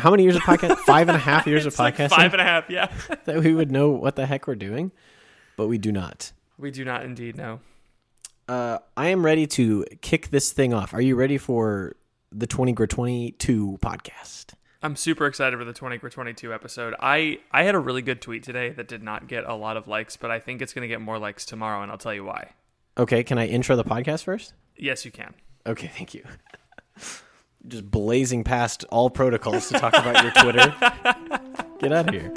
[0.00, 0.78] How many years of podcast?
[0.86, 2.70] Five and a half years of like podcasting five and a half.
[2.70, 2.90] Yeah,
[3.24, 4.92] that we would know what the heck we're doing,
[5.56, 6.32] but we do not.
[6.58, 7.60] we do not indeed know.
[8.48, 10.92] Uh, I am ready to kick this thing off.
[10.92, 11.94] Are you ready for
[12.32, 14.54] the 20 Gr 22 podcast?
[14.82, 16.94] I'm super excited for the 20 for 22 episode.
[16.98, 19.86] I I had a really good tweet today that did not get a lot of
[19.86, 22.24] likes, but I think it's going to get more likes tomorrow, and I'll tell you
[22.24, 22.52] why.
[22.96, 24.54] Okay, can I intro the podcast first?
[24.76, 25.34] Yes, you can.
[25.66, 26.24] Okay, thank you.
[27.68, 30.74] Just blazing past all protocols to talk about your Twitter.
[31.78, 32.32] Get out of here.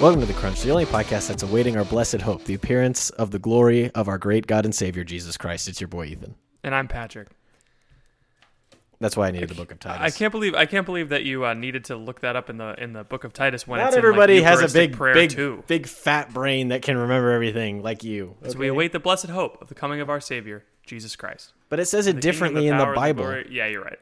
[0.00, 3.32] Welcome to The Crunch, the only podcast that's awaiting our blessed hope, the appearance of
[3.32, 5.68] the glory of our great God and Savior, Jesus Christ.
[5.68, 6.36] It's your boy, Ethan.
[6.62, 7.28] And I'm Patrick.
[9.00, 10.00] That's why I needed the book of Titus.
[10.14, 12.56] I can't believe I can't believe that you uh, needed to look that up in
[12.56, 14.98] the in the book of Titus when Not it's in, everybody like, has a big,
[14.98, 15.62] big, too.
[15.68, 18.34] big fat brain that can remember everything like you.
[18.48, 21.52] So we await the blessed hope of the coming of our Savior, Jesus Christ.
[21.68, 23.22] But it says it The kingdom, differently in the Bible.
[23.24, 23.98] glory- Yeah, you're right.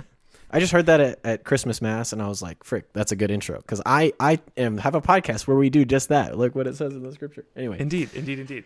[0.50, 3.16] I just heard that at, at Christmas Mass, and I was like, "Frick, that's a
[3.16, 6.36] good intro." Because I, I am, have a podcast where we do just that.
[6.36, 7.44] Look what it says in the scripture.
[7.56, 8.64] Anyway, indeed, indeed, indeed.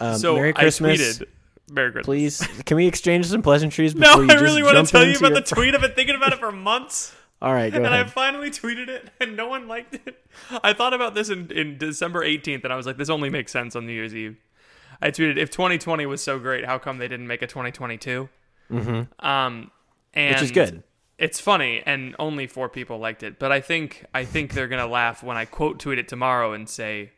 [0.00, 1.26] um, so Merry I Christmas, tweeted,
[1.70, 2.06] Merry Christmas.
[2.06, 2.62] please.
[2.64, 3.94] Can we exchange some pleasantries?
[4.06, 5.74] No, you I really want to tell you about the tweet.
[5.74, 7.14] I've been thinking about it for months.
[7.42, 10.24] All right, go and then I finally tweeted it, and no one liked it.
[10.62, 13.52] I thought about this in, in December 18th, and I was like, this only makes
[13.52, 14.38] sense on New Year's Eve.
[15.02, 18.30] I tweeted, if 2020 was so great, how come they didn't make a 2022?
[18.70, 19.26] Mm-hmm.
[19.26, 19.70] Um,
[20.14, 20.82] and Which is good.
[21.18, 23.38] It's funny, and only four people liked it.
[23.38, 26.68] But I think I think they're gonna laugh when I quote tweet it tomorrow and
[26.68, 27.12] say,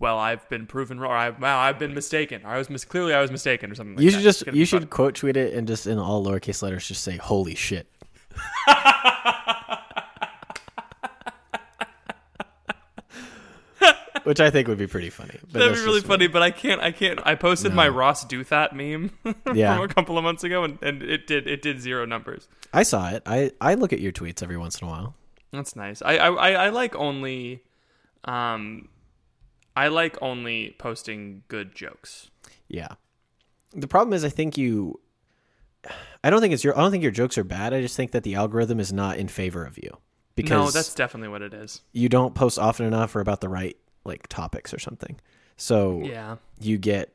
[0.00, 1.12] "Well, I've been proven wrong.
[1.12, 2.42] I, wow, I've been mistaken.
[2.44, 4.16] I was mis- clearly I was mistaken, or something." Like you that.
[4.16, 4.88] should just you should fun.
[4.88, 7.86] quote tweet it and just in all lowercase letters just say "Holy shit."
[14.24, 15.38] Which I think would be pretty funny.
[15.50, 16.08] But That'd be really just me.
[16.14, 16.80] funny, but I can't.
[16.82, 17.18] I can't.
[17.24, 19.10] I posted my Ross do that meme
[19.54, 19.74] Yeah.
[19.76, 22.46] from a couple of months ago, and, and it did it did zero numbers.
[22.72, 23.22] I saw it.
[23.24, 25.14] I I look at your tweets every once in a while.
[25.52, 26.02] That's nice.
[26.02, 27.62] I, I I like only,
[28.24, 28.88] um,
[29.76, 32.30] I like only posting good jokes.
[32.68, 32.88] Yeah.
[33.72, 35.00] The problem is, I think you.
[36.22, 36.76] I don't think it's your.
[36.76, 37.72] I don't think your jokes are bad.
[37.72, 39.96] I just think that the algorithm is not in favor of you
[40.34, 41.80] because no, that's definitely what it is.
[41.92, 45.18] you don't post often enough or about the right like topics or something.
[45.56, 46.36] So Yeah.
[46.60, 47.14] you get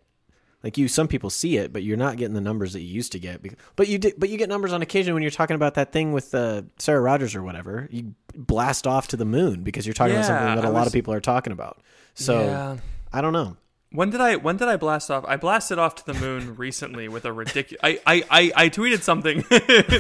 [0.64, 0.88] like you.
[0.88, 3.44] Some people see it, but you're not getting the numbers that you used to get.
[3.44, 4.16] bec- But you did.
[4.18, 7.02] But you get numbers on occasion when you're talking about that thing with uh, Sarah
[7.02, 7.88] Rogers or whatever.
[7.92, 10.88] You blast off to the moon because you're talking about something that a I lot
[10.88, 11.82] of people are talking about.
[12.16, 12.78] So Yeah.
[13.14, 13.58] I don't know.
[13.92, 15.24] When did I when did I blast off?
[15.26, 17.80] I blasted off to the moon recently with a ridiculous.
[17.82, 19.46] I, I, I, I tweeted something.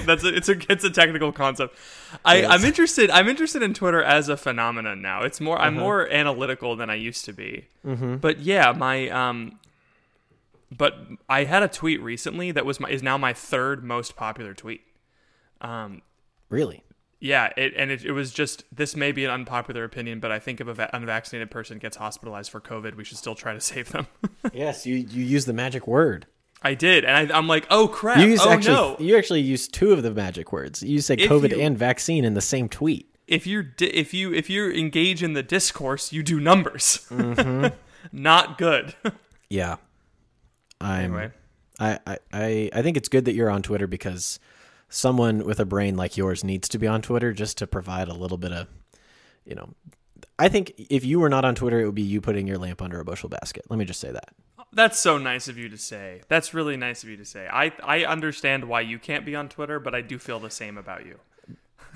[0.05, 1.77] That's a, it's a it's a technical concept.
[2.25, 2.51] I Yes.
[2.51, 3.09] I'm interested.
[3.09, 5.21] I'm interested in Twitter as a phenomenon now.
[5.23, 5.57] It's more.
[5.57, 5.67] Uh-huh.
[5.67, 7.67] I'm more analytical than I used to be.
[7.85, 8.17] Mm-hmm.
[8.17, 9.59] But yeah, my um.
[10.75, 10.97] But
[11.29, 14.81] I had a tweet recently that was my is now my third most popular tweet.
[15.61, 16.01] Um,
[16.49, 16.83] Really.
[17.25, 20.37] Yeah, it, and it, it was just this may be an unpopular opinion, but I
[20.37, 23.91] think if an unvaccinated person gets hospitalized for COVID, we should still try to save
[23.91, 24.05] them.
[24.53, 26.27] yes, you you use the magic word.
[26.61, 28.19] I did, and I, I'm like, oh crap!
[28.19, 28.95] You oh actually no!
[28.99, 30.83] you actually used two of the magic words.
[30.83, 33.09] You said If COVID you- and vaccine in the same tweet.
[33.27, 37.07] If you di- if you if you engage in the discourse, you do numbers.
[37.09, 37.73] Mm-hmm.
[38.11, 38.93] Not good.
[39.49, 39.77] Yeah.
[40.79, 41.31] I'm anyway,
[41.79, 44.39] I, I, I I think it's good that you're on Twitter because
[44.89, 48.13] someone with a brain like yours needs to be on Twitter just to provide a
[48.13, 48.67] little bit of
[49.45, 49.73] you know
[50.37, 52.81] I think if you were not on Twitter it would be you putting your lamp
[52.81, 53.65] under a bushel basket.
[53.69, 54.29] Let me just say that.
[54.73, 56.21] that's so nice of you to say.
[56.27, 57.47] That's really nice of you to say.
[57.51, 60.77] I I understand why you can't be on Twitter, but I do feel the same
[60.77, 61.19] about you.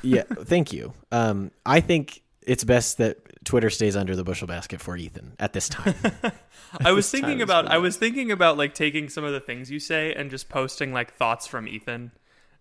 [0.01, 0.93] Yeah, thank you.
[1.11, 5.53] Um I think it's best that Twitter stays under the bushel basket for Ethan at
[5.53, 5.95] this time.
[6.85, 7.67] I was thinking about.
[7.67, 10.93] I was thinking about like taking some of the things you say and just posting
[10.93, 12.11] like thoughts from Ethan,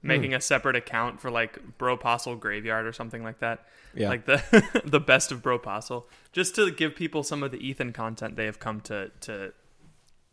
[0.03, 3.67] making a separate account for like Bro Postle Graveyard or something like that.
[3.95, 4.11] Yeah.
[4.11, 7.93] Like the the best of Bro Postle, just to give people some of the Ethan
[7.93, 9.53] content they have come to to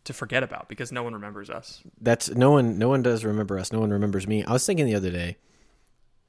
[0.04, 1.82] to forget about because no one remembers us.
[2.00, 2.78] That's no one.
[2.78, 3.72] No one does remember us.
[3.72, 4.44] No one remembers me.
[4.44, 5.36] I was thinking the other day.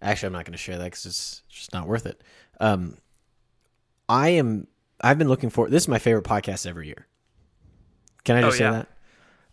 [0.02, 2.22] Actually, I'm not going to share that because it's just not worth it.
[2.60, 2.98] Um,
[4.10, 4.68] I am
[5.02, 7.08] I've been looking for this is my favorite podcast every year.
[8.24, 8.88] Can I just Oh, say that?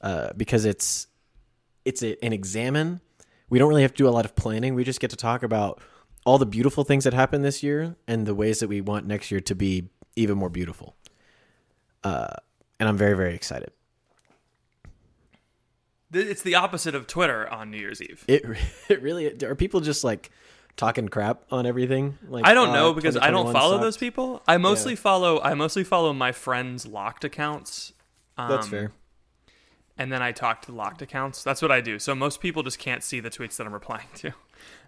[0.00, 1.06] Uh, because it's
[1.84, 3.00] it's a, an examine.
[3.48, 4.74] We don't really have to do a lot of planning.
[4.74, 5.80] We just get to talk about
[6.24, 9.30] all the beautiful things that happened this year and the ways that we want next
[9.30, 10.96] year to be even more beautiful.
[12.02, 12.34] Uh,
[12.80, 13.70] and I'm very very excited.
[16.12, 18.24] It's the opposite of Twitter on New Year's Eve.
[18.28, 18.44] It
[18.88, 20.30] it really are people just like
[20.76, 22.18] talking crap on everything.
[22.28, 23.82] Like I don't uh, know because I don't follow sucked.
[23.82, 24.42] those people.
[24.46, 27.92] I mostly follow I mostly follow my friends' locked accounts.
[28.36, 28.92] Um, That's fair.
[29.96, 31.44] And then I talk to the locked accounts.
[31.44, 32.00] That's what I do.
[32.00, 34.32] So most people just can't see the tweets that I'm replying to.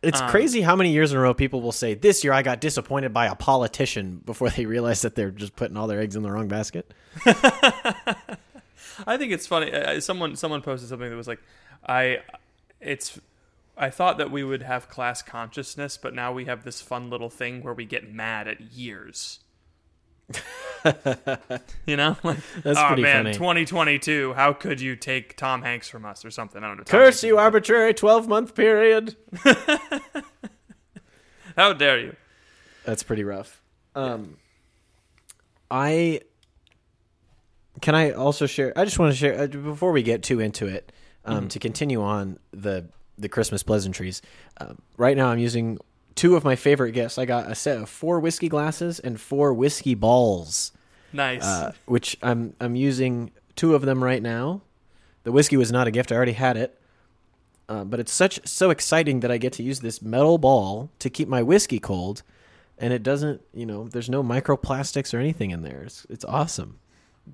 [0.03, 2.43] It's um, crazy how many years in a row people will say, "This year I
[2.43, 6.17] got disappointed by a politician," before they realize that they're just putting all their eggs
[6.17, 6.93] in the wrong basket.
[9.07, 10.01] I think it's funny.
[10.01, 11.41] Someone someone posted something that was like,
[11.87, 12.21] I,
[12.81, 13.19] it's,
[13.77, 17.31] I thought that we would have class consciousness, but now we have this fun little
[17.31, 19.41] thing where we get mad at years.
[21.87, 23.35] you know, like, That's oh pretty man, funny.
[23.35, 24.35] 2022.
[24.35, 26.63] How could you take Tom Hanks from us or something?
[26.63, 26.85] I don't know.
[26.85, 29.17] Tom Curse Hanks you, arbitrary twelve month period.
[31.57, 32.17] How dare you?
[32.85, 33.63] That's pretty rough.
[33.95, 34.37] Um,
[35.71, 36.21] I
[37.81, 38.73] can I also share.
[38.77, 40.93] I just want to share uh, before we get too into it.
[41.25, 44.23] Um, To continue on the the Christmas pleasantries.
[44.61, 45.79] Um, right now, I'm using
[46.15, 47.19] two of my favorite gifts.
[47.19, 50.73] I got a set of four whiskey glasses and four whiskey balls.
[51.17, 51.45] Nice.
[51.45, 54.61] uh, which I'm I'm using two of them right now.
[55.25, 56.79] The whiskey was not a gift; I already had it.
[57.69, 61.11] Uh, but it's such so exciting that I get to use this metal ball to
[61.11, 62.23] keep my whiskey cold,
[62.79, 63.41] and it doesn't.
[63.53, 65.83] You know, there's no microplastics or anything in there.
[65.83, 66.79] It's it's awesome.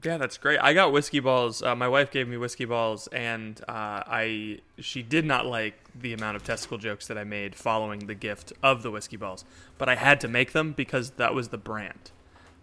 [0.03, 0.59] Yeah, that's great.
[0.63, 1.63] I got whiskey balls.
[1.63, 6.15] Uh, my wife gave me whiskey balls, and uh, I she did not like the
[6.15, 9.45] amount of testicle jokes that I made following the gift of the whiskey balls.
[9.77, 12.11] But I had to make them because that was the brand.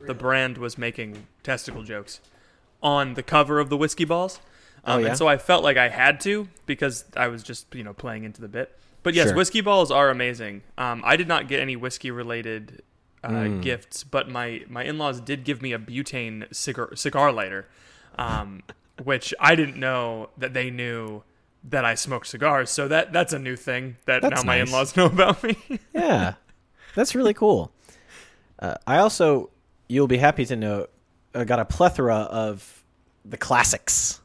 [0.05, 2.19] The brand was making testicle jokes
[2.81, 4.39] on the cover of the whiskey balls,
[4.85, 5.07] um, Oh, yeah?
[5.09, 8.23] and so I felt like I had to because I was just you know playing
[8.23, 8.77] into the bit.
[9.03, 9.35] But yes, Sure.
[9.37, 10.61] whiskey balls are amazing.
[10.77, 12.81] Um, I did not get any whiskey related
[13.23, 13.59] uh, Hmm.
[13.61, 17.65] gifts, but my my in laws did give me a butane cigar cigar lighter,
[18.17, 18.63] um,
[19.03, 21.23] which I didn't know that they knew
[21.65, 22.69] that I smoked cigars.
[22.69, 24.67] So that that's a new thing that That's now my nice.
[24.69, 25.57] in laws know about me.
[25.93, 26.35] Yeah,
[26.95, 27.73] that's really cool.
[28.59, 29.49] Uh, I also,
[29.89, 30.87] you'll be happy to know,
[31.35, 32.83] I got a plethora of
[33.25, 34.21] the classics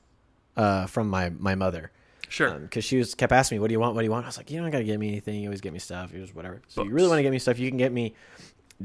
[0.56, 1.90] uh, from my my mother.
[2.28, 2.52] sure.
[2.58, 3.94] because she was kept asking me, "What do you want?
[3.96, 5.40] What do you want?" I was like, "You don't gotta get me anything.
[5.40, 6.12] You always get me stuff.
[6.12, 7.58] You just whatever." So you really want to get me stuff?
[7.58, 8.14] You can get me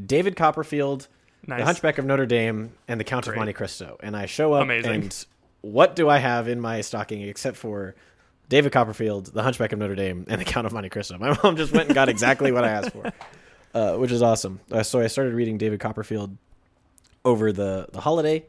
[0.06, 1.08] David Copperfield,
[1.46, 1.60] nice.
[1.60, 3.36] The Hunchback of Notre Dame, and The Count Great.
[3.36, 3.98] of Monte Cristo.
[4.02, 4.92] And I show up, Amazing.
[4.94, 5.26] and
[5.62, 7.96] what do I have in my stocking except for
[8.50, 11.18] David Copperfield, The Hunchback of Notre Dame, and The Count of Monte Cristo?
[11.20, 13.12] My mom just went and got exactly what I asked for,
[13.74, 14.60] uh, which is awesome.
[14.72, 16.36] Uh, so I started reading David Copperfield
[17.26, 18.46] over the the holiday,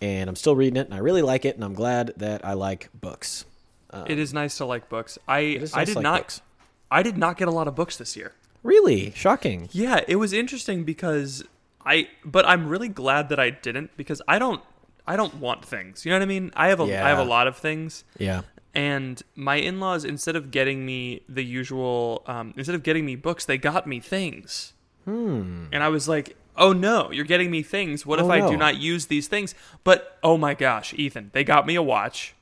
[0.00, 2.52] and I'm still reading it, and I really like it, and I'm glad that I
[2.54, 3.44] like books.
[3.90, 5.18] Uh, it is nice to like books.
[5.28, 6.42] I is I did like not books.
[6.90, 8.32] I did not get a lot of books this year.
[8.62, 9.68] Really shocking.
[9.72, 11.44] Yeah, it was interesting because
[11.84, 14.62] I but I'm really glad that I didn't because I don't
[15.06, 16.04] I don't want things.
[16.06, 16.52] You know what I mean?
[16.54, 18.42] I have a I have a lot of things Yeah.
[18.74, 23.44] and my in-laws instead of getting me the usual um, instead of getting me books
[23.44, 24.72] they got me things
[25.04, 25.66] Hmm.
[25.72, 28.50] and i was like oh no you're getting me things what if Oh, i no.
[28.50, 29.54] do not use these things
[29.84, 32.34] but oh my gosh ethan they got me a watch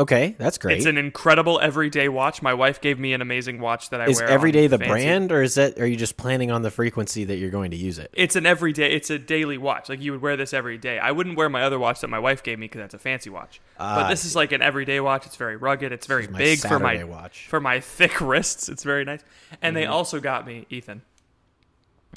[0.00, 0.76] Okay, that's great.
[0.76, 4.20] it's an incredible everyday watch my wife gave me an amazing watch that i is
[4.20, 5.76] wear every on day the fancy- brand, or is that?
[5.80, 8.08] Are you just planning on the frequency that you're going to use it?
[8.14, 11.10] it's an everyday it's a daily watch like you would wear this every day i
[11.10, 13.60] wouldn't wear my other watch that my wife gave me because that's a fancy watch
[13.76, 16.60] Ah, but this is like an everyday watch it's very rugged it's very is big
[16.60, 17.48] for my watch.
[17.48, 19.24] for my thick wrists it's very nice
[19.60, 19.82] and Mm-hmm.
[19.82, 21.02] they also got me ethan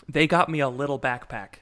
[0.10, 1.56] they got me a little backpack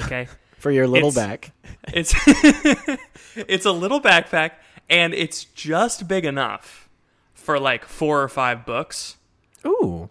[0.00, 1.52] okay For your little It's- back.
[1.94, 2.12] it's
[3.36, 4.52] it's a little backpack
[4.90, 6.88] and it's just big enough
[7.32, 9.16] for like four or five books
[9.64, 10.08] Ooh.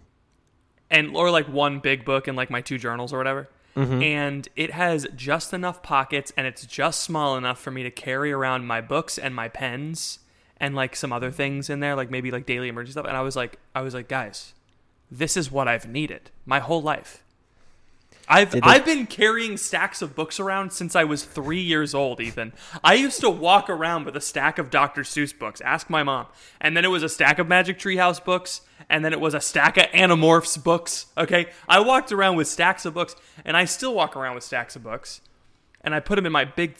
[0.90, 3.50] and or like one big book and like my two journals or whatever.
[3.76, 4.02] Mm-hmm.
[4.02, 8.32] And it has just enough pockets and it's just small enough for me to carry
[8.32, 10.20] around my books and my pens
[10.62, 13.06] and like some other things in there, like maybe like daily emergency stuff.
[13.06, 14.54] And I was like I was like, guys,
[15.12, 17.22] this is what I've needed my whole life.
[18.28, 22.20] I've they- I've been carrying stacks of books around since I was three years old,
[22.20, 22.54] Ethan.
[22.84, 25.02] I used to walk around with a stack of Dr.
[25.04, 25.62] Seuss books.
[25.62, 26.28] Ask my mom.
[26.60, 29.42] And then it was a stack of Magic Treehouse books, and then it was a
[29.42, 31.08] stack of Animorphs books.
[31.18, 33.16] Okay, I walked around with stacks of books,
[33.46, 35.22] and I still walk around with stacks of books,
[35.82, 36.78] and I put them in my big,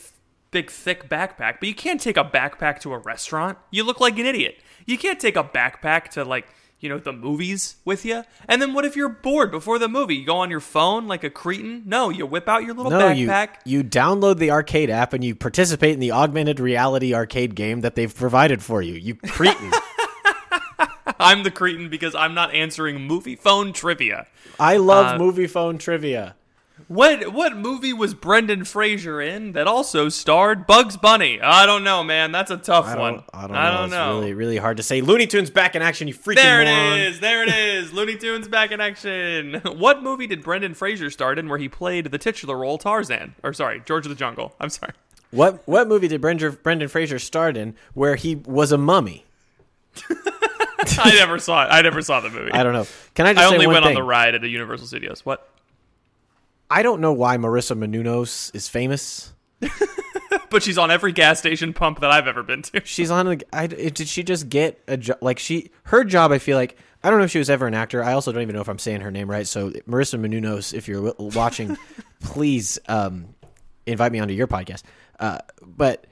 [0.52, 1.60] big, thick backpack.
[1.60, 3.58] But you can't take a backpack to a restaurant.
[3.72, 4.58] You look like an idiot.
[4.86, 6.48] You can't take a backpack to like
[6.80, 8.24] you know, the movies with you.
[8.48, 10.16] And then what if you're bored before the movie?
[10.18, 11.84] You go on your phone like a cretin?
[11.86, 13.50] No, you whip out your little No, you backpack.
[13.66, 17.96] you download the arcade app and you participate in the augmented reality arcade game that
[17.96, 18.94] they've provided for you.
[18.94, 19.72] You cretin.
[21.20, 24.28] I'm the cretin because I'm not answering movie phone trivia.
[24.60, 26.36] I love Uh, movie phone trivia.
[26.88, 31.42] What what movie was Brendan Fraser in that also starred Bugs Bunny?
[31.42, 32.32] I don't know, man.
[32.32, 33.14] That's a tough I one.
[33.16, 33.84] don't, I don't know.
[33.84, 34.20] it's know.
[34.20, 35.02] really really hard to say.
[35.02, 36.98] Looney Tunes back in action, you freaking There moron.
[37.00, 37.20] it is.
[37.20, 37.92] There it is.
[37.98, 39.62] Looney Tunes back in action.
[39.78, 43.36] What movie did Brendan Fraser star in where he played the titular role Tarzan?
[43.44, 44.56] Or sorry, George of the Jungle.
[44.60, 44.94] I'm sorry.
[45.32, 49.26] What what movie did Brendan Brendan Fraser star in where he was a mummy?
[51.00, 51.68] I never saw it.
[51.70, 52.52] I never saw the movie.
[52.54, 52.88] I don't know.
[53.14, 53.90] Can I just I only went thing?
[53.98, 55.26] on the ride at a Universal Studios.
[55.26, 55.48] What?
[56.70, 59.34] I don't know why Marissa Menounos is famous.
[60.50, 62.82] But she's on every gas station pump that I've ever been to.
[62.86, 63.28] She's on.
[63.28, 65.18] A, I, did she just get a job?
[65.22, 66.32] Like she, her job.
[66.32, 68.04] I feel like I don't know if she was ever an actor.
[68.04, 69.48] I also don't even know if I'm saying her name right.
[69.48, 71.78] So Marissa Menounos, if you're watching,
[72.22, 73.36] please um,
[73.86, 74.84] invite me onto your podcast.
[75.20, 76.08] Uh, but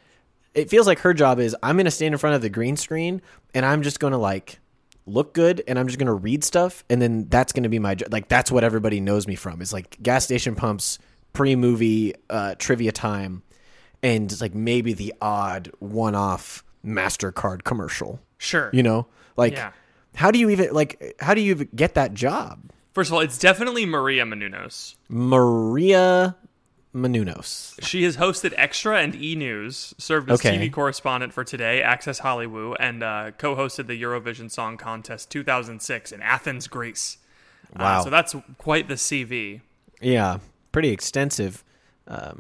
[0.53, 2.75] it feels like her job is I'm going to stand in front of the green
[2.75, 3.21] screen
[3.53, 4.59] and I'm just going to like
[5.05, 7.79] look good and I'm just going to read stuff and then that's going to be
[7.79, 7.95] my.
[8.09, 10.99] Like that's what everybody knows me from is like gas station pumps,
[11.33, 13.43] pre-movie uh, trivia time,
[14.01, 18.19] and it's like maybe the odd one-off Mastercard commercial.
[18.37, 18.69] Sure.
[18.73, 19.07] You know,
[19.37, 19.71] like Yeah.
[20.15, 22.71] how do you even like how do you get that job?
[22.93, 24.95] First of all, it's definitely Maria Menounos.
[25.09, 26.35] Maria
[26.95, 27.75] Menounos.
[27.85, 30.57] She has hosted Extra and E News, served as Okay.
[30.57, 36.21] TV correspondent for Today, Access Hollywood, and uh, co-hosted the Eurovision Song Contest 2006 in
[36.21, 37.17] Athens, Greece.
[37.75, 38.03] Uh, Wow.
[38.03, 39.59] so that's quite the CV,
[39.99, 40.37] Yeah,
[40.71, 41.63] pretty extensive.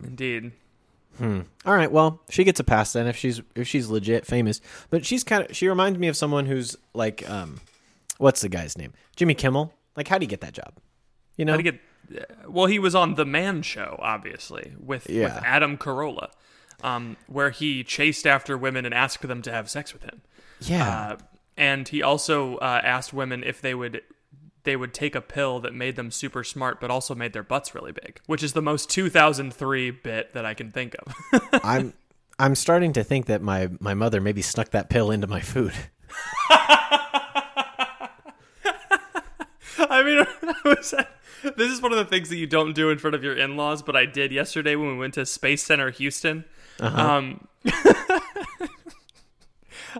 [0.03, 0.51] indeed.
[1.21, 4.59] All right, well, she gets a pass then if she's if she's legit famous.
[4.89, 7.59] But she's kind of she reminds me of someone who's like um
[8.17, 8.91] what's the guy's name?
[9.15, 9.73] Jimmy Kimmel.
[9.95, 10.73] Like how do you get that job?
[11.37, 11.53] You know?
[11.53, 11.79] How to get?
[12.47, 15.35] Well, he was on the Man Show, obviously, with Yeah.
[15.35, 16.29] with Adam Carolla,
[16.83, 20.21] um, where he chased after women and asked them to have sex with him.
[20.59, 20.89] yeah.
[21.13, 21.17] Uh,
[21.57, 24.01] and he also uh, asked women if they would
[24.63, 27.73] they would take a pill that made them super smart, but also made their butts
[27.75, 31.13] really big, which is the most 2003 bit that I can think of.
[31.63, 31.93] I'm
[32.39, 35.71] I'm starting to think that my my mother maybe snuck that pill into my food.
[39.77, 40.93] I mean, I was,
[41.57, 43.81] this is one of the things that you don't do in front of your in-laws,
[43.81, 46.45] but I did yesterday when we went to Space Center Houston.
[46.79, 47.47] Um,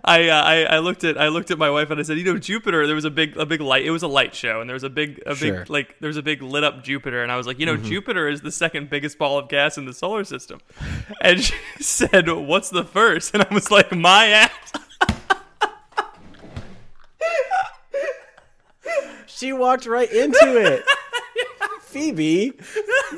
[0.04, 2.24] I, uh, I I looked at I looked at my wife and I said, you
[2.24, 2.86] know, Jupiter.
[2.86, 3.86] There was a big a big light.
[3.86, 5.60] It was a light show, and there was a big a Sure.
[5.60, 7.78] big like there was a big lit up Jupiter, and I was like, you know,
[7.78, 10.60] Jupiter is the second biggest ball of gas in the solar system.
[11.22, 13.32] And she said, what's the first?
[13.32, 14.50] And I was like, my ass.
[19.26, 20.84] She walked right into it.
[21.96, 22.52] Phoebe,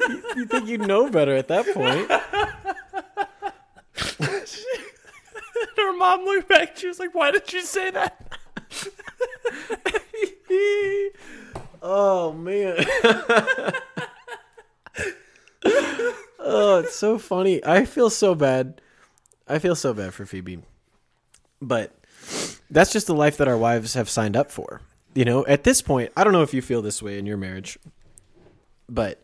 [0.09, 2.09] you, you think you know better at that point?
[5.77, 6.77] Her mom looked back.
[6.77, 8.39] She was like, why did you say that?
[11.81, 12.75] Oh man.
[16.41, 17.65] oh, it's so funny.
[17.65, 18.81] I feel so bad.
[19.47, 20.59] I feel so bad for Phoebe.
[21.63, 21.93] But
[22.69, 24.81] that's just the life that our wives have signed up for.
[25.15, 27.37] You know, at this point, I don't know if you feel this way in your
[27.37, 27.79] marriage,
[28.89, 29.23] but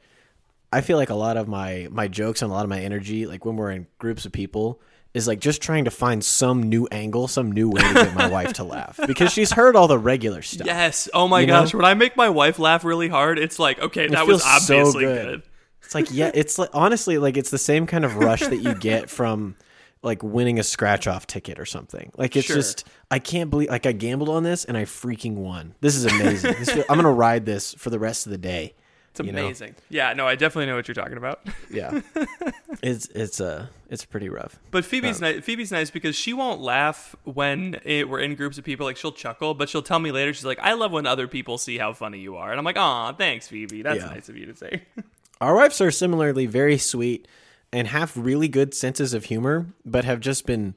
[0.73, 3.27] I feel like a lot of my my jokes and a lot of my energy,
[3.27, 4.81] like when we're in groups of people,
[5.15, 8.29] is like just trying to find some new angle, some new way to get my
[8.29, 10.67] wife to laugh because she's heard all the regular stuff.
[10.67, 11.09] Yes.
[11.15, 11.61] Oh my You know?
[11.63, 11.75] gosh.
[11.75, 14.75] When I make my wife laugh really hard, it's like, okay, that was feels so
[14.79, 15.27] obviously good.
[15.27, 15.43] good.
[15.85, 18.75] It's like yeah, it's like honestly like it's the same kind of rush that you
[18.75, 19.55] get from
[20.03, 22.11] like winning a scratch off ticket or something.
[22.17, 22.57] Like it's Sure.
[22.57, 25.77] just I can't believe like I gambled on this and I freaking won.
[25.81, 26.55] This is amazing.
[26.59, 28.75] this I'm gonna ride this for the rest of the day.
[29.21, 29.45] It's you know?
[29.45, 29.77] amazing.
[29.91, 31.47] Yeah, no, I definitely know what you're talking about.
[31.71, 32.01] Yeah,
[32.83, 34.59] it's it's uh it's pretty rough.
[34.73, 35.45] But Phoebe's nice.
[35.45, 38.87] Phoebe's nice because she won't laugh when it, we're in groups of people.
[38.87, 40.35] Like she'll chuckle, but she'll tell me later.
[40.35, 42.77] She's like, "I love when other people see how funny you are," and I'm like,
[42.77, 43.83] "Aw, thanks, Phoebe.
[43.83, 44.07] That's Yeah.
[44.11, 44.83] nice of you to say."
[45.41, 47.29] Our wives are similarly very sweet
[47.73, 50.75] and have really good senses of humor, but have just been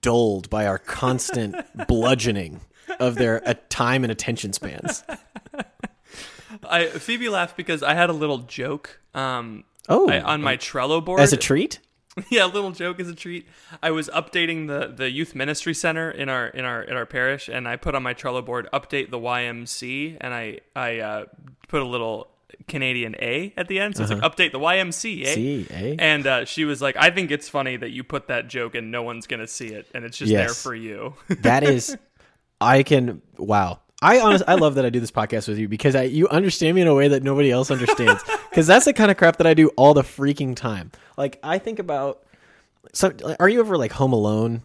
[0.00, 1.56] dulled by our constant
[1.88, 2.60] bludgeoning
[3.00, 5.04] of their uh, time and attention spans.
[6.68, 9.00] I Phoebe laughed because I had a little joke.
[9.14, 11.78] Um, Oh, I, on my Trello board as a treat.
[12.30, 13.46] yeah, a little joke as a treat.
[13.82, 17.48] I was updating the the youth ministry center in our in our in our parish,
[17.48, 21.24] and I put on my Trello board update the YMC, and I I uh,
[21.68, 22.28] put a little
[22.68, 25.26] Canadian A at the end, so it's like update the YMC.
[25.26, 25.34] Eh?
[25.34, 25.96] See, eh?
[25.98, 28.90] And uh, she was like, "I think it's funny that you put that joke and
[28.90, 31.96] no one's gonna see it, and it's just there for you." That is,
[32.60, 33.20] I can.
[33.36, 36.28] Wow, I honestly, I love that I do this podcast with you because I, you
[36.28, 38.22] understand me in a way that nobody else understands.
[38.50, 40.90] Because that's the kind of crap that I do all the freaking time.
[41.18, 42.24] Like I think about,
[42.94, 44.62] so are you ever like home alone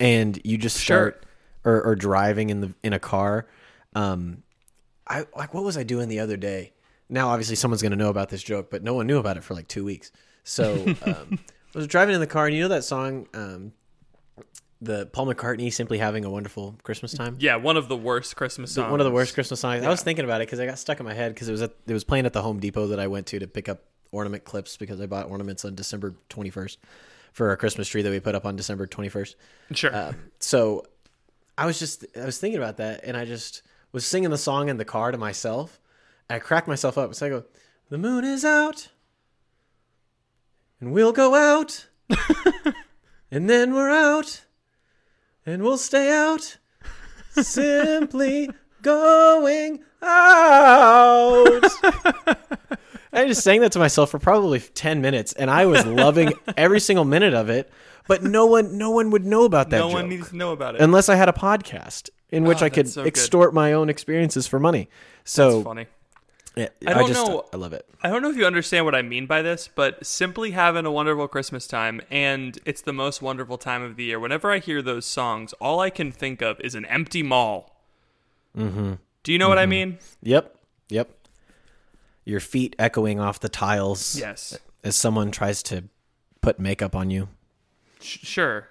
[0.00, 1.10] and you just Sure.
[1.10, 1.26] start
[1.62, 3.46] or, or driving in the in a car?
[3.94, 4.44] Um,
[5.06, 6.72] I like what was I doing the other day?
[7.10, 9.52] Now obviously someone's gonna know about this joke, but no one knew about it for
[9.52, 10.10] like two weeks.
[10.44, 10.72] So
[11.04, 11.38] um,
[11.74, 13.72] I was driving in the car, and you know that song, um,
[14.80, 18.72] the Paul McCartney, "Simply Having a Wonderful Christmas Time." Yeah, one of the worst Christmas
[18.72, 18.90] songs.
[18.90, 19.84] One of the worst Christmas songs.
[19.84, 21.62] I was thinking about it because I got stuck in my head because it was
[21.62, 23.82] at, it was playing at the Home Depot that I went to to pick up
[24.12, 26.78] ornament clips because I bought ornaments on December twenty first
[27.32, 29.36] for our Christmas tree that we put up on December twenty first.
[29.72, 29.94] Sure.
[29.94, 30.84] Um, so
[31.56, 33.62] I was just I was thinking about that, and I just
[33.92, 35.80] was singing the song in the car to myself.
[36.28, 37.14] I cracked myself up.
[37.14, 37.44] So I go,
[37.90, 38.88] "The moon is out,
[40.80, 41.86] and we'll go out,
[43.30, 44.42] and then we're out,
[45.46, 46.58] and we'll stay out,
[47.30, 48.50] simply
[48.82, 51.62] going out."
[53.12, 56.80] I just sang that to myself for probably 10 minutes and I was loving every
[56.80, 57.70] single minute of it,
[58.08, 60.50] but no one no one would know about that no joke one needs to know
[60.52, 60.80] about it.
[60.80, 63.06] unless I had a podcast in which Oh, I could that's so good.
[63.08, 64.88] extort my own experiences for money.
[65.24, 65.86] So It's funny.
[66.56, 67.84] Yeah, I don't just, know- I love it.
[68.02, 70.92] I don't know if you understand what I mean by this, but simply having a
[70.92, 74.20] wonderful Christmas time, and it's the most wonderful time of the year.
[74.20, 77.80] Whenever I hear those songs, all I can think of is an empty mall.
[78.56, 78.94] Mm-hmm.
[79.22, 79.98] Do you know what I mean?
[80.22, 80.54] Yep.
[80.90, 81.10] Yep.
[82.24, 84.58] Your feet echoing off the tiles Yes.
[84.84, 85.84] as someone tries to
[86.40, 87.28] put makeup on you.
[88.00, 88.68] Sh- sure.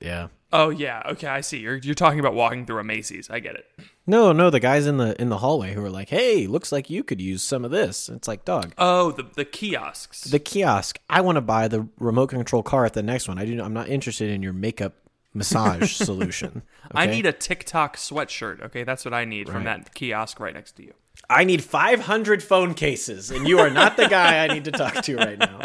[0.00, 0.28] Yeah.
[0.56, 1.02] Oh yeah.
[1.10, 1.58] Okay, I see.
[1.58, 3.28] You're you're talking about walking through a Macy's.
[3.28, 3.66] I get it.
[4.06, 6.88] No, no, the guys in the in the hallway who are like, "Hey, looks like
[6.88, 10.22] you could use some of this." It's like, "Dog, Oh, the the kiosks.
[10.24, 11.00] the kiosk.
[11.10, 13.36] I want to buy the remote control car at the next one.
[13.38, 13.60] I do.
[13.60, 14.92] I'm not interested in your makeup
[15.34, 16.62] massage solution.
[16.94, 18.62] I need a TikTok sweatshirt.
[18.62, 20.94] Okay, that's what I need from that kiosk right next to you.
[21.28, 25.02] I need 500 phone cases, and you are not the guy I need to talk
[25.02, 25.60] to right now.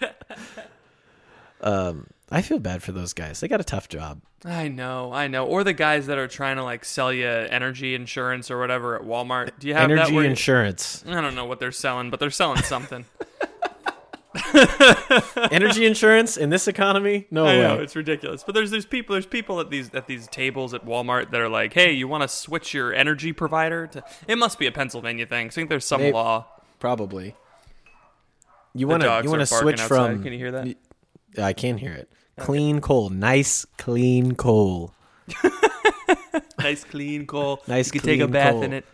[1.60, 3.40] Um, I feel bad for those guys.
[3.40, 4.20] They got a tough job.
[4.44, 5.46] I know, I know.
[5.46, 9.02] Or the guys that are trying to like sell you energy insurance or whatever at
[9.02, 9.50] Walmart.
[9.58, 9.98] Do you have that?
[9.98, 11.04] Energy Where insurance.
[11.06, 13.04] I don't know what they're selling, but they're selling something.
[15.50, 17.26] Energy insurance in this economy?
[17.30, 17.62] No I way.
[17.62, 20.84] know it's ridiculous, but there's there's people there's people at these at these tables at
[20.84, 23.86] Walmart that are like, hey, you want to switch your energy provider?
[23.88, 25.46] to It must be a Pennsylvania thing.
[25.46, 26.46] I think there's some Maybe- law.
[26.80, 27.34] Probably.
[28.74, 30.14] You want to you want to switch outside.
[30.14, 30.76] from Can you hear that?
[31.38, 32.10] I can't hear it.
[32.38, 34.92] Clean coal, nice clean coal.
[36.58, 37.62] Nice clean coal.
[37.68, 38.62] Nice, You can take a clean bath coal.
[38.62, 38.84] in it.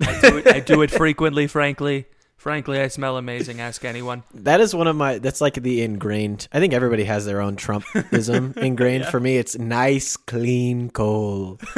[0.00, 0.46] I do it.
[0.48, 1.46] I do it frequently.
[1.46, 2.06] Frankly,
[2.42, 3.60] frankly, I smell amazing.
[3.60, 4.24] Ask anyone.
[4.34, 5.18] That is one of my.
[5.18, 6.48] That's like the ingrained.
[6.52, 9.06] I think everybody has their own Trumpism ingrained.
[9.06, 11.58] For me, it's nice, clean coal.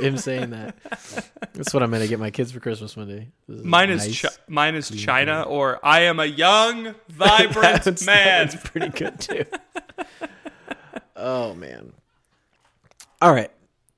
[0.00, 0.74] Him saying that.
[1.52, 3.28] That's what I'm gonna get my kids for Christmas one day.
[3.46, 8.48] This Mine is chi- mine is China, or I am a young, vibrant man.
[8.48, 9.44] That's pretty good too.
[11.16, 11.92] oh man.
[13.20, 13.50] All right.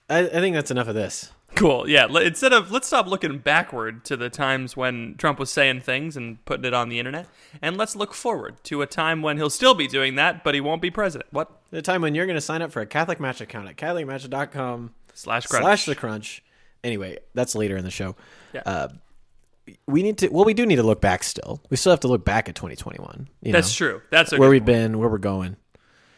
[0.09, 1.31] I, I think that's enough of this.
[1.55, 1.89] Cool.
[1.89, 2.07] Yeah.
[2.07, 6.43] Instead of let's stop looking backward to the times when Trump was saying things and
[6.45, 7.27] putting it on the internet,
[7.61, 10.61] and let's look forward to a time when he'll still be doing that, but he
[10.61, 11.33] won't be president.
[11.33, 11.51] What?
[11.71, 14.95] The time when you're going to sign up for a Catholic Match account at CatholicMatch.com
[15.15, 15.63] Slash crunch.
[15.63, 16.43] slash the crunch.
[16.83, 18.17] Anyway, that's later in the show.
[18.53, 18.63] Yeah.
[18.65, 18.89] Uh,
[19.87, 20.29] we need to.
[20.29, 21.23] Well, we do need to look back.
[21.23, 23.29] Still, we still have to look back at 2021.
[23.43, 24.03] You That's know, true.
[24.11, 24.67] That's a where we've point.
[24.67, 25.57] been, where we're going.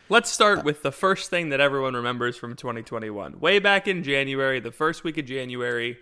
[0.09, 3.41] Let's start with the first thing that everyone remembers from 2021.
[3.41, 5.99] Way back in January, the first week of January,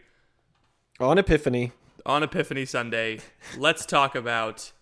[0.99, 1.73] On Epiphany,
[2.05, 3.21] on Epiphany Sunday,
[3.57, 4.73] let's talk about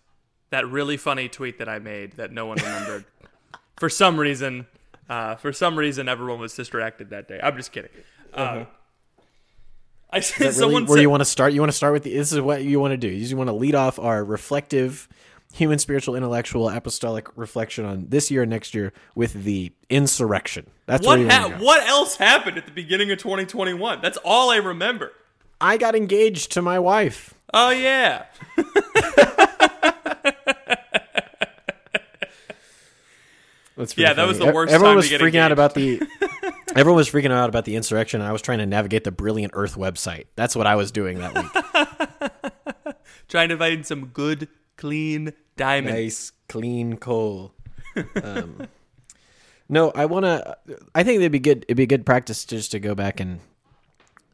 [0.49, 3.05] that really funny tweet that I made that no one remembered.
[3.77, 4.67] for some reason,
[5.09, 7.39] uh, for some reason, everyone was distracted that day.
[7.41, 7.91] I'm just kidding.
[8.33, 8.65] Uh,
[10.11, 11.53] I said that someone really where said, you want to start?
[11.53, 13.07] You want to start with the, this is what you want to do.
[13.07, 15.07] You just want to lead off our reflective,
[15.53, 20.69] human, spiritual, intellectual, apostolic reflection on this year and next year with the insurrection.
[20.85, 24.01] That's what ha- what else happened at the beginning of 2021?
[24.01, 25.11] That's all I remember.
[25.61, 27.33] I got engaged to my wife.
[27.53, 28.25] Oh yeah.
[33.79, 36.01] That's Yeah, that was the worst Everyone time to was get freaking out about the.
[36.75, 38.21] everyone was freaking out about the insurrection.
[38.21, 40.25] I was trying to navigate the Brilliant Earth website.
[40.35, 42.95] That's what I was doing that week.
[43.29, 44.47] Trying to find some good,
[44.79, 45.95] clean diamond.
[45.95, 47.53] nice, clean coal.
[48.23, 48.67] Um,
[49.69, 50.57] no, I want to.
[50.95, 51.65] I think it'd be good.
[51.67, 53.41] It'd be good practice just to go back and.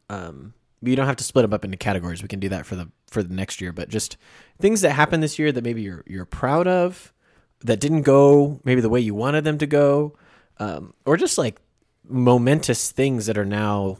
[0.08, 2.22] Um, you don't have to split them up into categories.
[2.22, 3.72] We can do that for the for the next year.
[3.72, 4.16] But just
[4.58, 7.12] things that happened this year that maybe you're you're proud of,
[7.60, 10.16] that didn't go maybe the way you wanted them to go,
[10.58, 11.60] um, or just like
[12.08, 13.98] momentous things that are now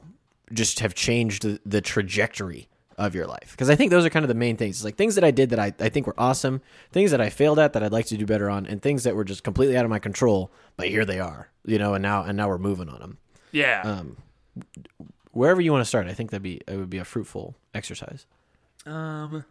[0.52, 3.50] just have changed the, the trajectory of your life?
[3.52, 4.76] Because I think those are kind of the main things.
[4.76, 7.30] It's like things that I did that I, I think were awesome, things that I
[7.30, 9.76] failed at that I'd like to do better on, and things that were just completely
[9.76, 12.58] out of my control, but here they are, you know, and now and now we're
[12.58, 13.18] moving on them.
[13.52, 13.82] Yeah.
[13.84, 14.16] Um,
[15.32, 18.26] wherever you want to start, I think that'd be it would be a fruitful exercise.
[18.86, 19.44] um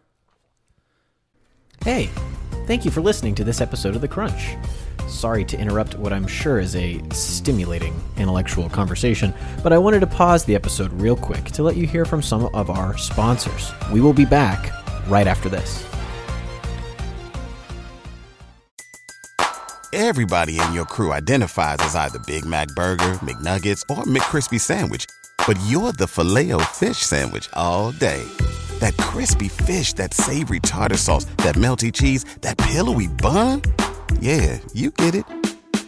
[1.84, 2.08] Hey,
[2.66, 4.56] thank you for listening to this episode of The Crunch.
[5.08, 10.06] Sorry to interrupt what I'm sure is a stimulating intellectual conversation, but I wanted to
[10.06, 13.72] pause the episode real quick to let you hear from some of our sponsors.
[13.92, 14.70] We will be back
[15.08, 15.86] right after this.
[19.92, 25.06] Everybody in your crew identifies as either Big Mac Burger, McNuggets, or McCrispy Sandwich.
[25.46, 28.22] But you're the filet fish Sandwich all day.
[28.80, 33.62] That crispy fish, that savory tartar sauce, that melty cheese, that pillowy bun.
[34.20, 35.24] Yeah, you get it.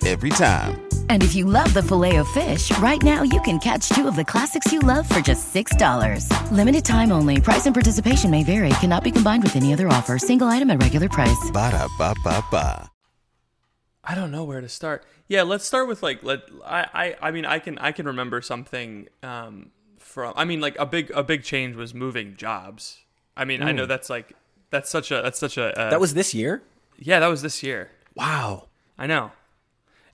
[0.07, 0.89] Every time.
[1.11, 4.73] And if you love the Filet-O-Fish, right now you can catch two of the classics
[4.73, 6.51] you love for just $6.
[6.51, 7.41] Limited time only.
[7.41, 8.71] Price and participation may vary.
[8.81, 10.19] Cannot be combined with any other offer.
[10.19, 11.51] Single item at regular price.
[11.53, 12.91] Ba-da-ba-ba-ba.
[14.05, 15.05] I don't know where to start.
[15.27, 18.41] Yeah, let's start with like let I I, I mean I can I can remember
[18.41, 19.71] something um
[20.09, 22.99] from I mean like a big a big change was moving jobs.
[23.37, 24.33] I mean I know that's like
[24.71, 26.63] that's such a that's such a uh, That was this year?
[26.99, 27.91] yeah that was this year.
[28.15, 28.69] Wow.
[28.99, 29.31] I know.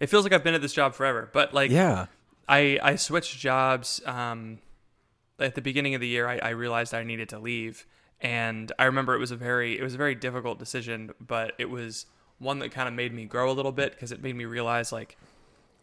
[0.00, 2.06] It feels like I've been at this job forever, but like Yeah.
[2.48, 4.58] I I switched jobs um
[5.38, 7.86] at the beginning of the year I, I realized I needed to leave
[8.20, 11.70] and I remember it was a very it was a very difficult decision, but it
[11.70, 12.06] was
[12.38, 14.92] one that kind of made me grow a little bit because it made me realize
[14.92, 15.16] like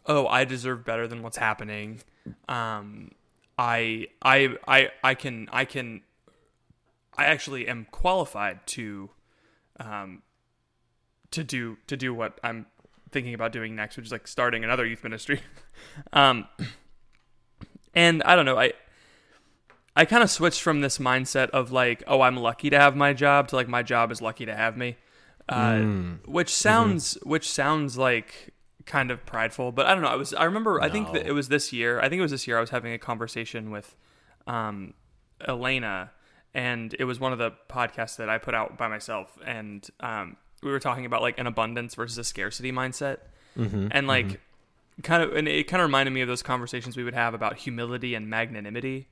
[0.08, 2.02] oh, I deserve better than what's happening.
[2.50, 3.12] Um
[3.58, 6.02] I I I I can I can
[7.18, 9.10] I actually am qualified to
[9.80, 10.24] um
[11.32, 12.66] to do to do what I'm
[13.12, 15.42] thinking about doing next, which is like starting another youth ministry.
[16.14, 16.48] um,
[17.94, 18.74] and I don't know, I
[19.96, 23.14] I kind of switched from this mindset of like, oh, I'm lucky to have my
[23.14, 24.98] job to like my job is lucky to have me,
[25.50, 25.80] uh,
[26.26, 28.54] which sounds which sounds like
[28.86, 30.10] kind of prideful, but I don't know.
[30.10, 32.00] I was I remember I think that it was this year.
[32.00, 32.58] I think it was this year.
[32.58, 33.96] I was having a conversation with
[34.48, 34.94] um,
[35.48, 36.12] Elena,
[36.54, 40.38] and it was one of the podcasts that I put out by myself, and um,
[40.64, 43.18] we were talking about like an abundance versus a scarcity mindset,
[43.92, 44.40] and like
[45.04, 47.58] kind of, and it kind of reminded me of those conversations we would have about
[47.58, 49.08] humility and magnanimity,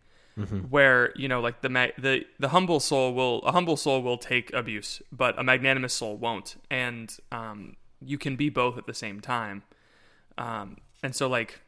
[0.70, 4.18] where you know like the ma- the the humble soul will a humble soul will
[4.18, 8.94] take abuse, but a magnanimous soul won't, and um, you can be both at the
[8.94, 9.64] same time,
[10.38, 11.60] um, and so like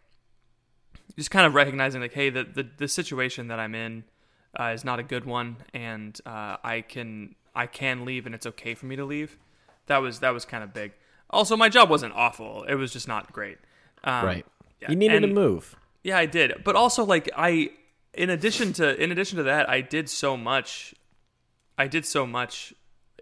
[1.17, 4.03] just kind of recognizing like hey the the, the situation that i'm in
[4.59, 8.45] uh, is not a good one and uh, i can i can leave and it's
[8.45, 9.37] okay for me to leave.
[9.87, 10.93] That was that was kind of big.
[11.29, 12.63] Also my job wasn't awful.
[12.63, 13.57] It was just not great.
[14.05, 14.45] Um, Right.
[14.81, 15.75] yeah, You needed to move.
[16.03, 16.63] yeah i did.
[16.63, 17.71] But also like i
[18.13, 20.93] in addition to in addition to that i did so much
[21.77, 22.73] i did so much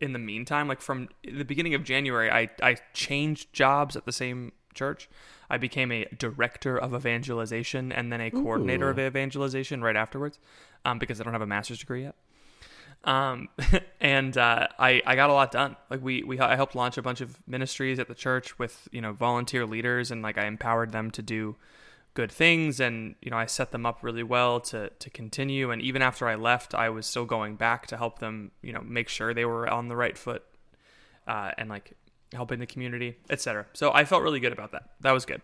[0.01, 4.11] in the meantime like from the beginning of january i i changed jobs at the
[4.11, 5.09] same church
[5.49, 8.91] i became a director of evangelization and then a coordinator Ooh.
[8.91, 10.39] of evangelization right afterwards
[10.85, 12.15] um, because i don't have a master's degree yet
[13.03, 13.47] um,
[14.01, 15.77] and uh, I I got a lot done.
[15.89, 18.99] Like we we I helped launch a bunch of ministries at the church with you
[18.99, 21.55] know volunteer leaders, and like I empowered them to do
[22.13, 25.71] good things, and you know I set them up really well to to continue.
[25.71, 28.81] And even after I left, I was still going back to help them, you know,
[28.81, 30.43] make sure they were on the right foot,
[31.27, 31.93] uh, and like
[32.33, 33.65] helping the community, etc.
[33.73, 34.89] So I felt really good about that.
[35.01, 35.41] That was good.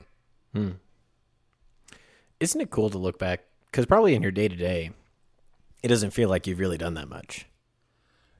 [0.53, 0.71] hmm.
[2.39, 3.45] Isn't it cool to look back?
[3.71, 4.91] Because probably in your day to day,
[5.81, 7.45] it doesn't feel like you've really done that much.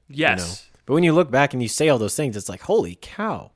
[0.08, 0.30] you know?
[0.30, 0.70] Yes.
[0.84, 3.52] But when you look back and you say all those things, it's like, holy cow.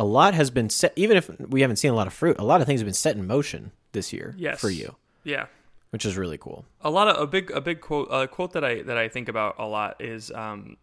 [0.00, 2.44] A lot has been set, even if we haven't seen a lot of fruit, a
[2.44, 4.60] lot of things have been set in motion this year Yes.
[4.60, 5.46] for you, Yeah.
[5.90, 6.64] which is really cool.
[6.82, 9.28] a lot of a big a big quote a quote that I that I think
[9.28, 10.76] about a lot is um,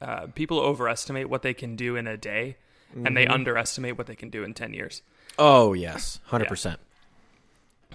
[0.00, 2.56] uh, people overestimate what they can do in a day,
[3.04, 5.02] and they underestimate what they can do in ten years.
[5.38, 6.76] Oh, yes, 100%.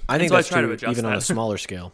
[0.07, 1.93] I think so I that's to true even on a smaller scale.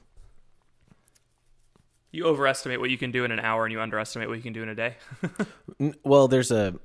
[2.11, 4.53] You overestimate what you can do in an hour, and you underestimate what you can
[4.53, 4.95] do in a day.
[6.03, 6.75] Well, there's a,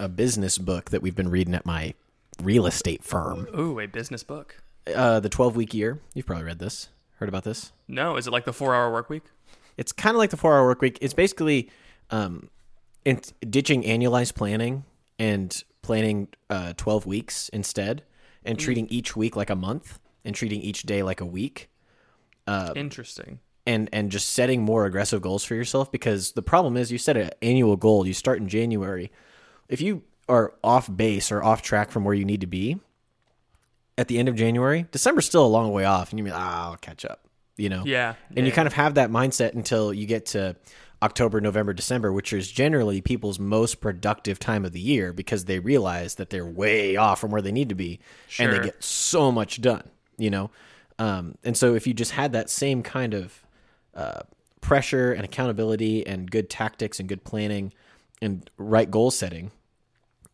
[0.00, 1.94] a business book that we've been reading at my
[2.42, 4.62] real estate firm, Ooh, a business book.
[4.94, 6.00] uh, The 12 Week Year.
[6.14, 7.72] You've probably read this, heard about this.
[7.88, 9.24] No, is it like the four-hour work week?
[9.76, 10.98] It's kind of like the four hour work week.
[11.00, 11.70] It's basically
[12.10, 12.48] um,
[13.04, 14.84] in, ditching annualized planning
[15.18, 18.02] and planning uh, 12 weeks instead
[18.44, 21.68] and treating each week like a month and treating each day like a week
[22.74, 23.40] Interesting.
[23.66, 27.16] and and just setting more aggressive goals for yourself because the problem is you set
[27.16, 29.10] an annual goal you start in January
[29.68, 32.78] if you are off base or off track from where you need to be
[33.96, 36.70] at the end of January December's still a long way off and you mean ah
[36.70, 37.28] I'll catch up
[37.58, 37.82] you know?
[37.84, 40.56] Yeah, And you kind of have that mindset until you get to
[41.02, 45.58] October, November, December, which is generally people's most productive time of the year because they
[45.58, 48.00] realize that they're way off from where they need to be
[48.38, 50.50] and they get so much done, you know?
[50.98, 53.44] Um, and so if you just had that same kind of
[53.94, 54.20] uh,
[54.60, 57.72] pressure and accountability and good tactics and good planning
[58.22, 59.50] and right goal setting,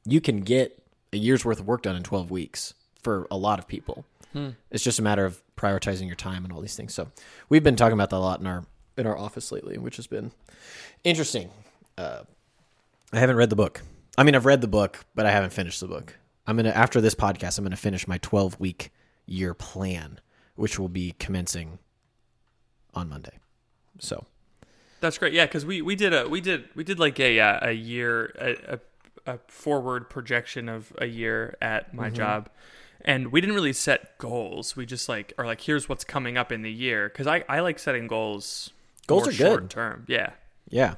[0.06, 3.58] you can get a year's worth of work done in 12 weeks for a lot
[3.58, 4.04] of people.
[4.70, 6.92] It's just a matter of prioritizing your time and all these things.
[6.92, 7.08] So
[7.48, 8.64] we've been talking about that a lot in our
[8.96, 10.32] in our office lately, which has been
[11.04, 11.50] interesting.
[11.96, 12.22] Uh,
[13.12, 13.82] I haven't read the book.
[14.18, 16.16] I mean, I've read the book, but I haven't finished the book.
[16.48, 18.90] I'm gonna after this podcast, I'm gonna finish my 12 week
[19.26, 20.20] year plan,
[20.56, 21.78] which will be commencing
[22.92, 23.38] on Monday.
[24.00, 24.26] So
[25.00, 25.32] That's great.
[25.32, 28.32] Yeah, because we, we did a we did we did like a uh, a year
[28.40, 28.78] a, a,
[29.26, 32.16] a forward projection of a year at my Mm-hmm.
[32.16, 32.48] job,
[33.02, 34.76] and we didn't really set goals.
[34.76, 37.60] We just like are like here's what's coming up in the year because I I
[37.60, 38.70] like setting goals.
[39.06, 39.38] Goals are good.
[39.38, 40.04] Short term.
[40.08, 40.30] Yeah.
[40.70, 40.94] yeah,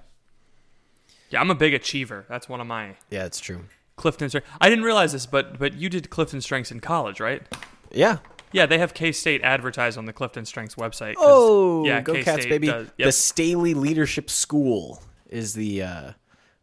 [1.30, 2.24] Yeah, I'm a big achiever.
[2.28, 3.64] That's one of my yeah, it's true.
[3.96, 4.48] Clifton strengths.
[4.60, 7.42] I didn't realize this, but but you did Clifton Strengths in college, right?
[7.90, 8.18] Yeah.
[8.52, 11.14] Yeah, they have K State advertised on the Clifton Strengths website.
[11.16, 12.68] Oh, yeah, go K-State Cats, baby!
[12.68, 13.12] does- The.
[13.12, 15.82] Staley Leadership School is the.
[15.82, 16.12] Uh,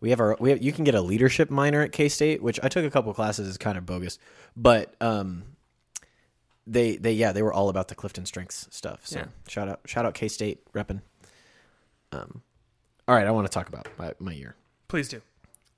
[0.04, 0.36] we have our.
[0.38, 2.92] We have, you can get a leadership minor at K State, which I took a
[2.92, 3.48] couple classes.
[3.48, 4.20] is kind of bogus,
[4.54, 5.44] but um,
[6.68, 9.08] they they yeah they were all about the Clifton Strengths stuff.
[9.08, 9.26] So Yeah.
[9.48, 11.02] shout out shout out K State repping.
[12.12, 12.42] Um,
[13.08, 14.56] all right, I want to talk about my, my year.
[14.89, 15.22] Please do.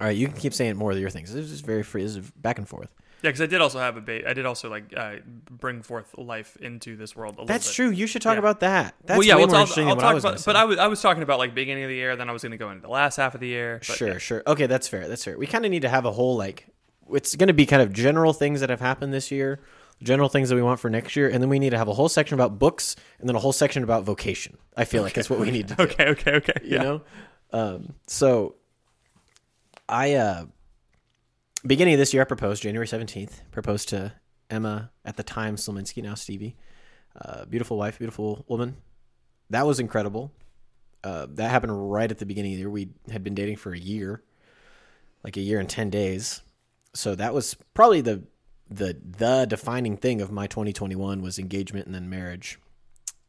[0.01, 1.31] All right, you can keep saying more of your things.
[1.31, 2.01] This is very free.
[2.01, 2.89] This is back and forth.
[3.25, 5.15] Yeah, because I did also have a ba- I did also like uh,
[5.49, 7.33] bring forth life into this world.
[7.33, 7.89] A little That's true.
[7.89, 8.39] You should talk Yeah.
[8.39, 8.93] about that.
[9.03, 10.45] That's well, yeah, well, more I'll, interesting I'll what talk about.
[10.45, 10.55] But.
[10.55, 12.15] I was I was talking about like beginning of the year.
[12.15, 13.79] Then I was going to go into the last half of the year.
[13.87, 14.17] but Sure, yeah.
[14.19, 14.43] sure.
[14.45, 15.07] Okay, that's fair.
[15.07, 15.37] That's fair.
[15.39, 16.67] We kind of need to have a whole like
[17.11, 19.59] it's going to be kind of general things that have happened this year,
[20.03, 21.93] general things that we want for next year, and then we need to have a
[21.93, 24.57] whole section about books and then a whole section about vocation.
[24.77, 25.83] I feel like that's what we need to do.
[25.83, 26.53] Okay, okay, okay.
[26.63, 26.83] You yeah.
[26.83, 27.01] know?
[27.51, 28.55] Um, so
[29.89, 30.45] I uh
[31.65, 34.13] beginning of this year I proposed January 17th, proposed to
[34.49, 36.55] Emma at the time Slominski, now Stevie.
[37.19, 38.77] Uh, beautiful wife, beautiful woman.
[39.49, 40.31] That was incredible.
[41.03, 42.69] Uh, that happened right at the beginning of the year.
[42.69, 44.23] We had been dating for a year,
[45.23, 46.41] like a year and 10 days.
[46.93, 48.23] So that was probably the
[48.67, 52.59] the the defining thing of my 2021 was engagement and then marriage.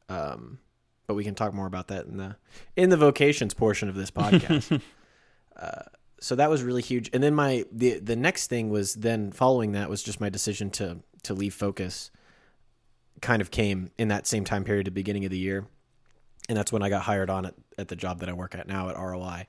[0.09, 0.61] Um,
[1.07, 2.37] but we can talk more about that in the
[2.75, 4.81] in the vocations portion of this podcast.
[5.57, 5.83] uh,
[6.26, 7.08] so that was really huge.
[7.12, 10.70] And then my the the next thing was then following that was just my decision
[10.70, 12.10] to to leave Focus.
[13.20, 15.68] Kind of came in that same time period, the beginning of the year,
[16.48, 18.66] and that's when I got hired on at, at the job that I work at
[18.66, 19.46] now at ROI.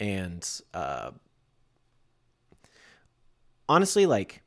[0.00, 1.10] And uh,
[3.68, 4.40] honestly, like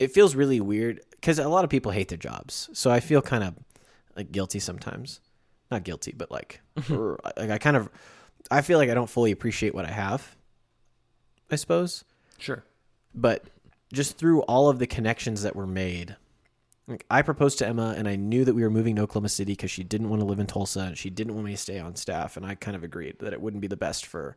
[0.00, 2.68] it feels really weird because a lot of people hate their jobs.
[2.72, 3.54] So I feel kind of
[4.16, 5.20] like guilty sometimes.
[5.70, 7.88] Not guilty, but like, like I kind of,
[8.50, 10.36] I feel like I don't fully appreciate what I have.
[11.50, 12.04] I suppose,
[12.38, 12.64] Sure.
[13.14, 13.44] but
[13.92, 16.16] just through all of the connections that were made,
[16.88, 19.52] like I proposed to Emma, and I knew that we were moving to Oklahoma City
[19.52, 21.78] because she didn't want to live in Tulsa, and she didn't want me to stay
[21.78, 24.36] on staff, and I kind of agreed that it wouldn't be the best for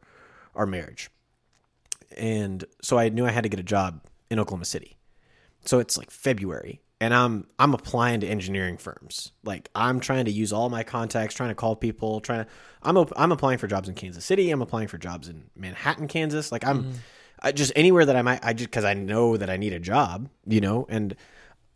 [0.56, 1.10] our marriage.
[2.15, 4.96] And so I knew I had to get a job in Oklahoma City.
[5.65, 9.32] So it's like February and I'm I'm applying to engineering firms.
[9.44, 12.98] Like I'm trying to use all my contacts, trying to call people, trying to I'm
[12.98, 16.52] op- I'm applying for jobs in Kansas City, I'm applying for jobs in Manhattan, Kansas.
[16.52, 16.94] Like I'm
[17.42, 19.80] I just anywhere that I might I just cuz I know that I need a
[19.80, 21.16] job, you know, and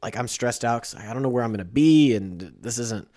[0.02, 2.80] like I'm stressed out cuz I don't know where I'm going to be and this
[2.80, 3.08] isn't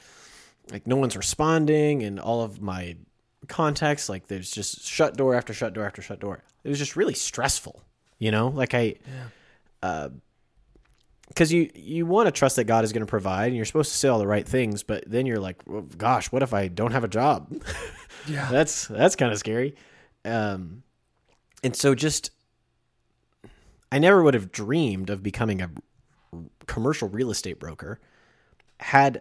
[0.71, 2.97] like no one's responding and all of my
[3.49, 6.43] contacts like there's just shut door after shut door after shut door.
[6.64, 7.83] It was just really stressful,
[8.19, 8.49] you know?
[8.49, 8.97] Like I
[9.83, 10.09] uh,
[11.35, 13.90] because you you want to trust that God is going to provide, and you're supposed
[13.90, 16.68] to say all the right things, but then you're like, well, gosh, what if I
[16.68, 17.53] don't have a job?
[18.27, 18.49] Yeah.
[18.51, 19.75] that's that's kind of scary.
[20.25, 20.83] Um,
[21.62, 22.31] and so just,
[23.92, 25.70] I never would have dreamed of becoming a
[26.66, 28.01] commercial real estate broker.
[28.81, 29.20] Had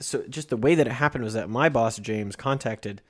[0.00, 3.02] so just the way that it happened was that my boss James contacted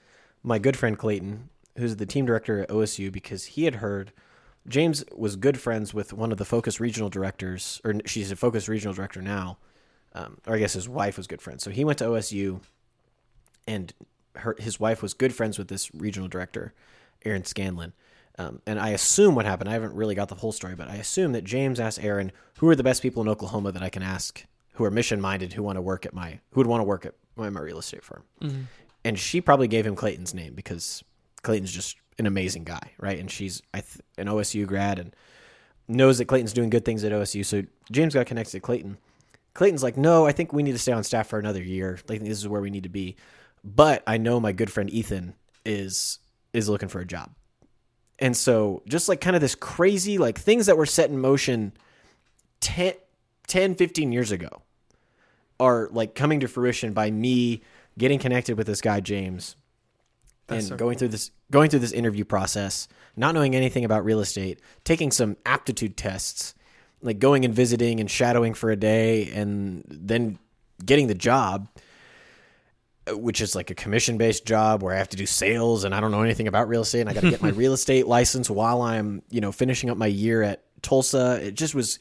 [0.43, 4.13] my good friend Clayton, who's the team director at OSU, because he had heard
[4.69, 8.69] James was good friends with one of the Focus regional directors, or she's a Focus
[8.69, 9.59] regional director now,
[10.15, 11.63] um, or I guess his wife was good friends.
[11.63, 12.61] So he went to OSU,
[13.67, 13.93] and
[14.37, 16.75] her his wife was good friends with this regional director,
[17.25, 17.93] Erin Scanlon.
[18.39, 19.69] Um, and I assume what happened.
[19.69, 22.69] I haven't really got the whole story, but I assume that James asked Erin, "Who
[22.69, 24.45] are the best people in Oklahoma that I can ask
[24.75, 27.05] who are mission minded, who want to work at my who would want to work
[27.05, 28.25] at my, my real estate firm?"
[29.05, 31.03] And she probably gave him Clayton's name because
[31.43, 33.19] Clayton's just an amazing guy, right?
[33.19, 35.15] And she's I th- an OSU grad and
[35.89, 37.45] knows that Clayton's doing good things at OSU.
[37.45, 38.99] So James got connected to Clayton,
[39.55, 41.99] Clayton's like, no, I think we need to stay on staff for another year.
[42.09, 43.17] Like this is where we need to be.
[43.65, 46.19] But I know my good friend Ethan is
[46.53, 47.31] is looking for a job.
[48.19, 51.73] And so just like kind of this crazy like things that were set in motion
[52.61, 52.95] 10,
[53.47, 54.63] 10 15 years ago
[55.59, 57.63] are like coming to fruition by me
[57.99, 59.57] getting connected with this guy James
[60.51, 64.05] That's and so going through this going through this interview process, not knowing anything about
[64.05, 66.55] real estate, taking some aptitude tests,
[67.01, 70.39] like going and visiting and shadowing for a day and then
[70.85, 71.69] getting the job
[73.11, 75.95] uh, which is like a commission based job where I have to do sales and
[75.95, 78.07] I don't know anything about real estate and I got to get my real estate
[78.07, 81.41] license while I'm, you know, finishing up my year at Tulsa.
[81.43, 81.99] It just was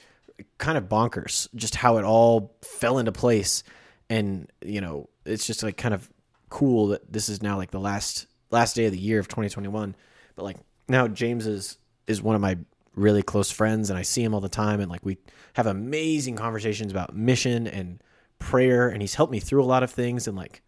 [0.57, 3.63] kind of bonkers just how it all fell into place
[4.09, 6.09] and, you know, it's just like kind of
[6.49, 9.95] cool that this is now like the last last day of the year of 2021.
[10.35, 10.57] But like
[10.87, 12.57] now James is is one of my
[12.95, 15.17] really close friends and I see him all the time and like we
[15.53, 18.03] have amazing conversations about mission and
[18.39, 20.61] prayer and he's helped me through a lot of things and like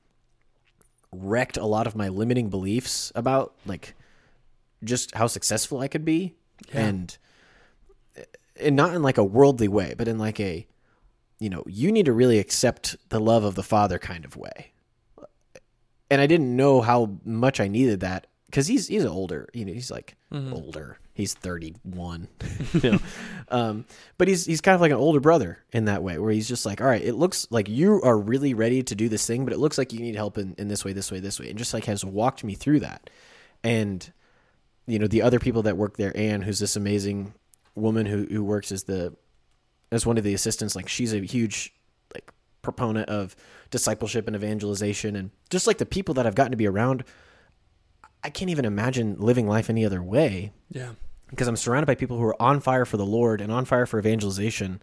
[1.11, 3.95] wrecked a lot of my limiting beliefs about like
[4.83, 6.35] just how successful I could be
[6.73, 7.17] and
[8.59, 10.65] and not in like a worldly way but in like a
[11.39, 14.71] you know you need to really accept the love of the father kind of way
[16.12, 19.74] and I didn't know how much I needed that because he's he's older you know
[19.74, 20.15] he's like
[20.54, 21.00] older.
[21.13, 22.28] He's 31
[22.74, 23.00] you know
[23.50, 23.86] um
[24.17, 26.65] but he's he's kind of like an older brother in that way where he's just
[26.65, 29.54] like all right it looks like you are really ready to do this thing but
[29.54, 31.60] it looks like you need help in, in this way this way this way and
[31.60, 33.10] just like has walked me through that.
[33.63, 34.12] And
[34.88, 37.34] you know the other people that work there anne who's this amazing
[37.76, 39.13] woman who who works as the
[39.91, 41.74] as one of the assistants like she's a huge
[42.62, 43.36] proponent of
[43.69, 47.04] discipleship and evangelization and just like the people that I've gotten to be around
[48.24, 50.91] I can't even imagine living life any other way Yeah.
[51.30, 53.88] because I'm surrounded by people who are on fire for the Lord and on fire
[53.88, 54.80] for evangelization.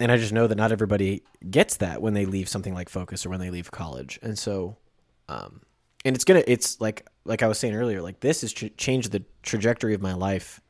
[0.00, 3.24] And I just know that not everybody gets that when they leave something like Focus
[3.24, 4.18] or when they leave college.
[4.22, 4.76] And so,
[5.28, 5.60] um,
[6.04, 9.12] and it's gonna, it's like, like I was saying earlier, like this has ch- changed
[9.12, 10.60] the trajectory of my life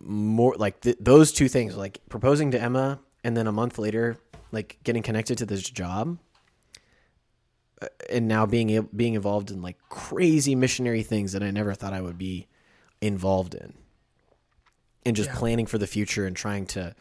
[0.00, 0.54] more.
[0.56, 4.16] Like th- those two things, like proposing to Emma, and then a month later,
[4.56, 6.18] like getting connected to this job,
[7.82, 11.92] uh, and now being being involved in like crazy missionary things that I never thought
[11.92, 12.46] I would be
[13.00, 13.74] involved in,
[15.04, 15.36] and just Yeah.
[15.36, 16.94] planning for the future and trying to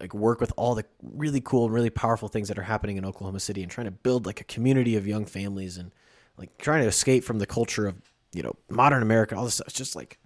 [0.00, 3.04] like work with all the really cool and really powerful things that are happening in
[3.04, 5.92] Oklahoma City and trying to build like a community of young families and
[6.38, 7.96] like trying to escape from the culture of
[8.32, 9.36] you know modern America.
[9.36, 9.68] All this stuff.
[9.68, 10.18] It's just like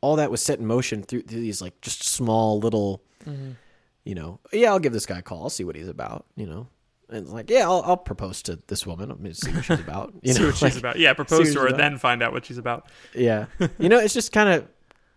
[0.00, 3.02] all that was set in motion through, through these like just small little,
[4.04, 4.40] you know.
[4.52, 5.42] Yeah, I'll give this guy a call.
[5.44, 6.26] I'll see what he's about.
[6.36, 6.66] You know.
[7.08, 9.10] And it's like, yeah, I'll, I'll propose to this woman.
[9.34, 10.14] See what she's about.
[10.22, 10.98] You see know, what she's like- about.
[10.98, 12.86] Yeah, propose to her, then find out what she's about.
[13.14, 13.46] Yeah,
[13.78, 14.66] you know, it's just kind of,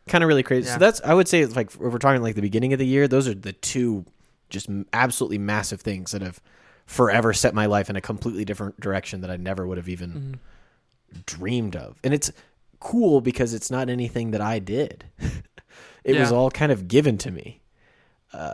[0.08, 0.68] kind of really crazy.
[0.68, 0.74] Yeah.
[0.74, 2.86] So that's, I would say, it's like if we're talking like the beginning of the
[2.86, 4.04] year, those are the two
[4.50, 6.42] just absolutely massive things that have
[6.86, 10.12] forever set my life in a completely different direction that I never would have even
[10.12, 11.20] Mm-hmm.
[11.26, 11.98] dreamed of.
[12.04, 12.32] And it's
[12.82, 15.06] cool because it's not anything that I did.
[16.04, 17.62] it was all kind of given to me.
[18.34, 18.54] Uh,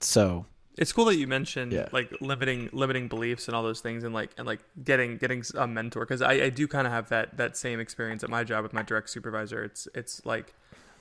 [0.00, 1.88] so It's cool that you mentioned Yeah.
[1.92, 5.66] like limiting limiting beliefs and all those things, and like and like getting getting a
[5.66, 8.62] mentor because I, I do kind of have that that same experience at my job
[8.62, 9.62] with my direct supervisor.
[9.64, 10.54] It's it's like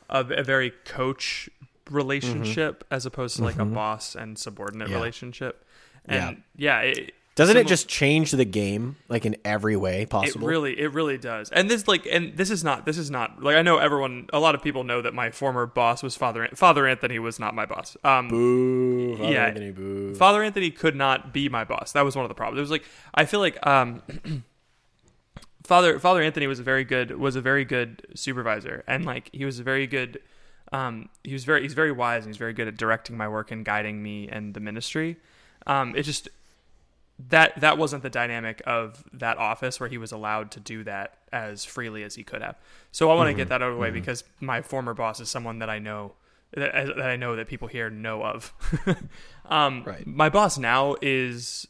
[0.09, 1.49] a, a very coach
[1.89, 4.93] relationship as opposed to like a boss and subordinate Mm-hmm.
[4.93, 4.97] Yeah.
[4.99, 5.65] relationship.
[6.09, 6.27] Yeah.
[6.29, 10.47] And yeah, it, doesn't it just change the game like in every way It possible?
[10.47, 11.49] really, it really does.
[11.51, 14.39] And this, like, and this is not, this is not like I know everyone, a
[14.39, 17.65] lot of people know that my former boss was Father Father Anthony was not my
[17.65, 17.95] boss.
[18.03, 19.17] Um, boo.
[19.17, 19.45] Father yeah.
[19.45, 20.15] Anthony, boo.
[20.15, 21.91] Father Anthony could not be my boss.
[21.91, 22.57] That was one of the problems.
[22.57, 24.01] It was like I feel like um,
[25.63, 29.45] Father Father Anthony was a very good was a very good supervisor, and like he
[29.45, 30.19] was a very good.
[30.73, 33.51] Um, he was very he's very wise and he's very good at directing my work
[33.51, 35.17] and guiding me and the ministry.
[35.65, 36.27] Um, it just
[37.19, 41.17] that that wasn't the dynamic of that office where he was allowed to do that
[41.31, 42.55] as freely as he could have.
[42.91, 45.29] So I want to get that out of the way because my former boss is
[45.29, 46.13] someone that I know
[46.51, 48.53] that, that I know that people here know of.
[49.45, 50.05] um, Right.
[50.05, 51.67] My boss now is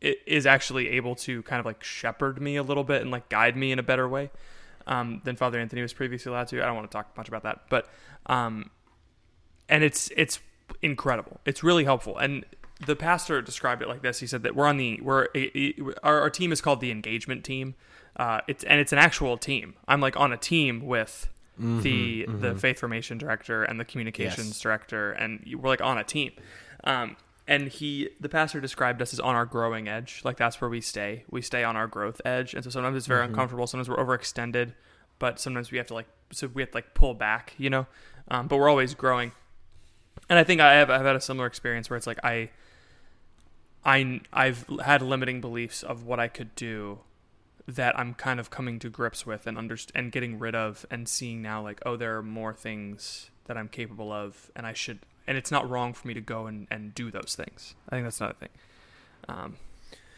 [0.00, 3.56] is actually able to kind of like shepherd me a little bit and like guide
[3.56, 4.30] me in a better way
[4.86, 6.62] um, than Father Anthony was previously allowed to.
[6.62, 7.88] I don't want to talk much about that, but
[8.26, 8.70] um,
[9.68, 10.38] and it's it's
[10.82, 11.40] incredible.
[11.44, 12.16] It's really helpful.
[12.16, 12.44] And
[12.84, 14.20] the pastor described it like this.
[14.20, 16.90] He said that we're on the we're a, a- our, our team is called the
[16.90, 17.74] engagement team.
[18.16, 19.74] Uh, it's and it's an actual team.
[19.86, 24.60] I'm like on a team with the the faith formation director and the communications Yes.
[24.60, 26.32] director, and we're like on a team.
[26.84, 27.16] Um,
[27.48, 30.20] and he, the pastor described us as on our growing edge.
[30.24, 31.24] Like that's where we stay.
[31.30, 33.66] We stay on our growth edge, and so sometimes it's very uncomfortable.
[33.66, 34.72] Sometimes we're overextended,
[35.18, 37.86] but sometimes we have to like so we have to like pull back, you know.
[38.30, 39.32] Um, but we're always growing.
[40.28, 42.50] and I think I have I've had a similar experience where it's like I
[43.84, 47.00] I I've had limiting beliefs of what I could do
[47.66, 51.08] that I'm kind of coming to grips with and under and getting rid of and
[51.08, 55.00] seeing now like oh there are more things that I'm capable of and I should
[55.26, 57.74] and it's not wrong for me to go and, and do those things.
[57.88, 58.48] I think that's another thing.
[59.28, 59.56] Um,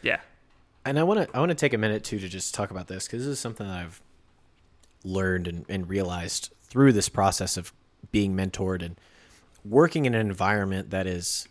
[0.01, 0.21] yeah.
[0.85, 2.87] And I want to I want to take a minute too to just talk about
[2.87, 4.01] this because this is something that I've
[5.03, 7.73] learned and, and realized through this process of
[8.11, 8.95] being mentored and
[9.65, 11.47] working in an environment that is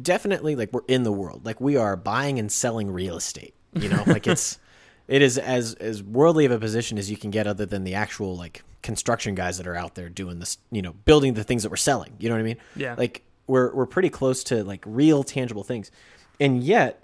[0.00, 1.44] definitely like we're in the world.
[1.46, 4.02] Like we are buying and selling real estate you know?
[4.06, 4.58] Like it's
[5.08, 7.94] it is as as worldly of a position as you can get other than the
[7.94, 11.62] actual like construction guys that are out there doing this you know building the things
[11.62, 12.14] that we're selling.
[12.18, 12.56] You know what i mean?
[12.76, 12.94] Yeah.
[12.96, 15.90] like we're we're pretty close to like real tangible things.
[16.38, 17.02] And yet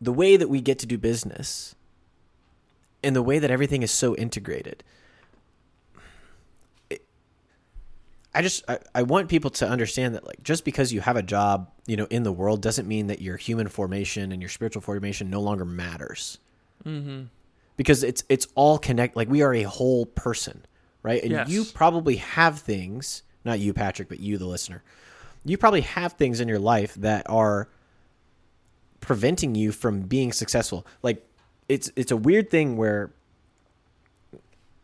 [0.00, 1.74] the way that we get to do business
[3.04, 4.82] and the way that everything is so integrated
[6.90, 7.04] it-
[8.34, 11.22] i just I, I want people to understand that like just because you have a
[11.22, 14.82] job you know in the world doesn't mean that your human formation and your spiritual
[14.82, 16.38] formation no longer matters
[16.84, 17.24] mm-hmm.
[17.76, 20.64] because it's it's all connect like we are a whole person
[21.02, 21.48] right and Yes.
[21.48, 24.82] you probably have things not you patrick but you the listener
[25.44, 27.68] you probably have things in your life that are
[29.00, 30.86] preventing you from being successful.
[31.02, 31.26] Like
[31.68, 33.12] it's it's a weird thing where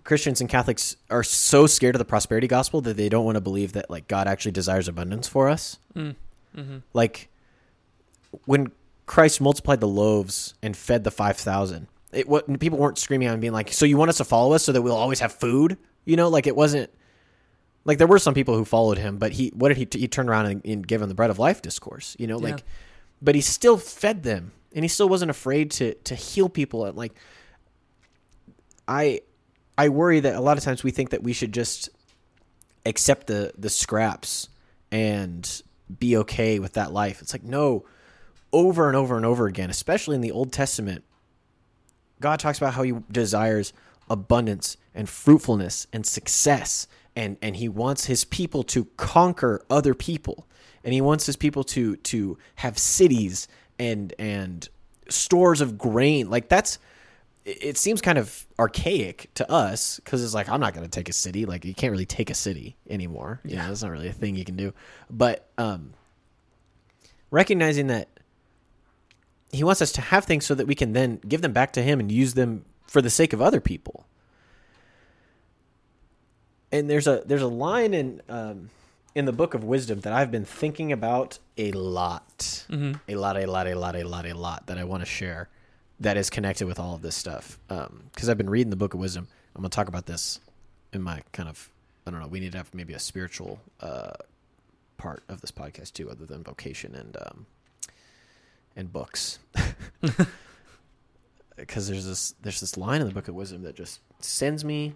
[0.09, 3.42] Christians and Catholics are so scared of the prosperity gospel that they don't want to
[3.42, 5.80] believe that like God actually desires abundance for us.
[5.94, 6.16] Mm,
[6.56, 6.76] mm-hmm.
[6.94, 7.28] Like
[8.46, 8.72] when
[9.04, 13.40] Christ multiplied the loaves and fed the 5000, it what people weren't screaming out and
[13.42, 15.76] being like, "So you want us to follow us so that we'll always have food?"
[16.06, 16.88] You know, like it wasn't
[17.84, 20.30] like there were some people who followed him, but he what did he he turned
[20.30, 22.64] around and, and gave them the bread of life discourse, you know, like Yeah.
[23.20, 26.96] but he still fed them and he still wasn't afraid to to heal people and
[26.96, 27.12] like
[28.88, 29.20] I
[29.78, 31.88] I worry that a lot of times we think that we should just
[32.84, 34.48] accept the the scraps
[34.90, 35.62] and
[35.98, 37.22] be okay with that life.
[37.22, 37.86] It's like no,
[38.52, 41.04] over and over and over again, especially in the Old Testament,
[42.20, 43.72] God talks about how he desires
[44.10, 50.46] abundance and fruitfulness and success and and he wants his people to conquer other people
[50.82, 53.48] and he wants his people to to have cities
[53.78, 54.68] and and
[55.08, 56.78] stores of grain like that's
[57.49, 61.09] it seems kind of archaic to us because it's like I'm not going to take
[61.09, 61.46] a city.
[61.46, 63.40] Like you can't really take a city anymore.
[63.44, 64.74] You know, that's not really a thing you can do.
[65.09, 65.94] But um,
[67.30, 68.09] recognizing that
[69.51, 71.82] he wants us to have things so that we can then give them back to
[71.82, 74.07] him and use them for the sake of other people.
[76.70, 78.68] And there's a there's a line in um,
[79.14, 82.66] in the book of wisdom that I've been thinking about a lot,
[83.09, 85.49] a lot, a lot, a lot, a lot, a lot that I want to share
[86.01, 87.59] that is connected with all of this stuff.
[87.68, 89.28] Because I've been reading the book of wisdom.
[89.55, 90.40] I'm going to talk about this
[90.92, 91.70] in my kind of
[92.07, 92.26] I don't know.
[92.28, 94.12] We need to have maybe a spiritual uh,
[94.96, 97.46] part of this podcast too, other than vocation and um,
[98.76, 99.38] and books.
[101.59, 104.94] Because there's this there's this line in the book of wisdom that just sends me,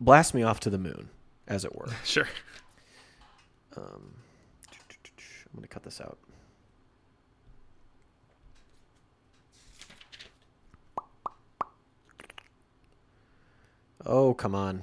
[0.00, 1.08] blasts me off to the moon,
[1.48, 1.88] as it were.
[2.04, 2.28] Sure.
[3.76, 4.14] Um,
[4.72, 6.16] I'm going to cut this out.
[14.06, 14.82] Oh, come on.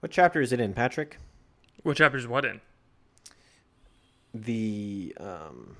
[0.00, 1.18] What chapter is it in, Patrick?
[1.82, 2.60] What chapter is what in?
[4.32, 5.76] The um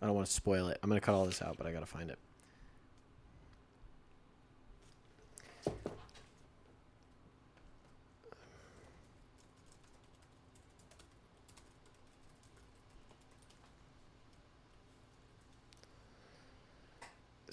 [0.00, 0.78] I don't want to spoil it.
[0.82, 2.18] I'm going to cut all this out, but I got to find it.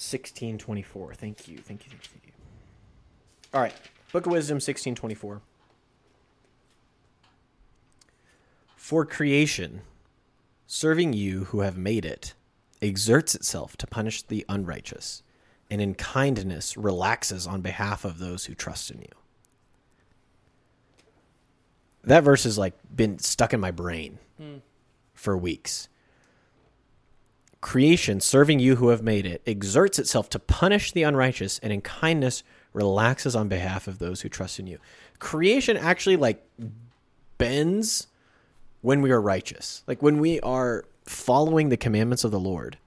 [0.06, 1.16] Sixteen twenty four.
[1.16, 1.58] Thank you.
[1.58, 1.90] Thank you.
[1.90, 2.10] Thank you.
[2.12, 2.32] Thank you.
[3.56, 3.74] All right.
[4.12, 5.42] Book of Wisdom, sixteen twenty four.
[8.76, 9.82] For creation,
[10.68, 12.36] serving you who have made it,
[12.84, 15.24] exerts itself to punish the unrighteous,
[15.72, 19.12] and in kindness relaxes on behalf of those who trust in you.
[22.04, 24.58] That verse has like been stuck in my brain hmm.
[25.16, 25.90] for weeks.
[27.66, 31.82] Creation, serving you who have made it, exerts itself to punish the unrighteous, and in
[31.82, 32.44] kindness
[32.74, 34.78] relaxes on behalf of those who trust in you.
[35.18, 36.48] Creation actually like
[37.40, 38.06] bends
[38.82, 42.78] when we are righteous, like when we are following the commandments of the Lord.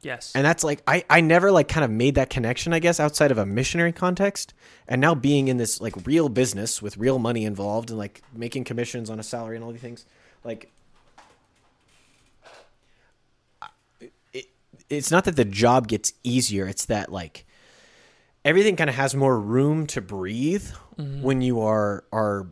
[0.00, 0.32] Yes.
[0.34, 3.30] And that's like I I never like kind of made that connection, I guess, outside
[3.30, 4.54] of a missionary context.
[4.88, 8.64] And now being in this like real business with real money involved and like making
[8.64, 10.06] commissions on a salary and all these things,
[10.44, 10.70] like
[14.92, 16.66] it's not that the job gets easier.
[16.66, 17.46] It's that like
[18.44, 20.68] everything kind of has more room to breathe
[20.98, 21.22] mm-hmm.
[21.22, 22.48] when you are are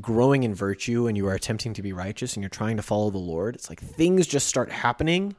[0.00, 3.10] growing in virtue and you are attempting to be righteous and you're trying to follow
[3.10, 3.56] the Lord.
[3.56, 5.34] It's like things just start happening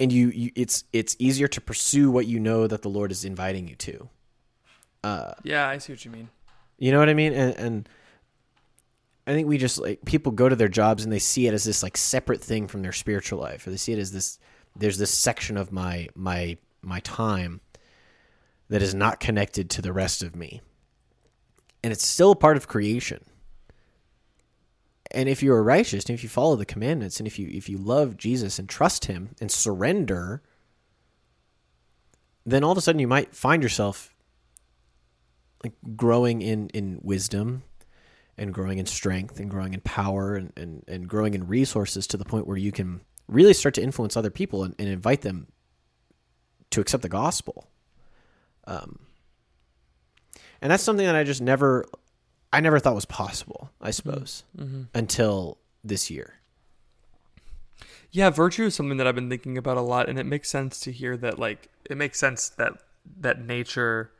[0.00, 3.24] and you, you it's it's easier to pursue what you know that the Lord is
[3.24, 4.08] inviting you to.
[5.02, 6.30] Uh, yeah, I see what you mean.
[6.78, 7.32] You know what I mean?
[7.32, 7.88] And, and
[9.26, 11.64] I think we just like people go to their jobs and they see it as
[11.64, 14.38] this like separate thing from their spiritual life, or they see it as this.
[14.76, 17.60] There's this section of my my my time
[18.68, 20.60] that is not connected to the rest of me,
[21.82, 23.24] and it's still a part of creation.
[25.10, 27.68] And if you are righteous, and if you follow the commandments, and if you if
[27.68, 30.42] you love Jesus and trust Him and surrender,
[32.44, 34.14] then all of a sudden you might find yourself
[35.62, 37.62] like growing in in wisdom
[38.36, 42.16] and growing in strength and growing in power and, and, and growing in resources to
[42.16, 45.48] the point where you can really start to influence other people and, and invite them
[46.70, 47.68] to accept the gospel.
[48.66, 49.00] Um,
[50.60, 51.84] and that's something that I just never,
[52.52, 54.44] I never thought was possible, I suppose,
[54.94, 56.40] until this year.
[58.10, 60.80] Yeah, virtue is something that I've been thinking about a lot, and it makes sense
[60.80, 61.38] to hear that.
[61.38, 62.72] Like, it makes sense that
[63.20, 64.12] that nature,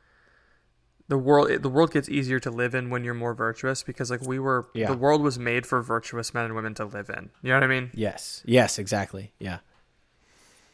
[1.08, 4.22] the world, the world gets easier to live in when you're more virtuous because, like,
[4.22, 4.86] we were, Yeah.
[4.86, 7.30] the world was made for virtuous men and women to live in.
[7.42, 7.90] You know what I mean?
[7.92, 8.42] Yes.
[8.46, 9.32] Yes, exactly.
[9.38, 9.58] Yeah.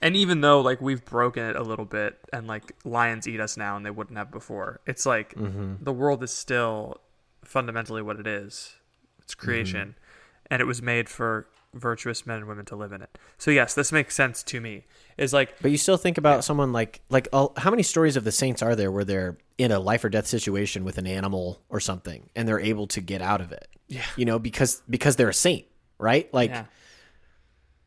[0.02, 3.56] And even though like we've broken it a little bit, and like lions eat us
[3.56, 5.74] now, and they wouldn't have before, it's like mm-hmm.
[5.82, 7.00] the world is still
[7.44, 8.76] fundamentally what it is.
[9.20, 10.46] It's creation, mm-hmm.
[10.50, 13.16] and it was made for virtuous men and women to live in it.
[13.38, 14.84] So yes, this makes sense to me.
[15.16, 18.24] Is like But you still think about someone like like uh, how many stories of
[18.24, 21.60] the saints are there where they're in a life or death situation with an animal
[21.68, 23.68] or something and they're able to get out of it?
[23.88, 24.02] Yeah.
[24.16, 25.66] You know, because because they're a saint,
[25.98, 26.32] right?
[26.32, 26.64] Like yeah.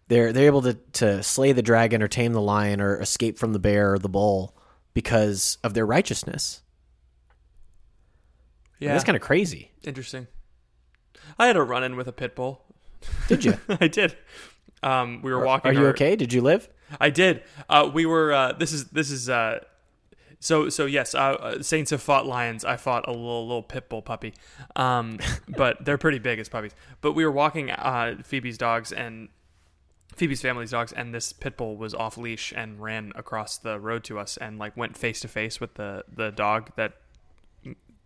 [0.08, 3.54] they're they're able to to slay the dragon or tame the lion or escape from
[3.54, 4.56] the bear or the bull
[4.94, 6.62] because of their righteousness.
[8.80, 9.72] Yeah, That's kind of crazy.
[9.84, 10.28] interesting.
[11.40, 12.64] I had a run in with a pit bull.
[13.28, 13.58] Did you?
[13.70, 14.16] I did.
[14.82, 15.72] Um, we were walking.
[15.72, 16.16] Are you our- okay?
[16.16, 16.70] Did you live?
[17.00, 17.44] I did.
[17.70, 18.34] Uh, we were.
[18.34, 19.30] Uh, this is this is.
[19.30, 19.60] Uh,
[20.40, 21.16] so so yes.
[21.16, 22.66] Uh, uh, Saints have fought lions.
[22.66, 24.34] I fought a little little pit bull puppy,
[24.76, 26.74] um, but they're pretty big as puppies.
[27.02, 29.30] But we were walking uh, Phoebe's dogs and
[30.16, 34.04] Phoebe's family's dogs, and this pit bull was off leash and ran across the road
[34.06, 36.94] to us and like went face to face with the the dog that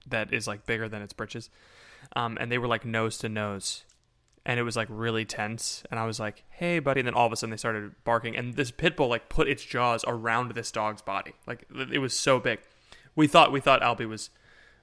[0.07, 1.49] that is like bigger than its britches,
[2.15, 3.83] um, and they were like nose to nose
[4.47, 7.27] and it was like really tense and i was like hey buddy and then all
[7.27, 10.53] of a sudden they started barking and this pit bull like put its jaws around
[10.53, 11.33] this dog's body.
[11.45, 12.59] Like it was so big.
[13.15, 14.31] We thought we thought albie was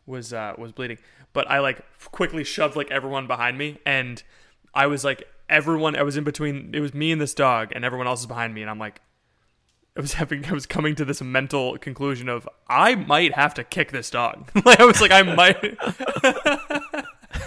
[0.07, 0.99] was uh was bleeding
[1.33, 4.23] but i like quickly shoved like everyone behind me and
[4.75, 7.87] i was like everyone i was in between it was me and this dog and
[7.87, 9.01] everyone else is behind me and i'm like
[9.97, 13.65] I was having I was coming to this mental conclusion of I might have to
[13.65, 14.51] kick this dog.
[14.65, 15.79] like I was like I might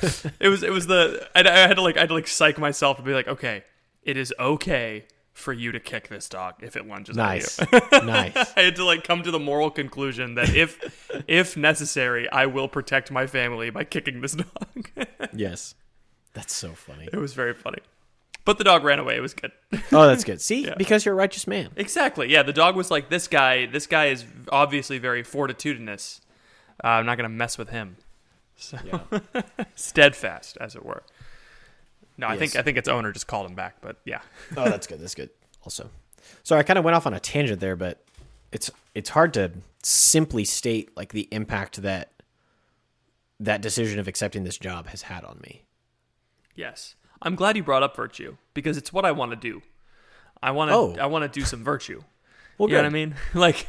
[0.40, 2.58] it was it was the I, I had to like I had to like psych
[2.58, 3.64] myself to be like okay
[4.04, 7.60] it is okay for you to kick this dog if it lunges Nice.
[7.62, 8.02] at you.
[8.08, 8.54] nice.
[8.58, 10.80] I had to like come to the moral conclusion that if
[11.28, 14.90] if necessary I will protect my family by kicking this dog.
[15.34, 15.76] Yes.
[16.34, 17.08] That's so funny.
[17.12, 17.80] it was very funny,
[18.46, 19.16] but the dog ran away.
[19.18, 19.52] It was good.
[19.92, 20.40] Oh, that's good.
[20.40, 20.76] See, Yeah.
[20.78, 21.70] because you're a righteous man.
[21.76, 22.32] Exactly.
[22.32, 23.66] Yeah, the dog was like this guy.
[23.66, 26.22] This guy is obviously very fortitudinous.
[26.84, 27.98] Uh, I'm not gonna mess with him.
[28.58, 28.78] So
[29.76, 31.04] steadfast, as it were.
[32.18, 33.76] No, I think I think its owner just called him back.
[33.82, 34.22] But yeah,
[34.58, 35.00] Oh, that's good.
[35.00, 35.30] That's good.
[35.64, 35.90] Also,
[36.44, 38.04] so I kind of went off on a tangent there, but
[38.52, 39.52] it's it's hard to
[39.84, 42.12] simply state like the impact that
[43.40, 45.64] that decision of accepting this job has had on me.
[46.56, 46.96] yes.
[47.20, 49.64] I'm glad you brought up virtue because it's what I want to do.
[50.42, 50.96] I want to Oh.
[51.02, 52.04] I want to do some virtue.
[52.60, 53.16] Well, you know what I mean?
[53.34, 53.68] Like,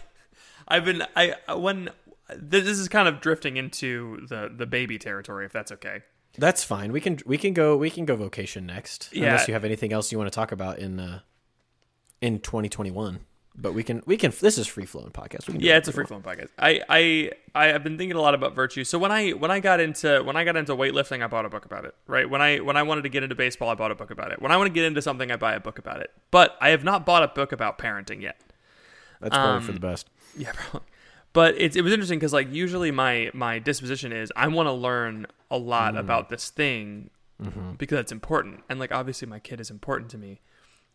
[0.67, 1.89] I've been I when
[2.37, 6.03] this is kind of drifting into the the baby territory, if that's okay.
[6.37, 6.93] That's fine.
[6.93, 9.11] We can we can go we can go vocation next.
[9.13, 9.27] Yeah.
[9.27, 11.21] Unless you have anything else you want to talk about in uh
[12.21, 13.21] in 2021.
[13.61, 15.49] But we can we can this is free flowing podcast.
[15.49, 16.51] We can Yeah, it's a free flowing podcast.
[16.59, 18.85] I, I I have been thinking a lot about virtue.
[18.85, 21.49] So when I when I got into when I got into weightlifting, I bought a
[21.49, 21.97] book about it.
[22.07, 24.31] Right when I when I wanted to get into baseball, I bought a book about
[24.31, 24.41] it.
[24.41, 26.13] When I want to get into something, I buy a book about it.
[26.31, 28.41] But I have not bought a book about parenting yet.
[29.21, 30.09] That's probably um, for the best.
[30.37, 30.87] Yeah, probably.
[31.39, 34.73] But it, it was interesting because like usually my my disposition is I want to
[34.73, 36.01] learn a lot mm.
[36.01, 37.11] about this thing
[37.41, 37.75] mm-hmm.
[37.75, 40.41] because it's important, and like obviously my kid is important to me.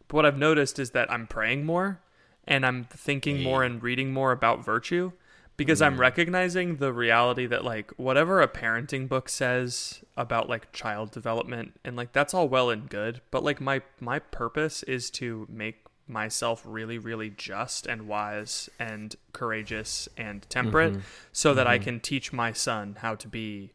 [0.09, 2.01] But what I've noticed is that I'm praying more,
[2.45, 5.13] and I'm thinking more and reading more about virtue
[5.55, 5.99] because I'm mm.
[5.99, 11.95] recognizing the reality that like whatever a parenting book says about like child development and
[11.95, 16.61] like that's all well and good, but like my my purpose is to make myself
[16.65, 20.95] really, really just and wise and courageous and temperate
[21.31, 23.73] so that I can teach my son how to be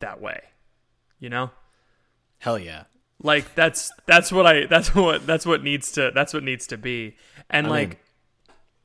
[0.00, 0.40] that way.
[1.18, 1.50] You know?
[2.38, 2.84] Hell yeah.
[3.22, 6.78] Like that's that's what I that's what that's what needs to that's what needs to
[6.78, 7.16] be.
[7.50, 7.98] And I like mean-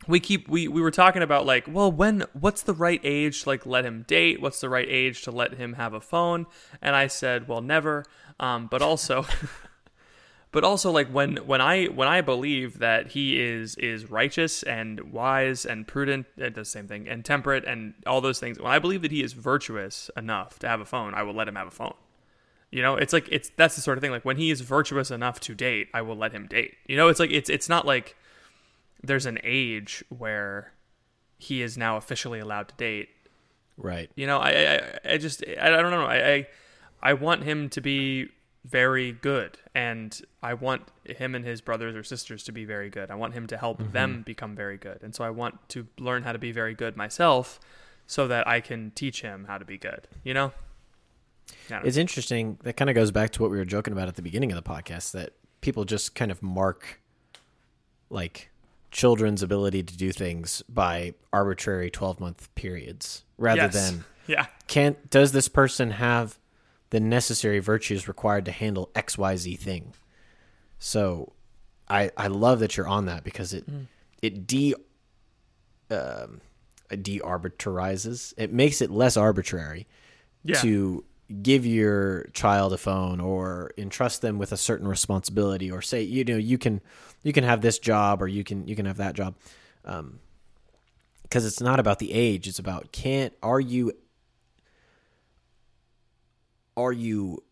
[0.07, 3.49] we keep we we were talking about like, well, when what's the right age to
[3.49, 4.41] like let him date?
[4.41, 6.45] What's the right age to let him have a phone?
[6.81, 8.05] And I said, well, never.
[8.39, 9.25] Um, but also
[10.55, 15.11] but also like when when I when I believe that he is is righteous and
[15.11, 18.57] wise and prudent, it does the same thing, and temperate and all those things.
[18.57, 21.49] When I believe that he is virtuous enough to have a phone, I will let
[21.49, 21.93] him have a phone.
[22.71, 24.11] You know, it's like it's that's the sort of thing.
[24.11, 26.75] Like when he is virtuous enough to date, I will let him date.
[26.87, 28.15] You know, it's like it's it's not like
[29.03, 30.71] there's an age where
[31.37, 33.09] he is now officially allowed to date.
[33.75, 34.09] Right.
[34.15, 36.05] You know, I I, I just I, I don't know.
[36.05, 36.47] I, I
[37.03, 38.29] I want him to be
[38.65, 43.11] very good, and I want him and his brothers or sisters to be very good.
[43.11, 44.21] I want him to help them mm-hmm.
[44.21, 47.59] become very good, and so I want to learn how to be very good myself,
[48.07, 50.07] so that I can teach him how to be good.
[50.23, 50.51] You know.
[51.47, 51.87] I don't know.
[51.87, 52.57] It's interesting.
[52.63, 54.61] That kind of goes back to what we were joking about at the beginning of
[54.61, 57.01] the podcast that people just kind of mark
[58.09, 58.49] like
[58.91, 63.73] children's ability to do things by arbitrary 12 month periods rather Yes.
[63.73, 64.45] than yeah.
[64.67, 66.39] can does this person have
[66.95, 69.93] the necessary virtues required to handle xyz thing
[70.79, 71.33] so
[71.89, 73.85] i i love that you're on that because it Mm.
[74.21, 74.73] it de
[75.91, 76.39] um
[77.01, 79.87] de-arbitrarizes it makes it less arbitrary
[80.43, 80.61] Yeah.
[80.61, 81.03] to
[81.41, 86.23] give your child a phone or entrust them with a certain responsibility or say you
[86.23, 86.79] know you can
[87.23, 89.35] you can have this job or you can you can have that job
[89.83, 90.19] um
[91.23, 93.91] because it's not about the age it's about can't are you
[96.77, 97.43] are you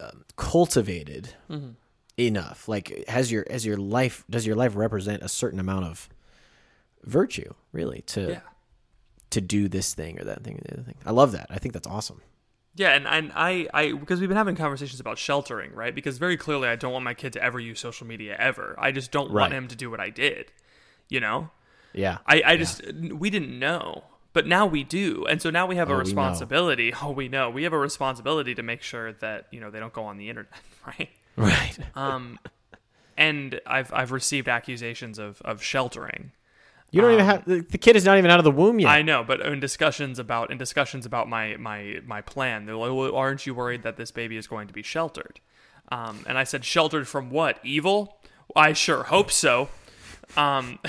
[0.00, 1.34] um, cultivated
[2.18, 6.08] enough like has your has your life does your life represent a certain amount of
[7.04, 8.40] virtue really to Yeah.
[9.30, 11.58] to do this thing or that thing or the other thing i love that i
[11.58, 12.22] think that's awesome
[12.76, 15.94] Yeah, and, and I, I because we've been having conversations about sheltering, right?
[15.94, 18.74] Because very clearly I don't want my kid to ever use social media ever.
[18.76, 20.50] I just don't want him to do what I did.
[21.08, 21.50] You know?
[21.92, 22.82] yeah I, I just
[23.22, 24.02] we didn't know.
[24.34, 25.24] But now we do.
[25.26, 26.92] And so now we have Oh, a we responsibility.
[27.02, 27.48] Oh, we know.
[27.48, 30.28] We have a responsibility to make sure that, you know, they don't go on the
[30.28, 30.52] internet,
[30.86, 31.08] right?
[31.36, 32.38] right Um
[33.16, 36.32] and I've I've received accusations of, of sheltering.
[36.90, 38.86] You don't even have the, the kid is not even out of the womb yet.
[38.88, 42.76] Um, I know, but in discussions about in discussions about my my my plan, they're
[42.76, 45.40] like, well, "Aren't you worried that this baby is going to be sheltered?"
[45.90, 47.58] Um, and I said, "Sheltered from what?
[47.64, 48.18] Evil?
[48.54, 49.70] I sure hope so."
[50.36, 50.78] Um,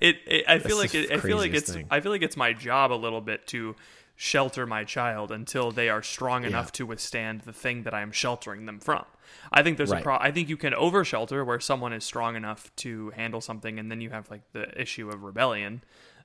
[0.00, 1.86] it, it I feel That's like it, I feel like it's thing.
[1.90, 3.76] I feel like it's my job a little bit to
[4.16, 6.70] shelter my child until they are strong enough Yeah.
[6.72, 9.04] to withstand the thing that I am sheltering them from.
[9.52, 10.16] I think there's a pro.
[10.16, 13.90] I think you can over shelter where someone is strong enough to handle something, and
[13.90, 15.82] then you have like the issue of rebellion.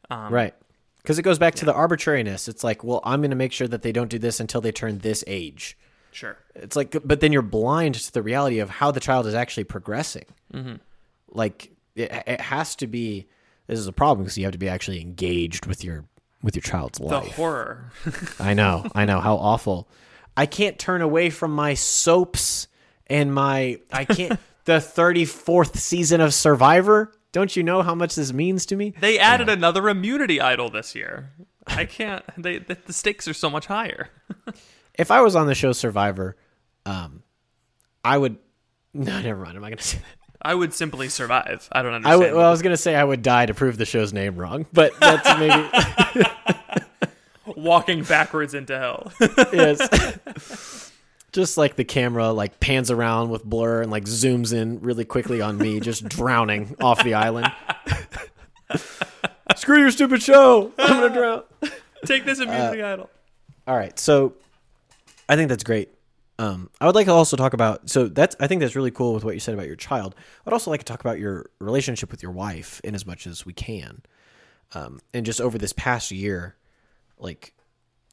[0.09, 0.53] Um, right.
[1.01, 2.47] Because it goes back to the arbitrariness.
[2.47, 4.71] It's like, well, I'm going to make sure that they don't do this until they
[4.71, 5.77] turn this age.
[6.11, 6.35] Sure.
[6.55, 9.65] It's like, but then you're blind to the reality of how the child is actually
[9.65, 10.25] progressing.
[10.53, 10.75] Mm-hmm.
[11.29, 13.27] Like, it, it has to be.
[13.67, 16.05] This is a problem because you have to be actually engaged with your
[16.43, 17.25] with your child's life.
[17.25, 17.91] The horror.
[18.39, 19.87] I know, I know how awful.
[20.37, 22.67] I can't turn away from my soaps
[23.07, 27.11] and my I can't the 34th season of Survivor.
[27.31, 28.93] Don't you know how much this means to me?
[28.99, 31.31] They added another immunity idol this year.
[31.67, 32.23] I can't.
[32.37, 34.09] They the, the stakes are so much higher.
[34.97, 36.37] If I was on the show Survivor,
[36.85, 37.21] um
[38.03, 38.37] I would
[38.93, 39.57] No, never mind.
[39.57, 40.24] I'm not going to say that.
[40.45, 41.67] I would simply survive.
[41.71, 42.35] I don't I understand.
[42.35, 44.67] well, I was going to say I would die to prove the show's name wrong,
[44.71, 46.29] but that's maybe
[47.57, 49.11] walking backwards into hell.
[49.51, 50.91] Yes.
[51.31, 55.41] just like the camera like pans around with blur and like zooms in really quickly
[55.41, 57.51] on me, just drowning off the island.
[59.55, 60.71] Screw your stupid show.
[60.77, 61.43] I'm gonna drown.
[62.05, 63.09] Take this immunity Uh, idol.
[63.67, 64.33] All right, so
[65.27, 65.89] I think that's great.
[66.37, 69.13] Um, I would like to also talk about so that's I think that's really cool
[69.13, 70.15] with what you said about your child.
[70.45, 73.45] I'd also like to talk about your relationship with your wife in as much as
[73.45, 74.01] we can,
[74.73, 76.55] um, and just over this past year,
[77.17, 77.53] like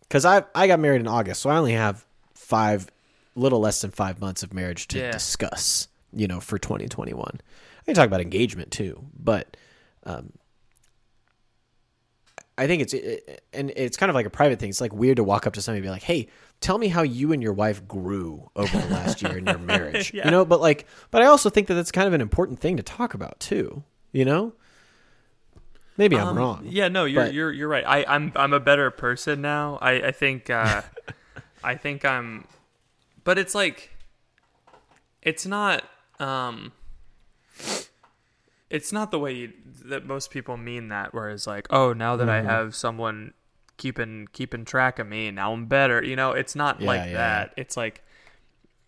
[0.02, 2.04] because I I got married in August, so I only have
[2.34, 2.86] five,
[3.34, 5.10] little less than five months of marriage to Yeah.
[5.10, 5.88] discuss.
[6.12, 9.56] You know, for 2021, I can talk about engagement too, but
[10.04, 10.32] um,
[12.58, 14.68] I think it's it, and it's kind of like a private thing.
[14.70, 16.28] It's like weird to walk up to somebody and be like, "Hey,
[16.62, 20.12] tell me how you and your wife grew over the last year in your marriage."
[20.14, 20.24] Yeah.
[20.26, 22.76] You know, but like, but I also think that that's kind of an important thing
[22.76, 23.82] to talk about too.
[24.12, 24.52] You know,
[25.96, 26.66] maybe I'm Um, wrong.
[26.68, 27.84] Yeah, no, you're but- you're you're right.
[27.86, 29.78] I, I'm I'm a better person now.
[29.82, 30.82] I I think uh,
[31.64, 32.46] I think I'm,
[33.24, 33.90] but it's like,
[35.22, 35.84] it's not.
[36.20, 36.72] Um,
[38.70, 39.52] it's not the way you,
[39.84, 41.12] that most people mean that.
[41.12, 42.48] Whereas like, oh, now that Mm-hmm.
[42.48, 43.34] I have someone
[43.76, 46.02] keeping keeping track of me, now I'm better.
[46.04, 47.52] You know, it's not Yeah, like yeah, that.
[47.56, 48.02] It's like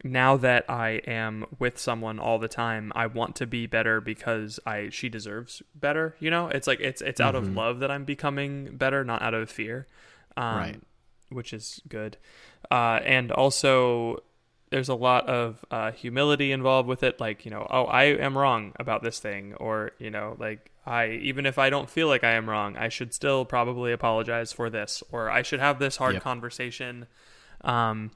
[0.03, 4.61] now that I am with someone all the time, I want to be better because
[4.66, 6.16] I she deserves better.
[6.20, 7.55] You know, it's like it's it's out Mm-hmm.
[7.55, 9.87] of love that I'm becoming better, not out of fear.
[10.37, 10.82] Um, Right.
[11.30, 12.16] Which is good,
[12.70, 14.22] uh, and also
[14.74, 17.20] there's a lot of uh, humility involved with it.
[17.20, 21.10] Like you know, oh, I am wrong about this thing, or you know, like I
[21.22, 24.68] even if I don't feel like I am wrong, I should still probably apologize for
[24.70, 26.24] this, or I should have this hard Yep.
[26.24, 27.06] conversation.
[27.60, 28.10] Um,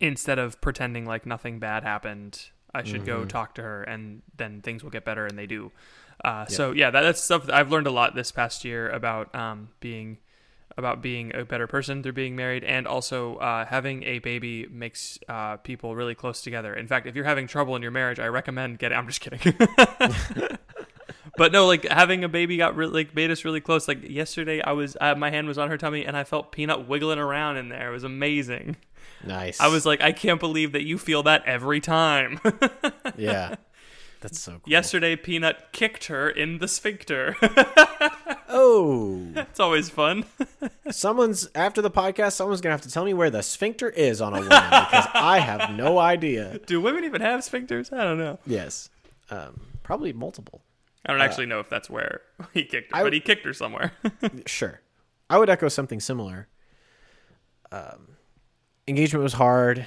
[0.00, 3.28] instead of pretending like nothing bad happened, I should go Mm-hmm.
[3.28, 5.72] talk to her, and then things will get better, and they do.
[6.24, 9.34] Uh, So yeah, that, that's stuff that I've learned a lot this past year about
[9.34, 10.18] um, being
[10.76, 15.18] about being a better person through being married, and also uh, having a baby makes
[15.28, 16.74] uh, people really close together.
[16.74, 18.98] In fact, if you're having trouble in your marriage, I recommend getting.
[18.98, 19.54] I'm just kidding.
[21.36, 23.86] But no, like having a baby got really like made us really close.
[23.86, 26.88] Like yesterday, I was uh, my hand was on her tummy and I felt Peanut
[26.88, 27.90] wiggling around in there.
[27.90, 28.76] It was amazing.
[29.24, 29.60] Nice.
[29.60, 32.40] I was like, I can't believe that you feel that every time.
[33.16, 33.56] yeah.
[34.20, 34.60] That's so cool.
[34.66, 37.36] yesterday, Peanut kicked her in the sphincter.
[38.48, 40.24] Oh, it's always fun.
[40.90, 42.32] someone's after the podcast.
[42.34, 45.40] Someone's gonna have to tell me where the sphincter is on a woman because I
[45.40, 46.58] have no idea.
[46.64, 47.92] Do women even have sphincters?
[47.92, 48.38] I don't know.
[48.46, 48.88] Yes,
[49.30, 50.62] um, probably multiple.
[51.04, 52.20] I don't actually know if that's where
[52.54, 53.92] he kicked her, I- but he kicked her somewhere.
[54.46, 54.80] Sure,
[55.28, 56.46] I would echo something similar.
[57.72, 58.16] Um,
[58.88, 59.86] engagement was hard.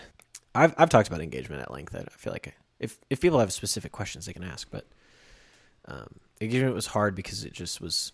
[0.53, 1.95] I've I've talked about engagement at length.
[1.95, 4.69] I feel like if if people have specific questions, they can ask.
[4.69, 4.85] But
[5.85, 8.11] um, engagement was hard because it just was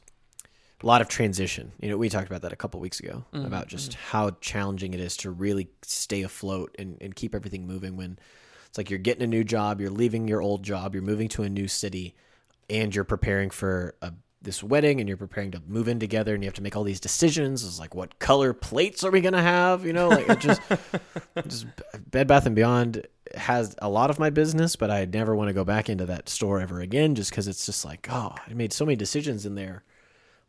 [0.84, 1.72] a lot of transition.
[1.82, 4.99] You know, we talked about that a couple weeks ago about just how challenging it
[4.99, 8.20] is to really stay afloat and, and keep everything moving when
[8.68, 11.43] it's like you're getting a new job, you're leaving your old job, you're moving to
[11.43, 12.13] a new city,
[12.70, 14.11] and you're preparing for a,
[14.41, 16.84] this wedding and you're preparing to move in together and you have to make all
[16.84, 17.63] these decisions.
[17.63, 19.86] It's like, what color plates are we going to have?
[19.86, 20.61] You know, like it just,
[21.47, 21.66] just
[22.11, 23.07] Bed Bath and Beyond
[23.38, 26.29] has a lot of my business, but I never want to go back into that
[26.29, 29.55] store ever again just because it's just like, oh, I made so many decisions in
[29.55, 29.83] there.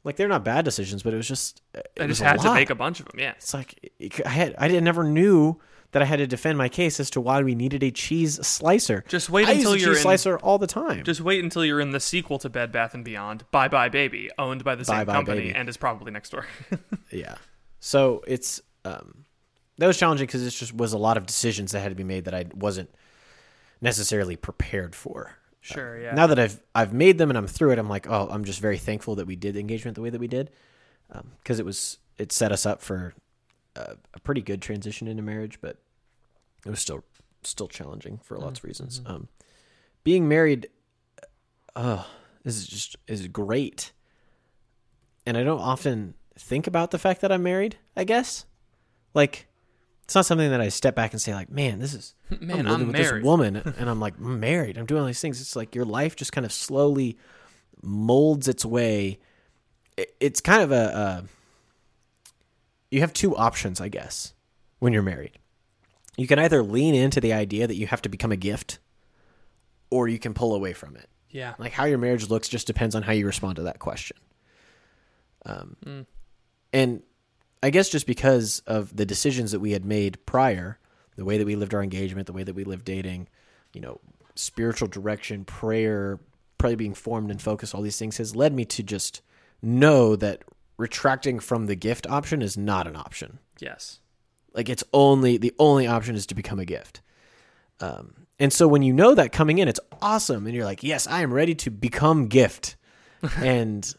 [0.04, 2.70] Like they're not bad decisions, but it was just, it I just had to make
[2.70, 3.18] a bunch of them.
[3.18, 3.32] Yeah.
[3.36, 3.92] It's like
[4.24, 5.60] I had I did, never knew
[5.92, 9.04] that I had to defend my case as to why we needed a cheese slicer.
[9.08, 11.02] Just wait until you're cheese in- slicer all the time.
[11.04, 14.30] Just wait until you're in the sequel to Bed Bath and Beyond, Bye Bye Baby,
[14.38, 15.54] owned by the same Bye Bye company Baby.
[15.54, 16.46] and is probably next door.
[17.10, 17.36] yeah.
[17.80, 19.25] So it's um
[19.78, 22.04] that was challenging because it just was a lot of decisions that had to be
[22.04, 22.90] made that I wasn't
[23.80, 25.36] necessarily prepared for.
[25.60, 26.14] sure, yeah.
[26.14, 28.60] Now that I've I've made them and I'm through it, I'm like, oh, I'm just
[28.60, 30.50] very thankful that we did the engagement the way that we did,
[31.42, 33.12] because it was it set us up for
[33.74, 35.76] a, a pretty good transition into marriage, but
[36.64, 37.04] it was still
[37.42, 39.02] still challenging for lots of reasons.
[39.04, 39.28] Um,
[40.04, 40.68] being married,
[41.74, 42.04] uh,
[42.44, 43.92] this is just is great,
[45.26, 47.76] and I don't often think about the fact that I'm married.
[47.94, 48.46] I guess,
[49.12, 49.48] like.
[50.06, 52.66] It's not something that I step back and say like, "Man, this is Man, living
[52.66, 54.78] I'm with married." this woman," and I'm like, "I'm married.
[54.78, 57.18] I'm doing all these things." It's like your life just kind of slowly
[57.82, 59.18] molds its way.
[60.20, 61.24] It's kind of a, a
[62.90, 64.32] you have two options, I guess,
[64.78, 65.38] when you're married.
[66.16, 68.78] You can either lean into the idea that you have to become a gift,
[69.90, 71.08] or you can pull away from it.
[71.30, 71.54] yeah.
[71.58, 74.16] Like how your marriage looks just depends on how you respond to that question.
[75.44, 76.06] Um,
[76.72, 77.02] and
[77.62, 80.78] I guess just because of the decisions that we had made prior,
[81.16, 83.28] the way that we lived our engagement, the way that we lived dating,
[83.72, 84.00] you know,
[84.34, 86.20] spiritual direction, prayer,
[86.58, 89.22] probably being formed and focused, all these things has led me to just
[89.62, 90.42] know that
[90.76, 93.38] retracting from the gift option is not an option.
[93.58, 94.00] Yes.
[94.52, 97.00] Like it's only the only option is to become a gift.
[97.80, 101.06] Um, and so when you know that coming in, it's awesome, and you're like, yes,
[101.06, 102.76] I am ready to become gift,
[103.38, 103.94] and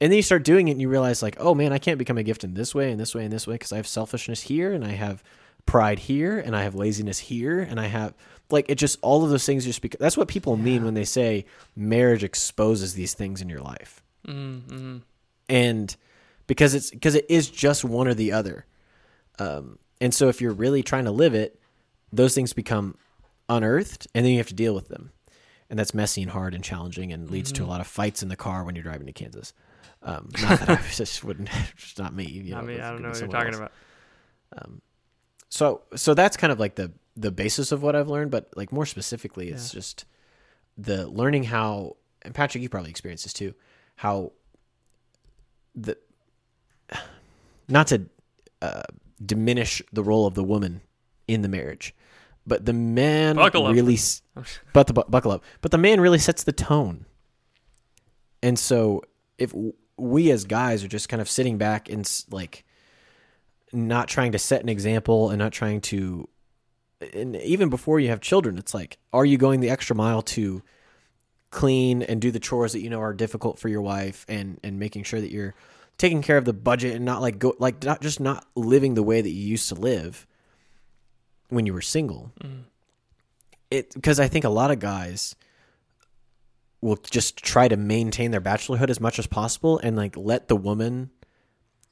[0.00, 2.18] and then you start doing it, and you realize like, oh man, I can't become
[2.18, 4.42] a gift in this way, and this way, and this way, because I have selfishness
[4.42, 5.22] here, and I have
[5.64, 8.14] pride here, and I have laziness here, and I have
[8.50, 11.04] like it just all of those things just because that's what people mean when they
[11.04, 11.44] say
[11.74, 14.02] marriage exposes these things in your life.
[15.48, 15.96] And
[16.46, 18.66] because it's because it is just one or the other.
[19.38, 21.60] Um, and so if you're really trying to live it
[22.12, 22.96] those things become
[23.48, 25.10] unearthed and then you have to deal with them.
[25.68, 28.28] And that's messy and hard and challenging and leads to a lot of fights in
[28.28, 29.52] the car when you're driving to kansas
[30.02, 32.90] um, not that I just wouldn't just not me you I know, mean, it I
[32.90, 33.56] don't know what you're talking else.
[33.56, 34.70] about.
[35.48, 38.72] so so that's kind of like the the basis of what I've learned, but like
[38.72, 40.04] more specifically, it's just
[40.76, 41.96] the learning how.
[42.22, 43.54] And Patrick, you probably experienced this too.
[43.96, 44.32] How
[45.74, 45.96] the
[47.68, 48.06] not to
[48.62, 48.82] uh,
[49.24, 50.82] diminish the role of the woman
[51.28, 51.94] in the marriage,
[52.46, 54.22] but the man Buckle really, s-
[54.72, 55.44] but the bu- buckle up.
[55.60, 57.06] But the man really sets the tone.
[58.42, 59.02] And so
[59.38, 59.54] if
[59.96, 62.64] we as guys are just kind of sitting back and like
[63.72, 66.28] not trying to set an example and not trying to
[67.12, 70.62] and even before you have children, it's like, are you going the extra mile to
[71.50, 74.78] clean and do the chores that you know are difficult for your wife and and
[74.78, 75.54] making sure that you're
[75.96, 79.02] taking care of the budget and not like go like not just not living the
[79.02, 80.26] way that you used to live
[81.48, 82.32] when you were single.
[82.42, 82.64] Mm.
[83.70, 85.36] It because I think a lot of guys
[86.80, 90.56] will just try to maintain their bachelorhood as much as possible and like let the
[90.56, 91.10] woman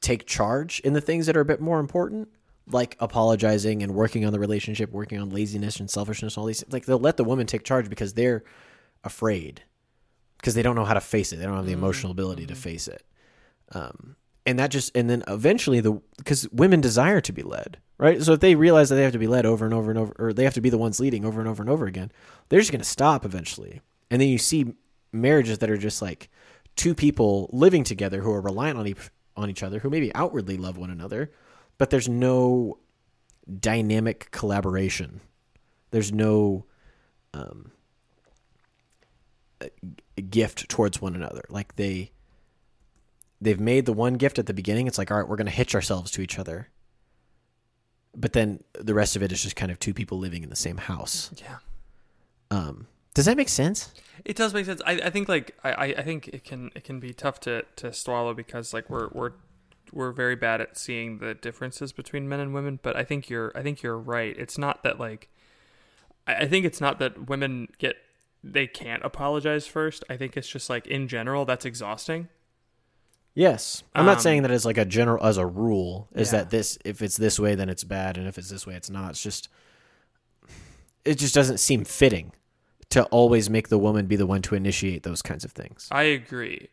[0.01, 2.29] take charge in the things that are a bit more important
[2.67, 6.73] like apologizing and working on the relationship working on laziness and selfishness all these things.
[6.73, 8.45] like they'll let the woman take charge because they're
[9.03, 9.63] afraid
[10.45, 11.37] because they don't know how to face it.
[11.37, 13.03] They don't have the emotional ability to face it.
[13.73, 18.21] Um, and that just and then eventually the because women desire to be led right?
[18.23, 20.15] So if they realize that they have to be led over and over and over
[20.19, 22.13] or they have to be the ones leading over and over and over again
[22.49, 23.81] they're just going to stop eventually
[24.11, 24.75] and then you see
[25.13, 26.29] marriages that are just like
[26.77, 30.57] two people living together who are reliant on each on each other who maybe outwardly
[30.57, 31.31] love one another
[31.79, 32.79] but there's no
[33.61, 35.21] dynamic collaboration.
[35.91, 36.65] There's no
[37.33, 37.73] um,
[40.31, 41.43] gift towards one another.
[41.49, 42.13] Like they
[43.41, 44.87] they've made the one gift at the beginning.
[44.87, 46.69] It's like all right we're going to hitch ourselves to each other.
[48.17, 50.57] But then the rest of it is just kind of two people living in the
[50.57, 51.31] same house.
[51.37, 51.59] Yeah.
[52.51, 53.93] um does that make sense
[54.25, 54.81] It does make sense.
[54.87, 57.93] I, I think like I, I- think it can it can be tough to, to
[57.93, 59.33] swallow because like we're we're
[59.93, 62.79] we're very bad at seeing the differences between men and women.
[62.83, 64.35] But I think you're I think you're right.
[64.39, 65.29] It's not that like
[66.27, 67.97] I, I think it's not that women get
[68.43, 70.05] they can't apologize first.
[70.11, 72.29] I think it's just like in general that's exhausting.
[73.35, 76.39] yes i'm not Um, saying that as like a general as a rule is Yeah.
[76.39, 78.91] that this if it's this way then it's bad and if it's this way it's
[78.91, 79.49] not it's just
[81.05, 82.33] it just doesn't seem fitting
[82.91, 86.03] to always make the woman be the one to initiate those kinds of things I
[86.05, 86.69] agree.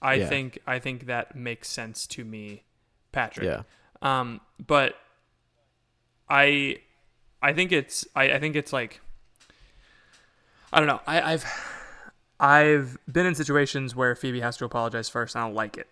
[0.00, 0.28] I Yeah.
[0.28, 2.64] think I think that makes sense to me,
[3.12, 3.46] Patrick.
[3.46, 3.62] yeah
[4.00, 4.94] Um, but
[6.28, 6.80] I,
[7.42, 9.00] I think it's I, I think it's like
[10.72, 11.00] I don't know.
[11.06, 11.44] I, I've
[12.40, 15.88] I've been in situations where Phoebe has to apologize first, and I don't like it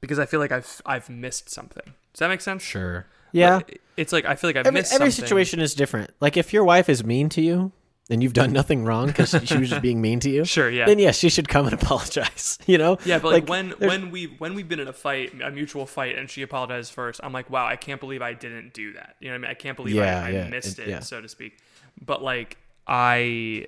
[0.00, 1.84] because I feel like I've I've missed something.
[2.12, 2.62] Does that make sense?
[2.62, 5.24] sure yeah Like, it's like I feel like I've every, missed every something.
[5.24, 7.72] situation is different like if your wife is mean to you
[8.10, 10.86] and you've done nothing wrong because she was just being mean to you Sure, yeah.
[10.86, 14.10] then yes she should come and apologize you know Yeah, but like, when there's- when
[14.10, 17.32] we when we've been in a fight, a mutual fight, and she apologized first, I'm
[17.32, 19.16] like, wow, I can't believe I didn't do that.
[19.20, 19.50] You know what I mean?
[19.50, 21.00] I can't believe Yeah, I, I yeah, missed it- it, yeah.
[21.00, 21.58] so to speak.
[22.04, 23.66] But like I,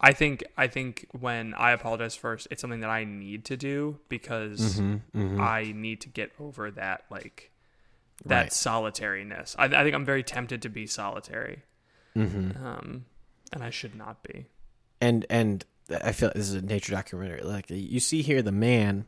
[0.00, 3.98] I think I think when I apologize first, it's something that I need to do
[4.08, 7.50] because Mm-hmm, I need to get over that like
[8.24, 8.52] that Right.
[8.52, 9.54] solitariness.
[9.58, 11.62] I, I think I'm very tempted to be solitary,
[12.16, 12.64] Mm-hmm.
[12.66, 13.04] um,
[13.52, 14.46] and I should not be.
[15.00, 15.64] and and
[16.04, 17.42] I feel this is a nature documentary.
[17.42, 19.04] Like you see here, the man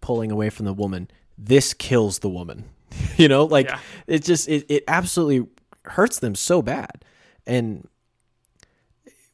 [0.00, 1.08] pulling away from the woman.
[1.36, 2.64] This kills the woman.
[3.16, 3.78] you know, like Yeah.
[4.06, 5.50] it just it, it absolutely
[5.84, 7.04] hurts them so bad,
[7.46, 7.86] and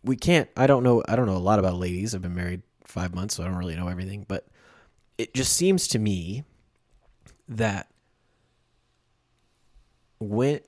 [0.03, 0.49] we can't.
[0.57, 1.03] I don't know.
[1.09, 2.15] I don't know a lot about ladies.
[2.15, 4.25] I've been married five months, so I don't really know everything.
[4.29, 4.47] But
[5.19, 6.45] it just seems to me
[7.49, 7.89] that
[10.19, 10.61] when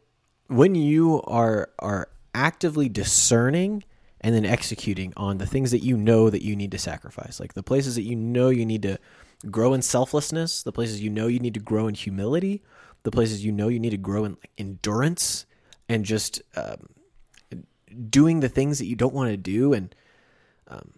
[0.49, 3.82] when you are are actively discerning
[4.20, 7.41] and then executing on the things that you know that you need to sacrifice.
[7.41, 8.99] Like the places that you know you need to
[9.51, 12.62] grow in selflessness the places you know you need to grow in humility
[13.03, 15.47] the places you know you need to grow in like, endurance
[15.89, 16.89] and just um,
[18.09, 19.95] doing the things that you don't want to do and
[20.68, 20.93] um,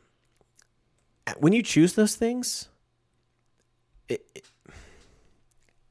[1.39, 2.69] when you choose those things
[4.09, 4.45] it, it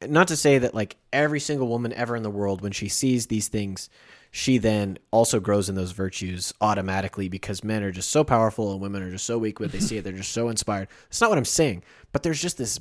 [0.10, 3.28] not to say that like every single woman ever in the world when she sees
[3.28, 3.90] these things
[4.38, 8.80] she then also grows in those virtues automatically because men are just so powerful and
[8.80, 10.88] women are just so weak when they see it they're just so inspired.
[11.08, 11.82] It's not what i'm saying.
[12.12, 12.80] But there's just this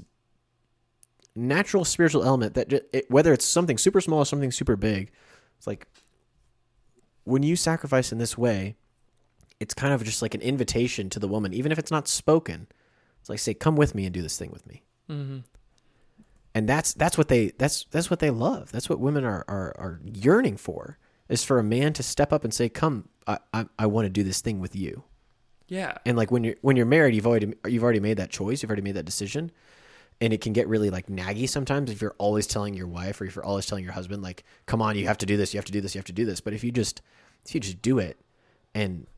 [1.35, 5.11] natural spiritual element that it, whether it's something super small or something super big
[5.57, 5.87] it's like
[7.25, 8.77] when you sacrifice in this way
[9.59, 12.67] it's kind of just like an invitation to the woman even if it's not spoken.
[13.21, 14.83] It's like say come with me and do this thing with me.
[15.09, 15.39] Mm-hmm.
[16.55, 18.73] and that's that's what they that's that's what they love.
[18.73, 20.99] That's what women are are, are yearning for
[21.29, 24.11] is for a man to step up and say, "Come, I I, I want to
[24.11, 25.05] do this thing with you."
[25.69, 28.63] Yeah, And like when you're when you're married, you've already you've already made that choice.
[28.63, 29.51] You've already made that decision,
[30.21, 33.25] and it can get really like naggy sometimes if you're always telling your wife or
[33.25, 35.59] if you're always telling your husband like, "Come on, you have to do this, you
[35.59, 37.03] have to do this, you have to do this." But if you just
[37.45, 38.17] if you just do it,
[38.75, 39.09] and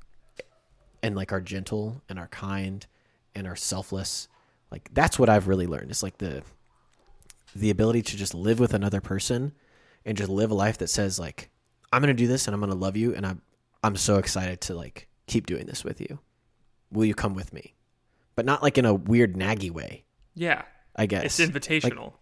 [1.02, 2.86] and like are gentle and are kind
[3.34, 4.26] and are selfless,
[4.70, 5.90] like that's what I've really learned.
[5.90, 6.42] It's like the
[7.54, 9.52] the ability to just live with another person
[10.04, 11.50] and just live a life that says like
[11.92, 13.42] I'm going to do this and I'm going to love you and I'm
[13.82, 16.18] I'm so excited to like keep doing this with you.
[16.90, 17.74] Will you come with me?
[18.34, 20.04] but not like in a weird naggy way.
[20.36, 20.62] Yeah.
[20.94, 22.12] I guess It's invitational.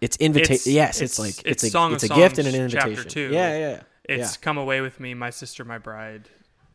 [0.00, 0.72] It's invitation.
[0.72, 2.72] Yes, it's, it's- like it's it's, a Song it's of a gift and an Songs,
[2.72, 3.10] chapter invitation.
[3.10, 3.34] two.
[3.34, 4.14] Yeah, yeah, yeah.
[4.16, 6.30] it's come away with me, my sister, my bride.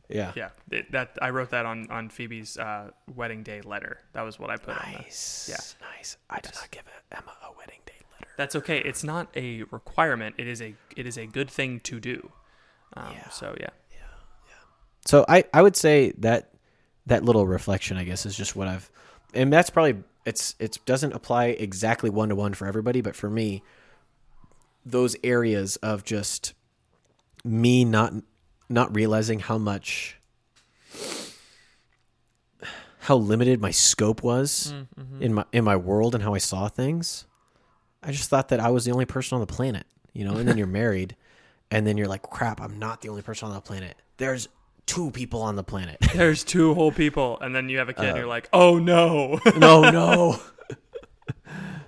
[0.10, 0.32] yeah.
[0.36, 3.98] Yeah, it, that I wrote that on on Phoebe's uh, wedding day letter.
[4.14, 5.02] That was what I put on there.
[5.02, 5.48] Nice.
[5.50, 5.88] Yeah.
[5.98, 6.18] nice.
[6.30, 7.94] I did not give Emma a wedding day.
[8.38, 8.80] That's okay.
[8.80, 10.36] It's not a requirement.
[10.38, 12.32] It is a it is a good thing to do.
[12.96, 13.70] Um, So yeah.
[15.06, 16.52] So I I would say that
[17.06, 18.90] that little reflection, I guess, is just what I've,
[19.34, 23.30] and that's probably it's it doesn't apply exactly one to one for everybody, but for
[23.30, 23.62] me,
[24.86, 26.54] those areas of just
[27.44, 28.14] me not
[28.70, 30.18] not realizing how much
[33.00, 34.74] how limited my scope was
[35.22, 37.26] in my in my world and how I saw things.
[38.04, 40.48] I just thought that I was the only person on the planet, you know, and
[40.48, 41.16] then you're married
[41.72, 43.96] and then you're like, crap, I'm not the only person on the planet.
[44.18, 44.48] There's
[44.86, 45.98] two people on the planet.
[46.14, 49.40] There's two whole people, and then you have a kid, and you're like, oh no.
[49.58, 50.40] no, no.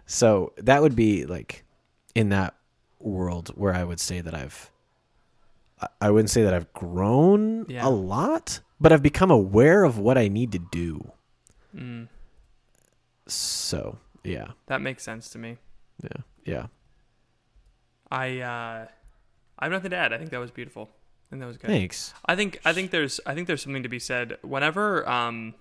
[0.05, 1.63] so that would be like
[2.15, 2.55] in that
[2.99, 4.71] world where I would say that I've
[5.81, 7.85] I- I wouldn't say that I've grown Yeah.
[7.85, 11.11] a lot, but I've become aware of what I need to do.
[11.75, 12.07] Mm,
[13.27, 14.51] So, yeah.
[14.67, 15.57] that makes sense to me.
[16.03, 16.09] Yeah.
[16.45, 16.65] Yeah.
[18.11, 18.87] I uh,
[19.59, 20.13] I have nothing to add.
[20.13, 20.89] I think that was beautiful.
[21.31, 21.67] And that was good.
[21.67, 22.13] Thanks.
[22.25, 25.55] I think I think there's I think there's something to be said whenever um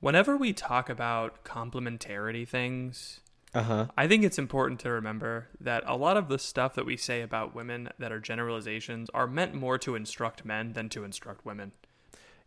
[0.00, 3.20] whenever we talk about complementarity things,
[3.54, 3.86] Uh-huh.
[3.96, 7.22] I think it's important to remember that a lot of the stuff that we say
[7.22, 11.72] about women that are generalizations are meant more to instruct men than to instruct women.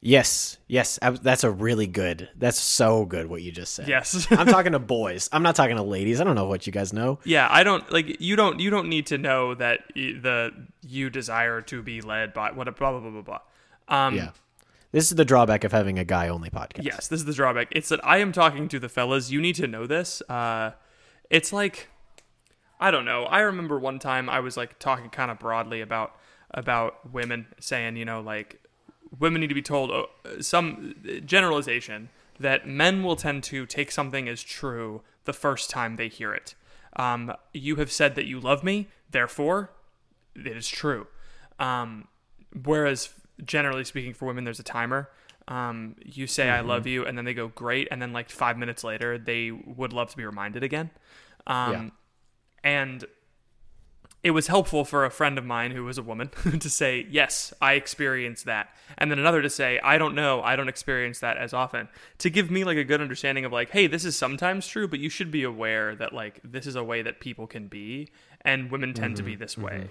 [0.02, 0.58] Yes.
[0.68, 2.30] Yes, that's a really good.
[2.38, 3.88] That's so good what you just said.
[3.88, 4.28] Yes.
[4.32, 5.30] I'm talking to boys.
[5.32, 6.22] I'm not talking to ladies.
[6.22, 7.20] I don't know what you guys know.
[7.26, 11.62] Yeah, I don't like you don't you don't need to know that the you desire
[11.64, 13.40] to be led by what a blah blah blah blah blah.
[13.88, 14.32] Um Yeah.
[14.92, 16.84] This is the drawback of having a guy only podcast.
[16.84, 17.68] Yes, this is the drawback.
[17.72, 19.30] It's that I am talking to the fellas.
[19.30, 20.24] You need to know this.
[20.28, 20.72] Uh,
[21.30, 21.90] it's like
[22.80, 23.26] I don't know.
[23.26, 26.16] I remember one time I was like talking kind of broadly about
[26.52, 28.59] about women, saying you know like
[29.18, 30.06] women need to be told uh,
[30.42, 30.96] some
[31.26, 36.34] generalization that men will tend to take something as true the first time they hear
[36.34, 36.56] it.
[36.96, 39.72] Um, you have said that you love me, therefore
[40.36, 41.08] it is true.
[41.60, 42.08] Um,
[42.64, 43.10] whereas
[43.44, 45.10] generally speaking, for women, there's a timer.
[45.48, 48.58] Um, you say I love you, and then they go great, and then like five
[48.58, 50.92] minutes later, they would love to be reminded again.
[51.48, 51.90] Um, Yeah.
[52.62, 53.06] And
[54.22, 57.54] it was helpful for a friend of mine who was a woman to say, Yes,
[57.62, 58.70] I experienced that.
[58.98, 61.88] And then another to say, I don't know, I don't experience that as often.
[62.20, 65.00] To give me like a good understanding of like, hey, this is sometimes true, but
[65.00, 68.10] you should be aware that like this is a way that people can be,
[68.42, 69.66] and women tend to be mm-hmm, this mm-hmm.
[69.66, 69.90] way.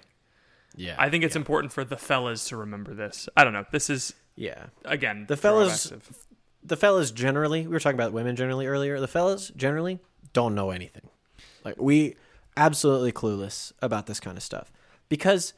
[0.76, 0.96] Yeah.
[0.98, 3.28] I think it's important for the fellas to remember this.
[3.36, 3.64] I don't know.
[3.72, 4.66] This is yeah.
[4.84, 5.92] again The fellas-
[6.62, 10.00] the fellas generally we were talking about women generally earlier the fellas generally
[10.32, 11.08] don't know anything
[11.64, 12.16] like we
[12.58, 14.70] absolutely clueless about this kind of stuff.
[15.08, 15.54] Because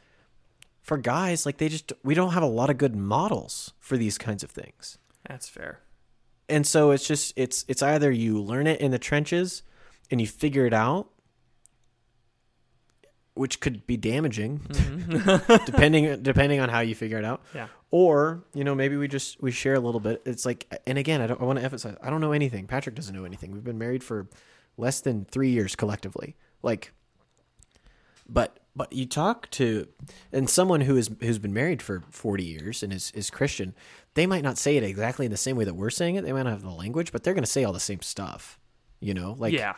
[0.82, 4.18] for guys like they just we don't have a lot of good models for these
[4.18, 4.98] kinds of things.
[5.28, 5.80] That's fair.
[6.48, 9.62] and so it's just it's it's either you learn it in the trenches
[10.10, 11.08] and you figure it out
[13.34, 15.64] which could be damaging mm-hmm.
[15.66, 17.42] depending depending on how you figure it out.
[17.54, 17.68] Yeah.
[17.90, 20.22] or you know maybe we just we share a little bit.
[20.24, 22.66] It's like and again i don't i want to emphasize i don't know anything.
[22.66, 23.52] Patrick doesn't know anything.
[23.52, 24.28] We've been married for
[24.76, 26.92] less than three years collectively like
[28.28, 29.88] but but you talk to
[30.32, 33.74] and someone who is who's been married for 40 years and is is christian
[34.14, 36.32] they might not say it exactly in the same way that we're saying it they
[36.32, 38.58] might not have the language but they're going to say all the same stuff
[39.00, 39.74] you know like yeah.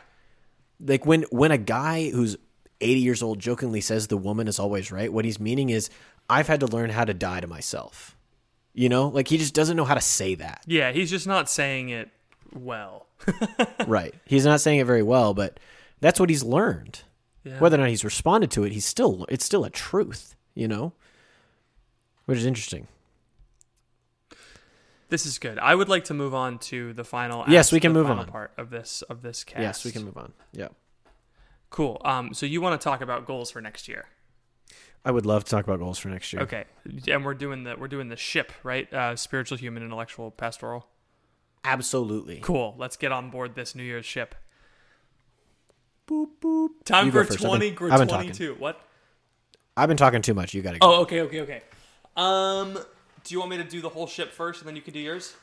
[0.80, 2.36] like when when a guy who's
[2.80, 5.88] 80 years old jokingly says the woman is always right what he's meaning is
[6.28, 8.16] i've had to learn how to die to myself
[8.74, 10.92] you know like he just doesn't know how to say that Yeah.
[10.92, 12.10] He's just not saying it
[12.54, 13.06] well.
[13.86, 15.60] right he's not saying it very well but
[16.02, 17.00] that's what he's learned
[17.44, 17.58] Yeah.
[17.58, 20.92] whether or not he's responded to it he's still it's still a truth you know
[22.26, 22.86] which is interesting
[25.08, 25.58] This is good.
[25.58, 27.44] I would like to move on to the final.
[27.46, 28.24] Yes, we can move on.
[28.26, 29.60] Part of this of this cast.
[29.60, 30.68] yes we can move on yeah
[31.70, 32.00] Cool.
[32.04, 32.34] Um.
[32.34, 34.06] So you want to talk about goals for next year?
[35.04, 36.64] i would love to talk about goals for next year Okay.
[37.08, 38.90] And we're doing the we're doing the ship right.
[38.92, 40.86] Uh, spiritual, human, intellectual, pastoral.
[41.64, 42.74] absolutely Cool.
[42.78, 44.34] Let's get on board this New Year's ship.
[46.08, 46.68] Boop boop.
[46.84, 47.32] Time You for first.
[47.42, 47.70] I've twenty.
[47.70, 48.26] been- I've been talking.
[48.32, 48.54] Twenty-two.
[48.58, 48.80] What?
[49.74, 51.62] i've been talking too much you gotta go Oh, okay, okay, okay.
[52.14, 52.74] Um,
[53.24, 55.00] do you want me to do the whole ship first, and then you can do
[55.00, 55.34] yours?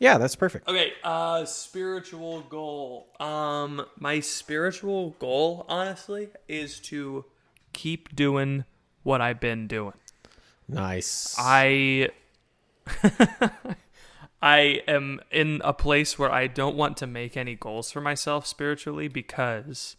[0.00, 0.92] yeah that's perfect Okay.
[1.04, 3.06] Uh, spiritual goal.
[3.20, 7.24] Um, my spiritual goal, honestly, is to
[7.72, 8.64] keep doing
[9.04, 9.94] what I've been doing.
[10.68, 12.10] nice I
[14.40, 18.46] I am in a place where I don't want to make any goals for myself
[18.46, 19.96] spiritually because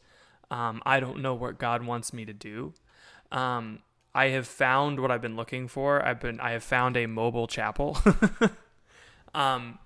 [0.49, 2.73] um, I don't know what God wants me to do.
[3.31, 3.79] Um,
[4.15, 6.03] I have found what I've been looking for.
[6.03, 7.97] I've been I have found a mobile chapel.
[9.33, 9.77] um,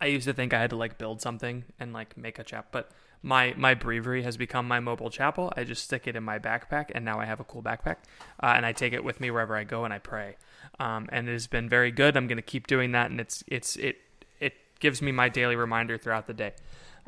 [0.00, 2.68] I used to think I had to like build something and like make a chapel,
[2.72, 2.90] but
[3.22, 5.52] my my breviary has become my mobile chapel.
[5.56, 7.96] I just stick it in my backpack, and now I have a cool backpack,
[8.42, 10.36] uh, and I take it with me wherever I go and I pray.
[10.80, 12.16] Um, and it has been very good.
[12.16, 13.98] I'm going to keep doing that, and it's it's it
[14.40, 16.52] it gives me my daily reminder throughout the day.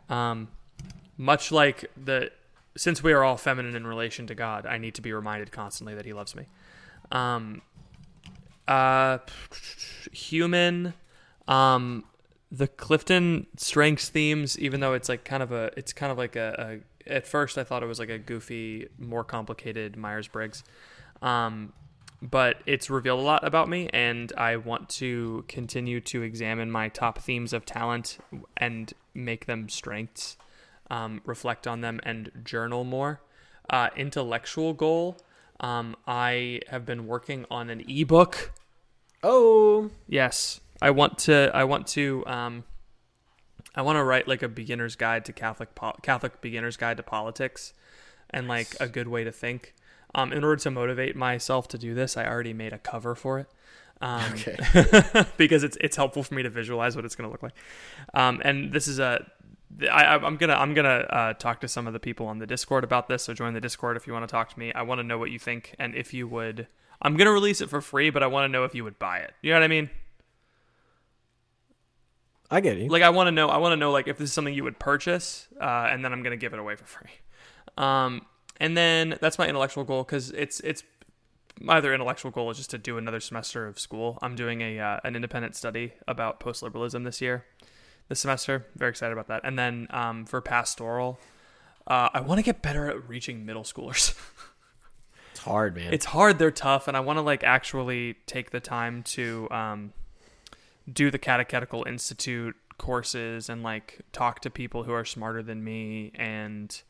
[0.09, 0.49] Um,
[1.17, 2.31] much like the
[2.77, 5.95] since we are all feminine in relation to God, I need to be reminded constantly
[5.95, 6.47] that He loves me.
[7.13, 7.63] Um,
[8.67, 9.19] uh,
[10.13, 10.95] human,
[11.49, 12.05] um,
[12.53, 16.37] the Clifton strengths themes, even though it's like kind of a, it's kind of like
[16.37, 20.63] a, a at first I thought it was like a goofy, more complicated Myers Briggs.
[21.23, 21.73] Um,
[22.23, 26.89] but it's revealed a lot about me, and I want to continue to examine my
[26.89, 28.19] top themes of talent
[28.57, 30.37] and make them strengths,
[30.91, 33.21] um, reflect on them, and journal more.
[33.69, 35.17] Uh, intellectual goal
[35.61, 38.53] um, I have been working on an ebook.
[39.23, 41.51] Oh, Yes, I want to.
[41.53, 42.25] I want to.
[42.27, 42.65] Um,
[43.75, 47.03] I want to write like a beginner's guide to Catholic po- Catholic beginner's guide to
[47.03, 47.75] politics,
[48.31, 49.75] and like a good way to think.
[50.15, 53.39] Um, in order to motivate myself to do this, I already made a cover for
[53.39, 53.47] it.
[54.01, 55.25] Um, Okay.
[55.37, 57.53] because it's it's helpful for me to visualize what it's going to look like.
[58.15, 59.25] Um, and this is a
[59.83, 62.47] I, I- I'm gonna I'm gonna uh, talk to some of the people on the
[62.47, 63.23] Discord about this.
[63.25, 64.73] So join the Discord if you want to talk to me.
[64.73, 66.67] I want to know what you think and if you would.
[67.03, 69.19] I'm gonna release it for free, but I want to know if you would buy
[69.19, 69.33] it.
[69.43, 69.91] You know what I mean?
[72.51, 72.89] I get you.
[72.89, 73.49] Like I want to know.
[73.49, 76.13] I want to know like if this is something you would purchase, uh, and then
[76.13, 77.11] I'm gonna give it away for free.
[77.79, 78.23] Um,
[78.61, 80.85] and then that's my intellectual goal because it's it's
[81.61, 84.19] my other intellectual goal is just to do another semester of school.
[84.23, 87.45] I'm doing a uh, an independent study about post liberalism this year,
[88.09, 88.67] this semester.
[88.77, 89.41] Very excited about that.
[89.45, 91.19] And then um, for pastoral,
[91.87, 94.15] uh, I want to get better at reaching middle schoolers.
[95.33, 95.93] it's hard, man.
[95.93, 99.93] it's hard they're tough and i want to like actually take the time to um,
[100.93, 106.11] do the catechetical institute courses and like talk to people who are smarter than me
[106.15, 106.83] and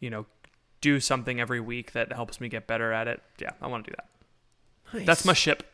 [0.00, 0.26] you know
[0.80, 3.90] do something every week that helps me get better at it yeah i want to
[3.90, 4.08] do that
[4.98, 5.06] Nice.
[5.06, 5.64] that's my ship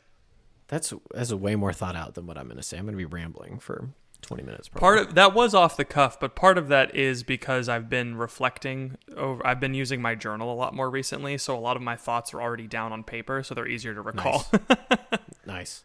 [0.69, 2.77] That's that's a way more thought out than what I'm going to say.
[2.79, 3.91] I'm going to be rambling for
[4.23, 4.69] 20 minutes.
[4.69, 4.81] Probably.
[4.81, 8.17] part of that was off the cuff but part of that is because i've been
[8.17, 11.83] reflecting over i've been using my journal a lot more recently so a lot of
[11.83, 14.47] my thoughts are already down on paper so they're easier to recall
[15.47, 15.85] nice.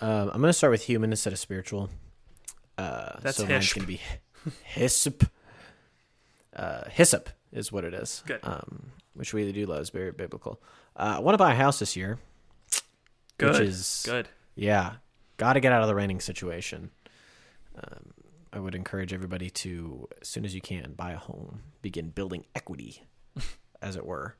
[0.00, 1.90] Um, I'm going to start with human instead of spiritual.
[2.78, 3.74] Uh, That's so mine's Hishp.
[3.74, 4.00] going to be
[4.64, 5.24] hyssop.
[6.56, 8.22] Uh, hyssop is what it is.
[8.26, 8.40] Good.
[8.42, 10.62] Um, which we do love is very biblical.
[10.96, 12.18] Uh, I want to buy a house this year.
[13.38, 14.94] good Which is good Yeah,
[15.36, 16.90] got to get out of the renting situation.
[17.76, 18.12] Um,
[18.52, 22.44] I would encourage everybody to, as soon as you can, buy a home, begin building
[22.54, 23.04] equity,
[23.82, 24.36] as it were.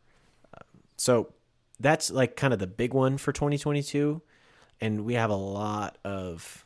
[0.54, 1.32] Um, so
[1.78, 4.20] that's like kind of the big one for 2022,
[4.80, 6.64] and we have a lot of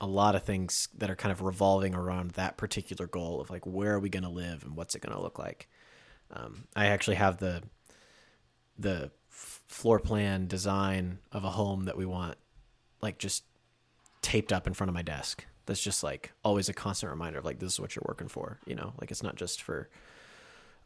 [0.00, 3.64] a lot of things that are kind of revolving around that particular goal of like
[3.66, 5.68] where are we going to live and what's it going to look like.
[6.30, 7.62] Um, I actually have the
[8.78, 12.36] the floor plan design of a home that we want
[13.00, 13.44] like just
[14.22, 15.44] taped up in front of my desk.
[15.66, 18.58] That's just like always a constant reminder of like this is what you're working for
[18.66, 18.92] you know?
[19.00, 19.88] Like it's not just for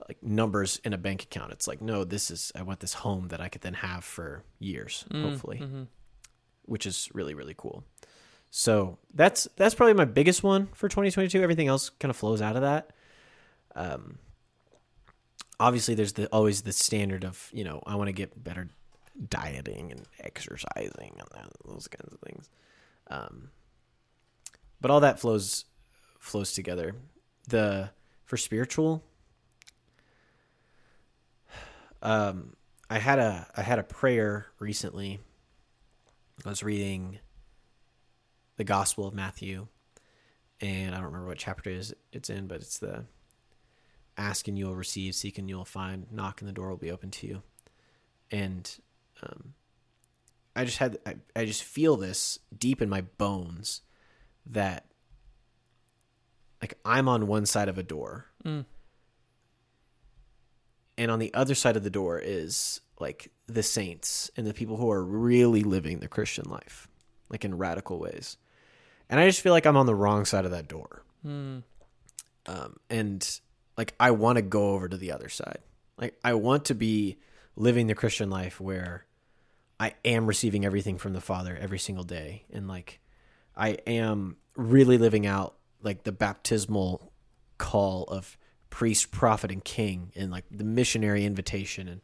[0.09, 1.53] like numbers in a bank account.
[1.53, 4.43] It's like no this is i want this home that i could then have for
[4.59, 5.59] years hopefully
[6.66, 7.85] which is really really cool
[8.51, 12.57] so that's that's probably my biggest one for 2022 everything else kind of flows out
[12.57, 12.91] of that.
[13.75, 14.19] Um
[15.61, 18.69] obviously there's the always the standard of you know i want to get better
[19.29, 22.49] dieting and exercising and that- those kinds of things.
[23.09, 23.51] Um
[24.81, 25.65] but all that flows
[26.20, 26.95] flows together.
[27.49, 27.91] The
[28.25, 29.03] for spiritual
[32.03, 32.55] um
[32.91, 35.20] i had a i had a prayer recently.
[36.47, 37.19] I was reading
[38.59, 39.67] the gospel of matthew
[40.61, 43.05] and i don't remember what chapter it is it's in but it's the
[44.19, 47.11] ask and you'll receive, seek and you'll find, knock and the door will be open
[47.13, 47.43] to you.
[48.31, 48.71] And
[49.23, 49.55] um,
[50.55, 53.83] I just had, I, I just feel this deep in my bones
[54.45, 54.87] that
[56.61, 58.27] like I'm on one side of a door.
[60.99, 64.77] And on the other side of the door is like the saints and the people
[64.77, 66.89] who are really living the Christian life,
[67.31, 68.37] like in radical ways.
[69.11, 71.03] And I just feel like I'm on the wrong side of that door
[72.47, 73.41] um, and
[73.77, 75.59] like I want to go over to the other side.
[75.97, 77.19] Like I want to be
[77.57, 79.05] living the Christian life where
[79.81, 83.01] I am receiving everything from the Father every single day, and like
[83.57, 87.13] I am really living out like the baptismal
[87.59, 88.37] call of
[88.71, 92.01] priest, prophet, and king, and like the missionary invitation and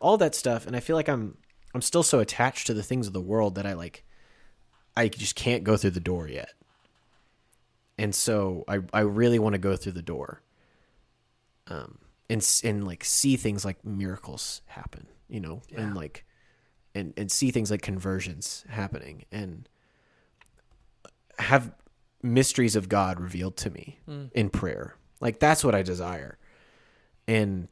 [0.00, 0.66] all that stuff.
[0.66, 1.36] And I feel like I'm
[1.74, 4.04] I'm still so attached to the things of the world that I like
[4.98, 6.52] I just can't go through the door yet.
[7.96, 10.42] And so I I really want to go through the door.
[11.68, 11.98] Um
[12.28, 16.24] and and like see things like miracles happen, you know, and like
[16.96, 19.68] and and see things like conversions happening and
[21.38, 21.72] have
[22.20, 24.00] mysteries of God revealed to me
[24.34, 24.96] in prayer.
[25.20, 26.38] Like that's what I desire.
[27.28, 27.68] And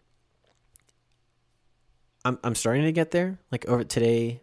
[2.24, 3.40] I'm I'm starting to get there.
[3.50, 4.42] Like over today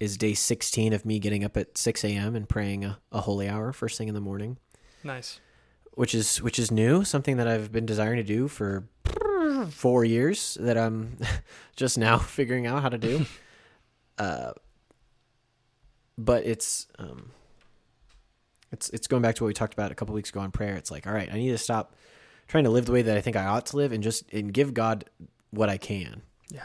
[0.00, 2.34] is day 16 of me getting up at 6 a.m.
[2.36, 4.58] and praying a, a holy hour first thing in the morning,
[5.02, 5.40] Nice.
[5.94, 8.84] which is which is new, something that I've been desiring to do for
[9.70, 11.16] four years that I'm
[11.76, 13.24] just now figuring out how to do.
[14.18, 14.52] uh,
[16.18, 17.30] but it's um,
[18.72, 20.74] it's it's going back to what we talked about a couple weeks ago on prayer.
[20.76, 21.94] It's like, all right, I need to stop
[22.48, 24.52] trying to live the way that I think I ought to live, and just and
[24.52, 25.04] give God
[25.50, 26.64] what I can Yeah.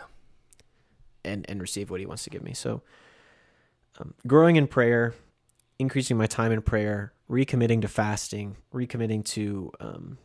[1.23, 2.53] and and receive what he wants to give me.
[2.53, 2.81] So
[3.99, 5.13] um, growing in prayer,
[5.79, 10.17] increasing my time in prayer, recommitting to fasting, recommitting to um,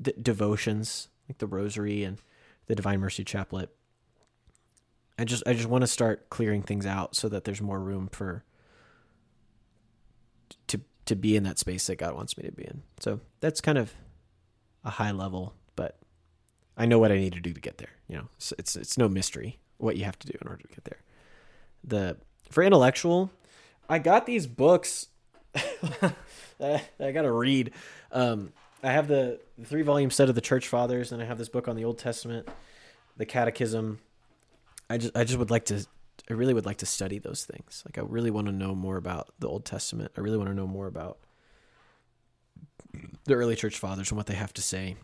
[0.00, 2.18] devotions like the rosary and
[2.66, 3.68] the Divine Mercy Chaplet.
[5.18, 8.08] I just I just want to start clearing things out so that there's more room
[8.10, 8.44] for
[10.68, 12.82] to to be in that space that God wants me to be in.
[13.00, 13.92] So that's kind of
[14.82, 15.98] a high level, but
[16.76, 17.90] I know what I need to do to get there.
[18.08, 20.68] You know, it's it's, it's no mystery what you have to do in order to
[20.68, 21.02] get there.
[21.84, 22.16] The
[22.48, 23.30] for intellectual,
[23.88, 25.08] I got these books
[25.52, 27.72] that I got to read.
[28.12, 28.52] Um,
[28.82, 31.48] I have the, the three volume set of the Church Fathers, and I have this
[31.48, 32.48] book on the Old Testament,
[33.16, 33.98] the Catechism.
[34.88, 35.86] I just I just would like to
[36.30, 37.82] I really would like to study those things.
[37.86, 40.12] Like I really want to know more about the Old Testament.
[40.16, 41.18] I really want to know more about
[43.24, 44.96] the early church fathers and what they have to say.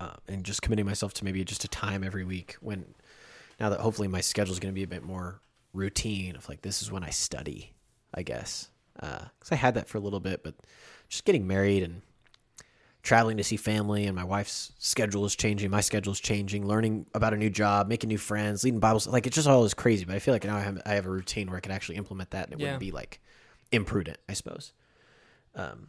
[0.00, 2.84] Uh, and just committing myself to maybe just a time every week when
[3.60, 5.40] now that hopefully my schedule is going to be a bit more
[5.72, 7.72] routine of like this is when I study,
[8.14, 8.68] I guess.
[8.94, 10.54] Because I had that for a little bit, but
[11.08, 12.02] just getting married and
[13.02, 17.06] traveling to see family, and my wife's schedule is changing, my schedule is changing, learning
[17.14, 20.04] about a new job, making new friends, leading Bibles, like it's just all is crazy.
[20.04, 21.96] But I feel like now I have I have a routine where I can actually
[21.96, 22.66] implement that, and it Yeah.
[22.66, 23.20] wouldn't be like
[23.72, 24.72] imprudent, I suppose.
[25.54, 25.88] Um,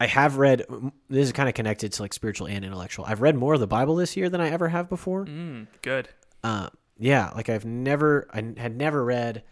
[0.00, 0.64] I have read.
[1.08, 3.04] This is kind of connected to like spiritual and intellectual.
[3.06, 5.24] I've read more of the Bible this year than I ever have before.
[5.24, 6.08] Mm, good.
[6.44, 6.68] Uh,
[6.98, 9.42] yeah, like I've never, I had never read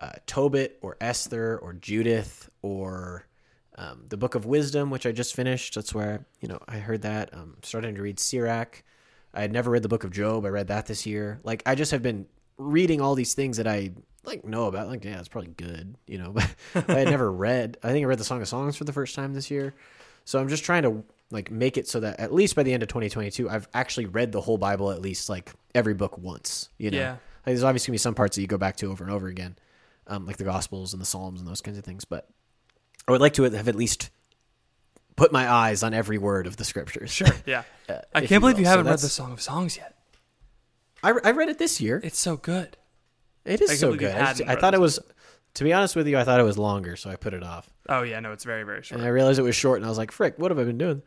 [0.00, 3.26] uh, Tobit or Esther or Judith or
[3.76, 5.74] um, the Book of Wisdom, which I just finished.
[5.74, 7.34] That's where you know I heard that.
[7.34, 8.82] Um, starting to read Sirach.
[9.32, 10.44] I had never read the Book of Job.
[10.44, 11.40] I read that this year.
[11.42, 12.26] Like I just have been
[12.56, 13.92] reading all these things that I
[14.24, 14.88] like know about.
[14.88, 16.34] Like yeah, it's probably good, you know.
[16.72, 17.78] But I had never read.
[17.82, 19.74] I think I read the Song of Songs for the first time this year.
[20.24, 21.04] So I'm just trying to
[21.34, 24.32] like make it so that at least by the end of 2022, I've actually read
[24.32, 26.70] the whole Bible at least like every book once.
[26.78, 27.10] You know, Yeah.
[27.10, 29.26] like, there's obviously gonna be some parts that you go back to over and over
[29.28, 29.56] again,
[30.06, 32.04] um, like the Gospels and the Psalms and those kinds of things.
[32.06, 32.28] But
[33.06, 34.08] I would like to have at least
[35.16, 37.10] put my eyes on every word of the scriptures.
[37.12, 37.28] Sure.
[37.46, 37.64] Yeah.
[37.88, 38.62] Uh, I can't believe will.
[38.62, 39.94] you haven't read the Song of Songs yet.
[41.02, 42.00] I, I read it this year.
[42.02, 42.76] It's so good.
[43.44, 44.14] It is so good.
[44.14, 44.98] I, just- I thought it was.
[45.54, 47.70] To be honest with you, I thought it was longer, so I put it off.
[47.88, 48.98] Oh yeah, no, it's very very short.
[48.98, 50.78] And I realized it was short, and I was like, "Frick, what have I been
[50.78, 51.00] doing?"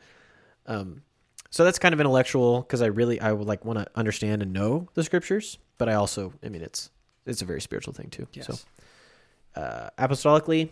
[0.68, 1.02] Um,
[1.50, 4.54] so that's kind of intellectual because I really I would like want to understand and
[4.54, 6.92] know the scriptures, but I also, I mean, it's
[7.26, 8.28] it's a very spiritual thing too.
[8.34, 8.48] Yes.
[8.48, 10.70] So, uh, apostolically,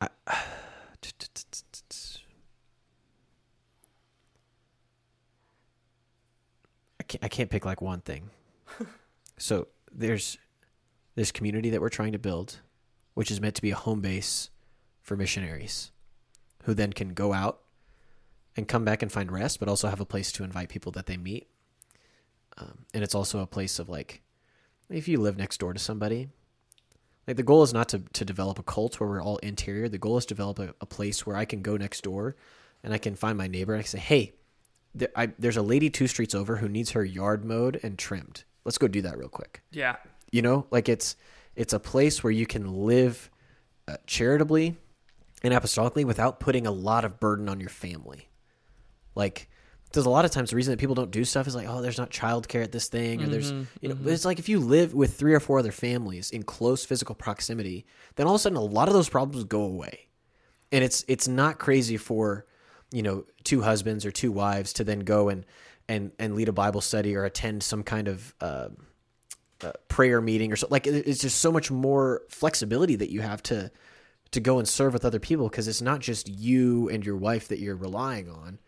[0.00, 0.42] I, I
[7.06, 8.30] can't I can't pick like one thing.
[9.38, 10.36] so there's
[11.14, 12.58] this community that we're trying to build,
[13.14, 14.50] which is meant to be a home base
[15.10, 15.90] for missionaries
[16.66, 17.62] who then can go out
[18.54, 21.06] and come back and find rest, but also have a place to invite people that
[21.06, 21.48] they meet.
[22.56, 24.22] Um, and it's also a place of like,
[24.88, 26.28] if you live next door to somebody,
[27.26, 29.88] like the goal is not to, to develop a cult where we're all interior.
[29.88, 32.36] The goal is to develop a, a place where I can go next door
[32.84, 34.34] and I can find my neighbor and I can say, hey,
[34.94, 38.44] there, I, there's a lady two streets over who needs her yard mowed and trimmed.
[38.64, 39.96] Let's go do that real quick yeah.
[40.30, 41.16] you know like it's
[41.56, 43.28] it's a place where you can live
[43.88, 44.76] uh, charitably
[45.42, 48.28] and apostolically without putting a lot of burden on your family
[49.14, 49.48] like
[49.92, 51.80] there's a lot of times the reason that people don't do stuff is like oh
[51.82, 53.50] there's not childcare at this thing or there's
[53.80, 56.42] you know but it's like if you live with three or four other families in
[56.42, 57.86] close physical proximity
[58.16, 60.06] then all of a sudden a lot of those problems go away
[60.72, 62.46] and it's it's not crazy for
[62.92, 65.44] you know two husbands or two wives to then go and
[65.88, 68.68] and and lead a Bible study or attend some kind of uh,
[69.62, 70.68] uh, prayer meeting or so.
[70.70, 73.70] Like it's just so much more flexibility that you have to
[74.32, 77.48] to go and serve with other people because it's not just you and your wife
[77.48, 78.58] that you're relying on.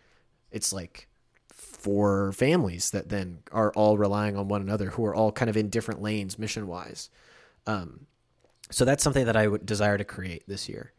[0.50, 1.08] It's like
[1.52, 5.56] four families that then are all relying on one another who are all kind of
[5.56, 7.10] in different lanes mission wise.
[7.66, 8.06] Um,
[8.70, 10.92] so that's something that I would desire to create this year,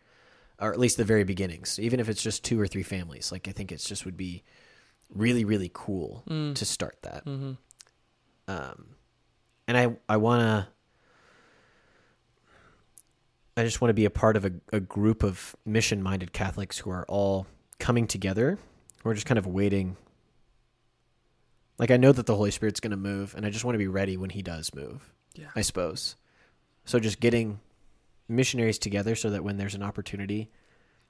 [0.60, 3.32] or at least the very beginnings, even if it's just two or three families.
[3.32, 4.44] Like I think it's just would be
[5.10, 6.24] really really cool
[6.54, 7.26] to start that.
[8.48, 8.96] Um,
[9.68, 10.68] and I I want to.
[13.56, 16.80] I just want to be a part of a, a group of mission minded Catholics
[16.80, 17.46] who are all
[17.80, 18.58] coming together.
[19.04, 19.98] We're just kind of waiting.
[21.78, 23.80] Like I know that the Holy Spirit's going to move, and I just want to
[23.80, 25.14] be ready when He does move.
[25.36, 25.50] Yeah.
[25.56, 26.16] I suppose.
[26.86, 27.60] So just getting
[28.28, 30.50] missionaries together so that when there's an opportunity,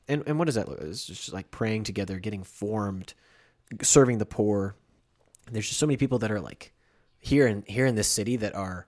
[0.07, 0.79] and and what does that look?
[0.79, 0.89] like?
[0.89, 3.13] It's just like praying together, getting formed,
[3.81, 4.75] serving the poor.
[5.51, 6.73] There's just so many people that are like
[7.19, 8.85] here in here in this city that are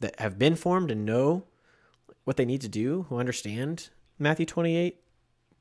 [0.00, 1.44] that have been formed and know
[2.28, 3.88] what they need to do, who understand
[4.18, 5.00] Matthew 28,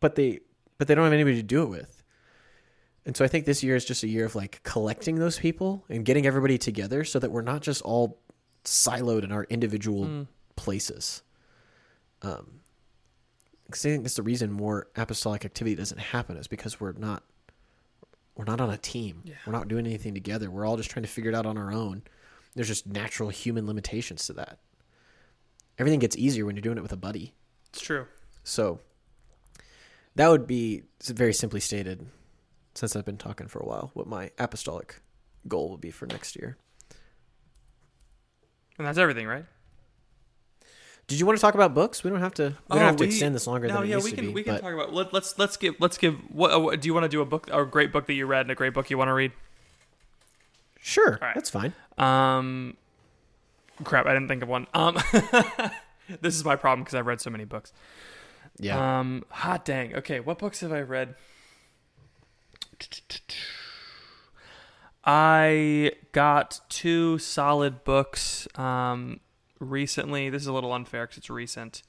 [0.02, 0.42] but they
[0.78, 2.04] but they don't have anybody to do it with.
[3.06, 5.86] And so I think this year is just a year of like collecting those people
[5.90, 8.20] and getting everybody together so that we're not just all
[8.66, 10.28] siloed in our individual
[10.58, 11.24] places.
[12.22, 12.60] Um,
[13.72, 17.24] 'cause I think that's the reason more apostolic activity doesn't happen is because we're not
[18.36, 19.24] we're not on a team.
[19.48, 20.52] We're not doing anything together.
[20.52, 22.04] We're all just trying to figure it out on our own.
[22.56, 24.60] There's just natural human limitations to that.
[25.80, 27.34] Everything gets easier when you're doing it with a buddy.
[27.70, 28.08] It's true.
[28.44, 28.80] So
[30.16, 32.08] that would be very simply stated,
[32.74, 35.02] since I've been talking for a while, what my apostolic
[35.48, 36.58] goal will be for next year.
[38.78, 39.46] And that's everything, right?
[41.08, 42.04] Did you want to talk about books?
[42.04, 42.56] We don't have to.
[42.70, 44.34] We don't have to extend this longer no, than yeah, we to can be.
[44.34, 44.94] we can but talk about.
[44.94, 46.16] Let, let's let's give let's give.
[46.30, 47.22] What, uh, what do you want to do?
[47.22, 49.14] A book a great book that you read and a great book you want to
[49.14, 49.32] read?
[50.82, 51.34] sure, right.
[51.34, 51.74] that's fine.
[51.98, 52.76] Um,
[53.84, 54.68] crap, I didn't think of one.
[54.74, 54.98] Um,
[56.22, 57.74] this is my problem because I've read so many books.
[58.60, 59.00] Yeah.
[59.00, 59.96] Um, hot dang.
[59.96, 61.16] Okay, what books have I read?
[65.04, 69.20] I got two solid books um,
[69.60, 70.30] recently.
[70.30, 71.82] This is a little unfair because it's recent,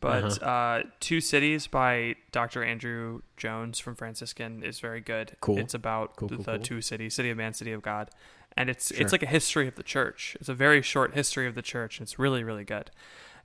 [0.00, 2.64] but uh Two Cities by Dr.
[2.64, 5.36] Andrew Jones from Franciscan is very good.
[5.40, 5.58] Cool.
[5.58, 6.62] It's about Cool, the, cool, the cool.
[6.64, 8.10] two cities, City of Man, City of God,
[8.56, 9.00] and it's Sure.
[9.02, 10.36] it's like a history of the church.
[10.40, 12.90] It's a very short history of the church, and it's really really good.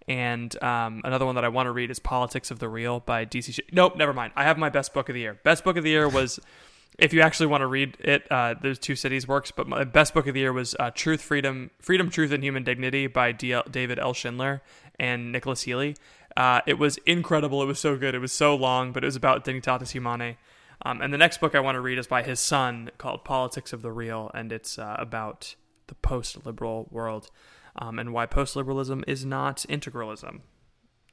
[0.08, 3.26] And um, another one that I want to read is Politics of the Real by
[3.26, 3.54] DC.
[3.56, 4.32] Sh- nope, never mind.
[4.38, 5.38] I have my best book of the year.
[5.44, 6.40] Best book of the year was,
[6.98, 10.14] if you actually want to read it, uh, there's two cities works, but my best
[10.14, 13.60] book of the year was uh, Truth, Freedom, Freedom, Truth, and Human Dignity by D-
[13.70, 14.14] David L.
[14.14, 14.62] Schindler
[14.98, 15.98] and Nicholas Healy.
[16.38, 17.64] Uh, it was incredible.
[17.64, 18.14] It was so good.
[18.14, 20.38] It was so long, but it was about Dignitatis Humanae.
[20.86, 23.74] Um, and the next book I want to read is by his son called Politics
[23.74, 25.56] of the Real, and it's uh, about
[25.88, 27.32] the post-liberal world
[27.76, 30.42] um, and why post-liberalism is not integralism.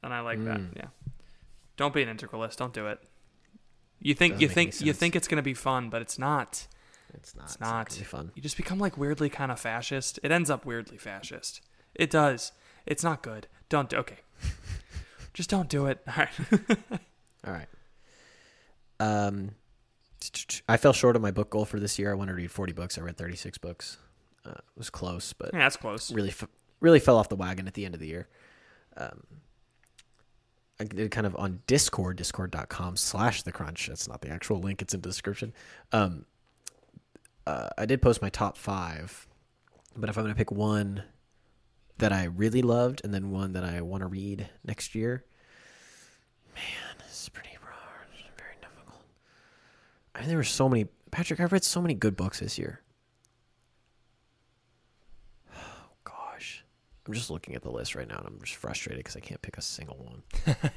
[0.03, 0.61] And I like that.
[0.75, 0.87] Yeah.
[1.75, 2.57] Don't be an integralist.
[2.57, 2.99] Don't do it.
[3.99, 6.67] You think Doesn't you think you think it's gonna be fun, but it's not.
[7.15, 7.45] it's not.
[7.45, 7.89] It's not.
[7.89, 8.31] gonna fun.
[8.35, 10.19] You just become like weirdly kind of fascist.
[10.21, 11.61] It ends up weirdly fascist.
[11.95, 12.51] It does.
[12.85, 13.47] It's not good.
[13.69, 13.97] Don't do.
[13.97, 14.19] Okay.
[15.35, 15.99] Just don't do it.
[16.07, 16.79] All right.
[17.45, 17.67] All right.
[18.99, 19.51] Um,
[20.67, 22.09] I fell short of my book goal for this year.
[22.09, 22.97] I wanted to read 40 books.
[22.97, 23.97] I read 36 books.
[24.45, 26.11] Uh, it was close, but yeah, that's close.
[26.11, 26.33] really,
[26.79, 28.27] really fell off the wagon at the end of the year.
[28.95, 29.23] Um,
[30.79, 33.87] I did kind of on Discord, discord.com slash the crunch.
[33.87, 34.81] That's not the actual link.
[34.81, 35.53] It's in the description.
[35.91, 36.25] Um,
[37.45, 39.27] uh, I did post my top five,
[39.95, 41.03] but if I'm going to pick one
[41.97, 45.23] that I really loved and then one that I want to read next year,
[46.53, 46.63] man,
[46.99, 48.07] this is pretty hard.
[48.37, 49.01] Very difficult.
[50.13, 52.81] I mean, there were so many, Patrick, I've read so many good books this year.
[55.53, 55.57] Oh,
[56.03, 56.63] gosh.
[57.07, 59.41] I'm just looking at the list right now and I'm just frustrated because I can't
[59.41, 60.23] pick a single one.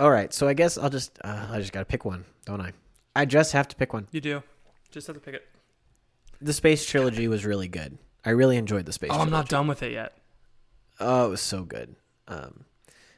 [0.00, 2.62] All right, so I guess I'll just uh, I just got to pick one, don't
[2.62, 2.72] I?
[3.14, 4.08] I just have to pick one.
[4.10, 4.42] You do.
[4.90, 5.46] Just have to pick it.
[6.40, 7.98] The Space Trilogy was really good.
[8.24, 10.16] I really enjoyed the Space Oh, I'm not done with it yet.
[11.00, 11.96] Oh, it was so good.
[12.28, 12.64] Um,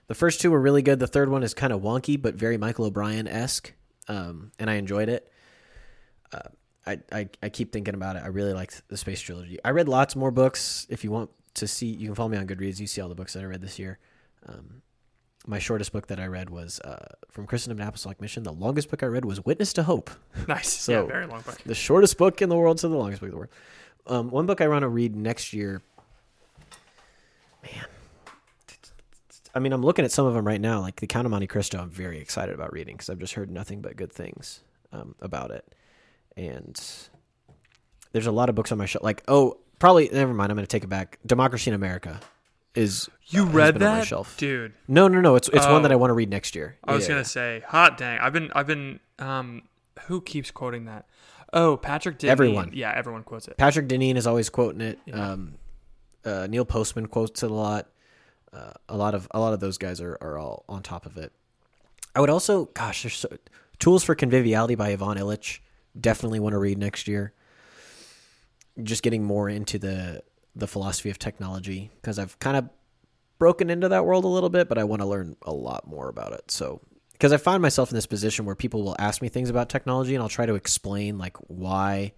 [0.09, 0.98] the first two were really good.
[0.98, 3.72] The third one is kind of wonky, but very Michael O'Brien esque,
[4.09, 5.30] um, and I enjoyed it.
[6.32, 6.48] Uh,
[6.84, 8.24] I, I I keep thinking about it.
[8.24, 9.60] I really liked the Space Trilogy.
[9.64, 10.88] I read lots more books.
[10.90, 12.80] If you want to see, you can follow me on Goodreads.
[12.80, 14.00] You see all the books that I read this year.
[14.46, 14.82] Um,
[15.47, 18.43] my shortest book that I read was uh, from Christendom and Apostolic Mission.
[18.44, 20.10] The longest book I read was Witness to Hope.
[20.48, 20.73] Nice.
[20.73, 21.59] So- yeah, very long book.
[21.66, 23.51] the shortest book in the world to the longest book in the world.
[24.06, 25.82] Um, one book I want to read next year.
[27.62, 27.85] Man,
[29.55, 30.81] I mean, I'm looking at some of them right now.
[30.81, 33.51] Like the Count of Monte Cristo, I'm very excited about reading because I've just heard
[33.51, 34.62] nothing but good things
[34.93, 35.74] um, about it.
[36.36, 36.81] And
[38.12, 39.05] there's a lot of books on my shelf.
[39.05, 40.51] Like, oh, probably never mind.
[40.51, 41.19] I'm going to take it back.
[41.27, 42.19] Democracy in America
[42.74, 44.36] is You has read been on my that, shelf.
[44.36, 44.73] dude?
[44.89, 45.36] No, no, no.
[45.36, 45.99] It's it's one that I Oh.
[45.99, 46.77] want to read next year.
[46.85, 48.19] I was Yeah, gonna say, hot dang.
[48.20, 49.01] I've been, I've been.
[49.19, 49.62] Um,
[50.07, 51.07] who keeps quoting that?
[51.53, 52.28] Oh, Patrick Deneen.
[52.31, 52.70] Everyone.
[52.73, 53.57] Yeah, everyone quotes it.
[53.59, 54.99] Patrick Deneen is always quoting it.
[55.05, 55.32] Yeah.
[55.32, 55.55] Um,
[56.24, 57.89] uh, Neil Postman quotes it a lot.
[58.53, 61.16] Uh, a lot of a lot of those guys are, are all on top of
[61.19, 61.32] it.
[62.15, 63.28] I would also, gosh, there's so,
[63.78, 65.61] Tools for Conviviality by Ivan Illich.
[65.99, 67.32] Definitely want to read next year.
[68.82, 70.23] Just getting more into the
[70.54, 72.68] the philosophy of technology because I've kind of
[73.38, 76.08] broken into that world a little bit, but I want to learn a lot more
[76.08, 76.50] about it.
[76.50, 76.80] So
[77.12, 80.14] because I find myself in this position where people will ask me things about technology
[80.14, 82.12] and I'll try to explain like why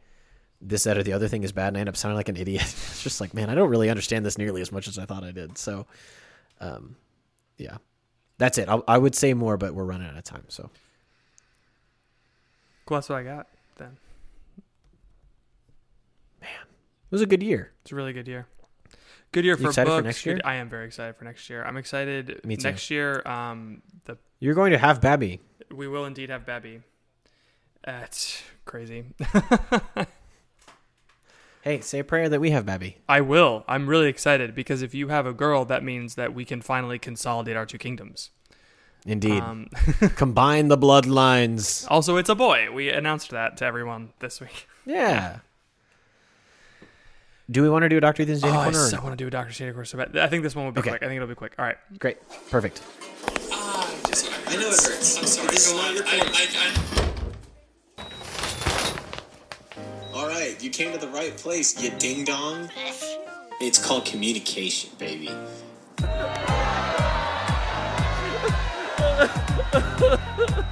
[0.61, 2.37] this, that, or the other thing is bad, and I end up sounding like an
[2.37, 2.63] idiot.
[2.63, 5.23] it's just like, man, I don't really understand this nearly as much as I thought
[5.23, 5.59] I did.
[5.59, 5.87] So,
[6.59, 6.97] um,
[7.59, 7.77] yeah,
[8.39, 8.69] that's it.
[8.69, 10.45] I, I would say more, but we're running out of time.
[10.49, 10.71] So,
[12.87, 13.47] Cool, that's what I got.
[13.77, 13.97] Then
[16.43, 16.49] it
[17.15, 17.73] was a good year.
[17.83, 18.47] it's a really good year.
[19.33, 20.05] Good year You for excited for books.
[20.07, 20.41] next good- year?
[20.45, 21.65] I am very excited for next year.
[21.65, 22.41] I'm excited.
[22.45, 22.69] Me too.
[22.69, 25.41] Next year, um, the You're going to have Babby.
[25.73, 26.83] we will indeed have Babby.
[27.85, 29.05] That's crazy.
[31.63, 32.99] Hey, say a prayer that we have Babby.
[33.09, 33.65] I will.
[33.67, 36.99] I'm really excited because if you have a girl, that means that we can finally
[36.99, 38.29] consolidate our two kingdoms.
[39.07, 39.41] Indeed.
[39.43, 39.69] Um,
[40.17, 41.87] Combine the bloodlines.
[41.91, 42.71] also, it's a boy.
[42.71, 44.69] We announced that to everyone this week.
[44.85, 45.39] Yeah.
[47.51, 48.23] Do we want to do a Dr.
[48.23, 48.85] Ethan's Dating Oh, I Corner?
[48.85, 49.03] or so no?
[49.03, 49.53] want to do a Dr.
[49.53, 49.91] Shady course.
[49.91, 50.17] So bad.
[50.17, 50.91] I think this one will be Okay.
[50.91, 51.03] quick.
[51.03, 51.55] I think it'll be quick.
[51.59, 51.77] All right.
[51.99, 52.17] Great.
[52.51, 52.81] Perfect.
[53.53, 55.19] I know it hurts.
[55.19, 55.49] I'm sorry.
[55.49, 56.31] This is not your fault.
[60.15, 62.71] All right, you came to the right place, you ding dong.
[63.61, 65.29] It's called communication, baby.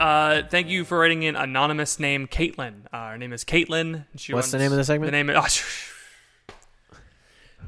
[0.00, 2.86] Uh, thank you for writing in anonymous name Caitlin.
[2.90, 4.06] Uh, her name is Caitlin.
[4.16, 5.08] She What's the name of the segment?
[5.08, 5.28] The name.
[5.28, 5.36] Of,
[6.48, 6.54] Oh,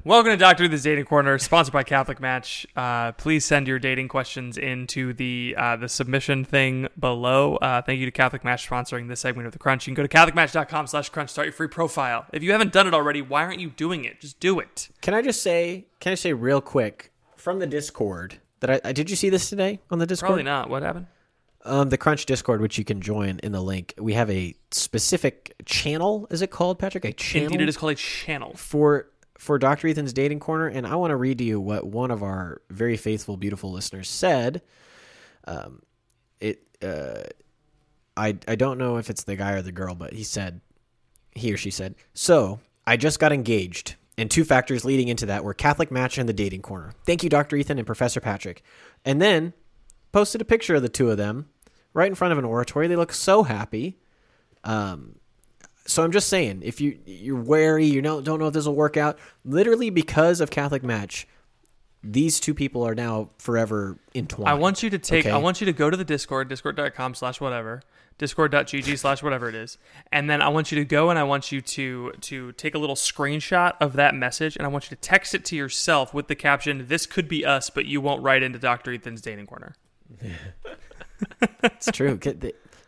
[0.05, 2.67] Welcome to Doctor This Dating Corner, sponsored by Catholic Match.
[2.75, 7.57] Uh, please send your dating questions into the uh, the submission thing below.
[7.57, 9.87] Uh, thank you to Catholic Match sponsoring this segment of the Crunch.
[9.87, 12.27] You can go to catholicmatch.com slash crunch, start your free profile.
[12.33, 14.21] If you haven't done it already, why aren't you doing it?
[14.21, 14.89] Just do it.
[15.03, 18.93] Can I just say, can I say real quick from the Discord that I, I
[18.93, 20.31] did you see this today on the Discord?
[20.31, 20.69] Probably not.
[20.69, 21.07] What happened?
[21.65, 23.95] Um, the Crunch Discord, which you can join in the link.
[23.97, 26.27] We have a specific channel.
[26.31, 27.05] Is it called Patrick?
[27.05, 28.53] A channel Indeed, it is called a channel.
[28.57, 29.09] for
[29.39, 29.89] for Dr.
[29.89, 32.97] Ethan's dating corner, and I want to read to you what one of our very
[32.97, 34.63] faithful, beautiful listeners said.
[35.47, 35.83] Um,
[36.41, 37.25] it uh,
[38.17, 40.61] I I don't know if it's the guy or the girl, but he said
[41.35, 42.61] he or she said so.
[42.87, 46.33] I just got engaged, and two factors leading into that were Catholic Match and the
[46.33, 46.93] dating corner.
[47.07, 47.57] Thank you, Dr.
[47.57, 48.63] Ethan and Professor Patrick.
[49.05, 49.53] And then
[50.11, 51.49] posted a picture of the two of them
[51.95, 52.89] right in front of an oratory.
[52.89, 53.99] They look so happy.
[54.65, 55.17] Um,
[55.87, 58.75] so I'm just saying, if you you're wary, you don't don't know if this will
[58.75, 59.19] work out.
[59.45, 61.27] Literally because of Catholic Match,
[62.03, 64.49] these two people are now forever entwined.
[64.49, 65.27] I want you to take.
[65.27, 65.35] Okay?
[65.35, 67.83] I want you to go to the Discord, discord.com slash whatever,
[68.19, 69.79] discord.gg slash whatever it is,
[70.13, 72.79] and then I want you to go and I want you to to take a
[72.79, 76.29] little screenshot of that message and I want you to text it to yourself with
[76.29, 79.75] the caption, "This could be us, but you won't write into Doctor Ethan's dating corner."
[81.63, 82.19] It's true.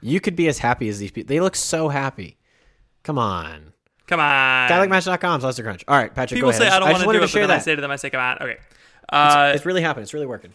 [0.01, 1.29] You could be as happy as these people.
[1.29, 2.37] They look so happy.
[3.03, 3.73] Come on.
[4.07, 5.83] Come on, CatholicMatch.com slash the crunch.
[5.89, 6.37] All right, Patrick.
[6.37, 6.83] People go say ahead.
[6.83, 7.65] I don't just want to do it, share but then I that.
[7.65, 8.59] say to them, I say, "Come on." Okay.
[9.09, 10.03] Uh, it's really happening.
[10.03, 10.53] It's really working.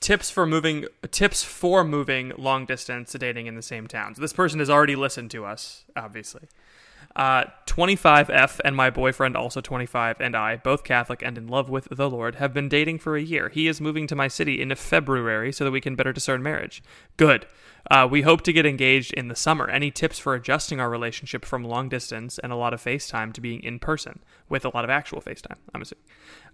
[0.00, 4.14] tips for moving tips for moving long distance dating in the same town.
[4.14, 6.48] So this person has already listened to us, obviously.
[7.18, 11.88] Uh, 25F and my boyfriend, also 25, and I, both Catholic and in love with
[11.90, 13.48] the Lord, have been dating for a year.
[13.48, 16.80] He is moving to my city in February so that we can better discern marriage.
[17.16, 17.46] Good.
[17.90, 19.68] Uh, we hope to get engaged in the summer.
[19.68, 23.40] Any tips for adjusting our relationship from long distance and a lot of FaceTime to
[23.40, 25.56] being in person with a lot of actual FaceTime?
[25.74, 26.04] I'm assuming.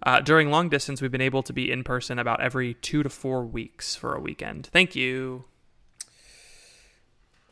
[0.01, 3.09] Uh, during long distance, we've been able to be in person about every two to
[3.09, 4.69] four weeks for a weekend.
[4.73, 5.45] Thank you.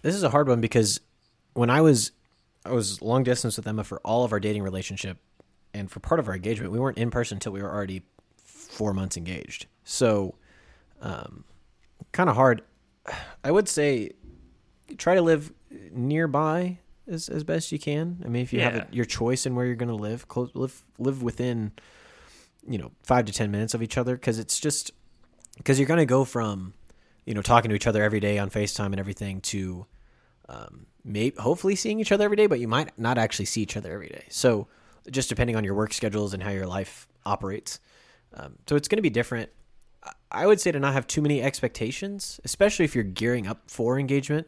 [0.02, 0.99] This is a hard one because
[1.53, 2.11] when I was
[2.65, 5.18] I was long distance with Emma for all of our dating relationship
[5.73, 8.03] and for part of our engagement, we weren't in person until we were already
[8.38, 9.65] four months engaged.
[9.84, 10.35] So,
[11.02, 11.44] um,
[12.11, 12.61] kind of hard.
[13.44, 14.11] I would say
[14.98, 15.52] try to live
[15.91, 16.77] nearby
[17.07, 18.22] as as best you can.
[18.23, 20.52] I mean, if you have a, your choice in where you're going to live, close,
[20.53, 21.73] live live within
[22.68, 24.91] you know, five to ten minutes of each other because it's just
[25.57, 26.73] because you're gonna go from
[27.26, 29.85] you know talking to each other every day on FaceTime and everything to
[30.49, 33.77] um, maybe hopefully seeing each other every day, but you might not actually see each
[33.77, 34.25] other every day.
[34.30, 34.67] So
[35.11, 37.80] just depending on your work schedules and how your life operates.
[38.34, 39.49] Um, so it's going to be different.
[40.31, 43.99] I would say to not have too many expectations, especially if you're gearing up for
[43.99, 44.47] engagement.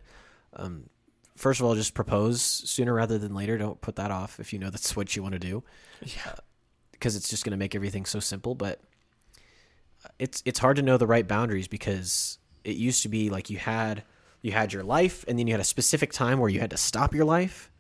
[0.53, 0.89] Um,
[1.35, 3.57] first of all, just propose sooner rather than later.
[3.57, 5.63] Don't put that off if you know that's what you want to do.
[6.01, 6.35] Yeah.
[6.91, 8.55] Because it's just going to make everything so simple.
[8.55, 8.81] But
[10.19, 13.57] it's it's hard to know the right boundaries because it used to be like you
[13.57, 14.03] had
[14.45, 16.77] you had your life and then you had a specific time where you had to
[16.77, 17.71] stop your life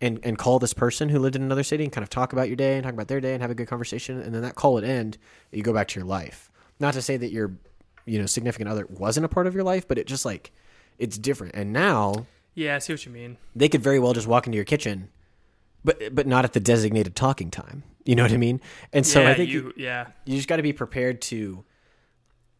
[0.00, 2.46] and and call this person who lived in another city and kind of talk about
[2.46, 4.20] your day and talk about their day and have a good conversation.
[4.20, 5.18] And then that call would end
[5.50, 6.52] you go back to your life.
[6.78, 7.56] Not to say that your
[8.06, 10.52] you know significant other wasn't a part of your life but it just like
[10.98, 11.56] it's different.
[11.56, 13.36] And now Yeah, I see what you mean.
[13.56, 15.10] they could very well just walk into your kitchen
[15.84, 17.82] but but not at the designated talking time.
[18.04, 18.60] You know what i mean?
[18.92, 20.06] And so yeah, i think you, yeah.
[20.26, 21.64] you just got to be prepared to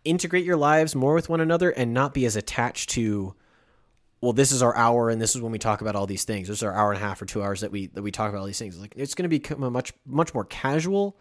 [0.05, 3.35] integrate your lives more with one another and not be as attached to
[4.25, 6.49] well this is our hour and this is when we talk about all these things.
[6.49, 8.31] This is our hour and a half or two hours that we that we talk
[8.31, 8.79] about all these things.
[8.79, 11.17] Like it's going to become a much much more casual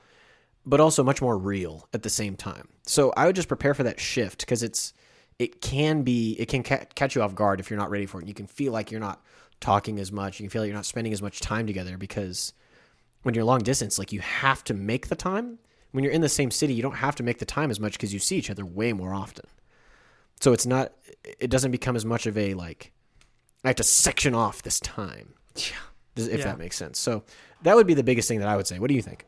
[0.65, 2.69] but also much more real at the same time.
[2.87, 4.93] So i would just prepare for that shift because it's
[5.37, 8.19] it can be it can ca- catch you off guard if you're not ready for
[8.19, 8.21] it.
[8.21, 9.21] And you can feel like you're not
[9.59, 10.39] talking as much.
[10.39, 12.53] You can feel like you're not spending as much time together because
[13.23, 15.59] when you're long distance, like you have to make the time.
[15.91, 17.93] When you're in the same city, you don't have to make the time as much
[17.93, 19.45] because you see each other way more often.
[20.43, 20.91] So it's not,
[21.39, 22.91] it doesn't become as much of a like,
[23.63, 25.35] I have to section off this time.
[25.55, 25.63] Yeah.
[26.17, 26.43] If Yeah.
[26.43, 26.99] that makes sense.
[26.99, 27.23] So
[27.61, 28.77] that would be the biggest thing that I would say.
[28.77, 29.23] What do you think?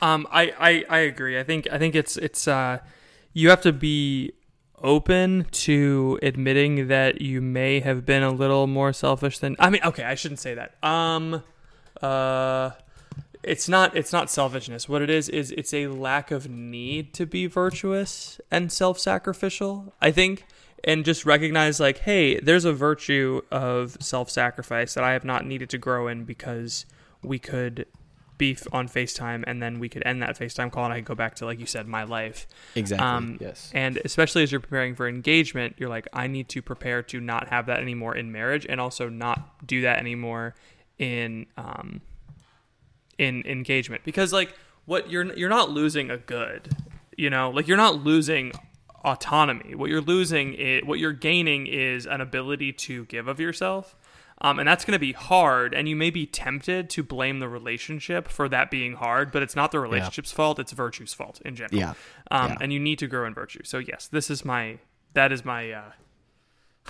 [0.00, 1.38] Um, I, I, I agree.
[1.38, 2.78] I think I think it's it's uh,
[3.34, 4.32] you have to be
[4.82, 9.82] open to admitting that you may have been a little more selfish than I mean.
[9.84, 10.74] Okay, I shouldn't say that.
[10.82, 11.44] Um,
[12.02, 12.70] uh,
[13.42, 14.88] it's not it's not selfishness.
[14.88, 19.94] What it is is it's a lack of need to be virtuous and self-sacrificial.
[20.00, 20.44] I think.
[20.82, 25.44] And just recognize, like, hey, there's a virtue of self sacrifice that I have not
[25.44, 26.86] needed to grow in because
[27.22, 27.86] we could
[28.40, 31.14] be on FaceTime and then we could end that FaceTime call and I could go
[31.14, 32.46] back to, like you said, my life.
[32.74, 33.06] Exactly.
[33.06, 33.70] Um, yes.
[33.74, 37.48] And especially as you're preparing for engagement, you're like, I need to prepare to not
[37.48, 40.54] have that anymore in marriage and also not do that anymore
[40.98, 42.00] in um,
[43.20, 44.54] in engagement because like
[44.86, 46.70] what you're you're not losing a good,
[47.16, 48.52] you know, like you're not losing
[49.04, 49.74] autonomy.
[49.74, 53.94] What you're losing is what you're gaining is an ability to give of yourself.
[54.42, 57.48] Um, and that's going to be hard, and you may be tempted to blame the
[57.48, 61.54] relationship for that being hard, but it's not the relationship's fault; it's virtue's fault in
[61.54, 61.78] general.
[61.78, 61.92] Yeah.
[62.30, 62.56] Um, Yeah.
[62.62, 63.60] and you need to grow in virtue.
[63.64, 64.78] So yes, this is my
[65.12, 65.92] that is my uh,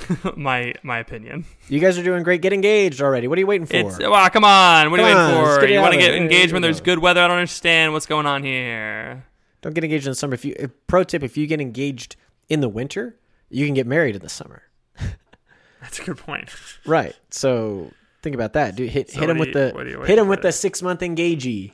[0.37, 1.45] my my opinion.
[1.69, 2.43] You guys are doing great.
[2.43, 3.29] Get engaged already.
[3.29, 3.77] What are you waiting for?
[3.77, 5.67] It's wow, come on, what are you waiting on, for?
[5.67, 6.85] You want to get engaged when there's go.
[6.87, 7.23] good weather?
[7.23, 9.25] I don't understand what's going on here.
[9.63, 10.35] Don't get engaged in the summer.
[10.35, 12.17] If you pro tip, if you get engaged
[12.49, 13.17] in the winter,
[13.49, 14.63] you can get married in the summer.
[15.81, 16.51] That's a good point.
[16.87, 17.15] Right.
[17.31, 18.91] So think about that, dude.
[18.91, 20.83] Hit So hit him with you- the what do you hit him with the six
[20.83, 21.73] month engagee.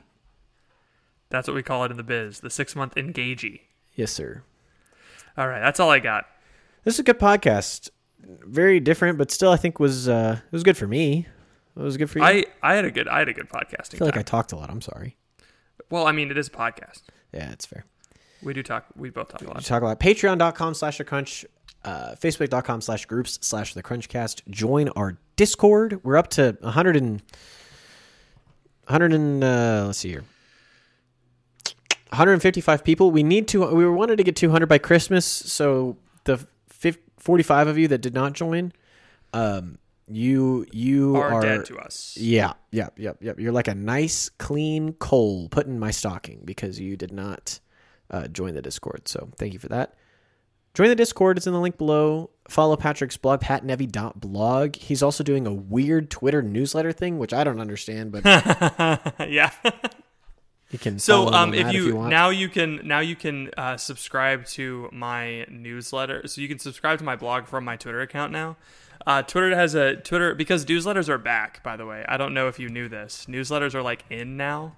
[1.29, 3.61] That's what we call it in the biz, the six month engagee.
[3.95, 4.43] Yes, sir.
[5.37, 6.25] All right, that's all I got.
[6.83, 7.89] This is a good podcast.
[8.27, 11.27] Very different, but still, I think was uh, it was good for me.
[11.77, 12.25] It was good for you.
[12.25, 13.95] I I had a good I had a good podcasting.
[13.95, 14.69] I feel like I talked a lot.
[14.69, 15.15] I'm sorry.
[15.89, 17.03] well, I mean, it is a podcast.
[17.33, 17.85] Yeah, it's fair.
[18.43, 18.85] We do talk.
[18.95, 19.63] We both talk a lot.
[19.63, 21.45] talk about patreon.com slash the crunch,
[21.85, 24.47] uh, facebook.com slash groups slash the crunchcast.
[24.49, 26.03] Join our Discord.
[26.03, 27.21] We're up to 100 and
[28.85, 30.23] 100 and uh, let's see here.
[32.09, 33.11] 155 people.
[33.11, 33.65] We need to.
[33.73, 35.25] We wanted to get 200 by Christmas.
[35.25, 36.45] So the
[37.27, 38.71] 45 of you that did not join,
[39.33, 42.15] um, you you Are, are, dead to us.
[42.17, 43.37] Yeah, yep, yep, yep.
[43.37, 47.59] You're like a nice, clean coal put in my stocking because you did not
[48.09, 49.09] uh, join the Discord.
[49.09, 49.95] So thank you for that.
[50.73, 51.35] Join the Discord.
[51.35, 52.29] It's in the link below.
[52.47, 54.77] Follow Patrick's blog, patnevy.blog.
[54.77, 58.23] He's also doing a weird Twitter newsletter thing, which I don't understand, but
[59.27, 59.51] yeah.
[60.69, 62.09] you can So um, if you, want.
[62.09, 66.27] now you can now you can uh, subscribe to my newsletter.
[66.27, 68.57] So you can subscribe to my blog from my Twitter account now.
[69.05, 71.63] Uh, Twitter has a Twitter because newsletters are back.
[71.63, 73.25] By the way, I don't know if you knew this.
[73.29, 74.75] Newsletters are like in now,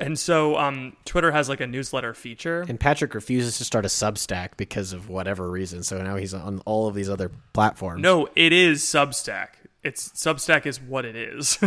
[0.00, 2.64] and so um, Twitter has like a newsletter feature.
[2.68, 5.84] and Patrick refuses to start a Substack because of whatever reason.
[5.84, 8.02] So now he's on all of these other platforms.
[8.02, 9.48] No, it is Substack.
[9.84, 11.58] It's Substack is what it is.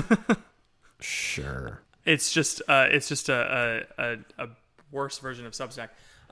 [0.99, 1.84] sure.
[2.10, 4.49] It's just uh, it's just a, a, a, a
[4.91, 5.90] worse version of Substack.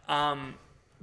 [0.10, 0.56] Um,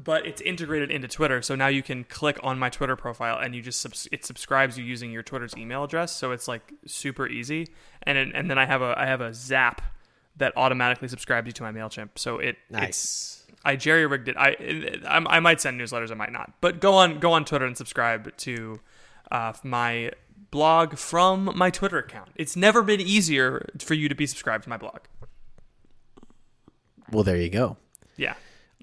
[0.03, 3.55] but it's integrated into Twitter, so now you can click on my Twitter profile and
[3.55, 7.29] you just subs- it subscribes you using your Twitter's email address, so it's like super
[7.29, 7.69] easy.
[8.03, 9.81] And it, and then I have a I have a Zap
[10.37, 12.11] that automatically subscribes you to my Mailchimp.
[12.17, 13.47] So it it's Nice.
[13.65, 14.37] I jerry rigged it.
[14.37, 14.57] I,
[15.09, 16.53] I I might send newsletters, I might not.
[16.61, 18.81] But go on go on Twitter and subscribe to
[19.31, 20.11] uh, my
[20.51, 22.31] blog from my Twitter account.
[22.37, 25.01] It's never been easier for you to be subscribed to my blog.
[27.11, 27.77] Well, there you go.
[28.17, 28.35] Yeah.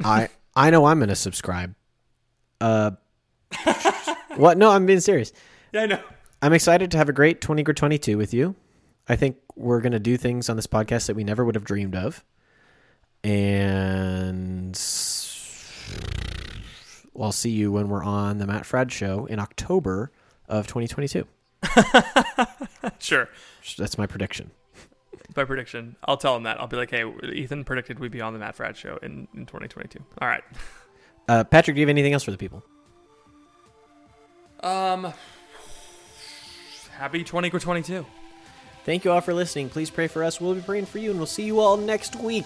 [0.04, 1.76] I I know I'm gonna subscribe.
[2.60, 2.92] Uh,
[4.36, 4.58] what?
[4.58, 5.32] No, I'm being serious.
[5.72, 6.02] Yeah, I know.
[6.42, 8.56] I'm excited to have a great 20 or 22 with you.
[9.08, 11.96] I think we're gonna do things on this podcast that we never would have dreamed
[11.96, 12.24] of,
[13.24, 14.76] and
[17.20, 20.12] I'll see you when we're on the Matt Fradd show in October
[20.48, 21.28] of 2022.
[23.00, 23.28] Sure.
[23.78, 24.52] That's my prediction.
[25.34, 26.60] By prediction, I'll tell him that.
[26.60, 29.46] I'll be like, "Hey, Ethan predicted we'd be on the Matt Fradd show in, in
[29.46, 30.44] 2022." All right.
[31.28, 32.64] Uh, Patrick, do you have anything else for the people?
[34.62, 35.14] Um,
[36.98, 38.06] happy 20 or 22.
[38.84, 39.70] Thank you all for listening.
[39.70, 40.42] Please pray for us.
[40.42, 42.46] We'll be praying for you, and we'll see you all next week.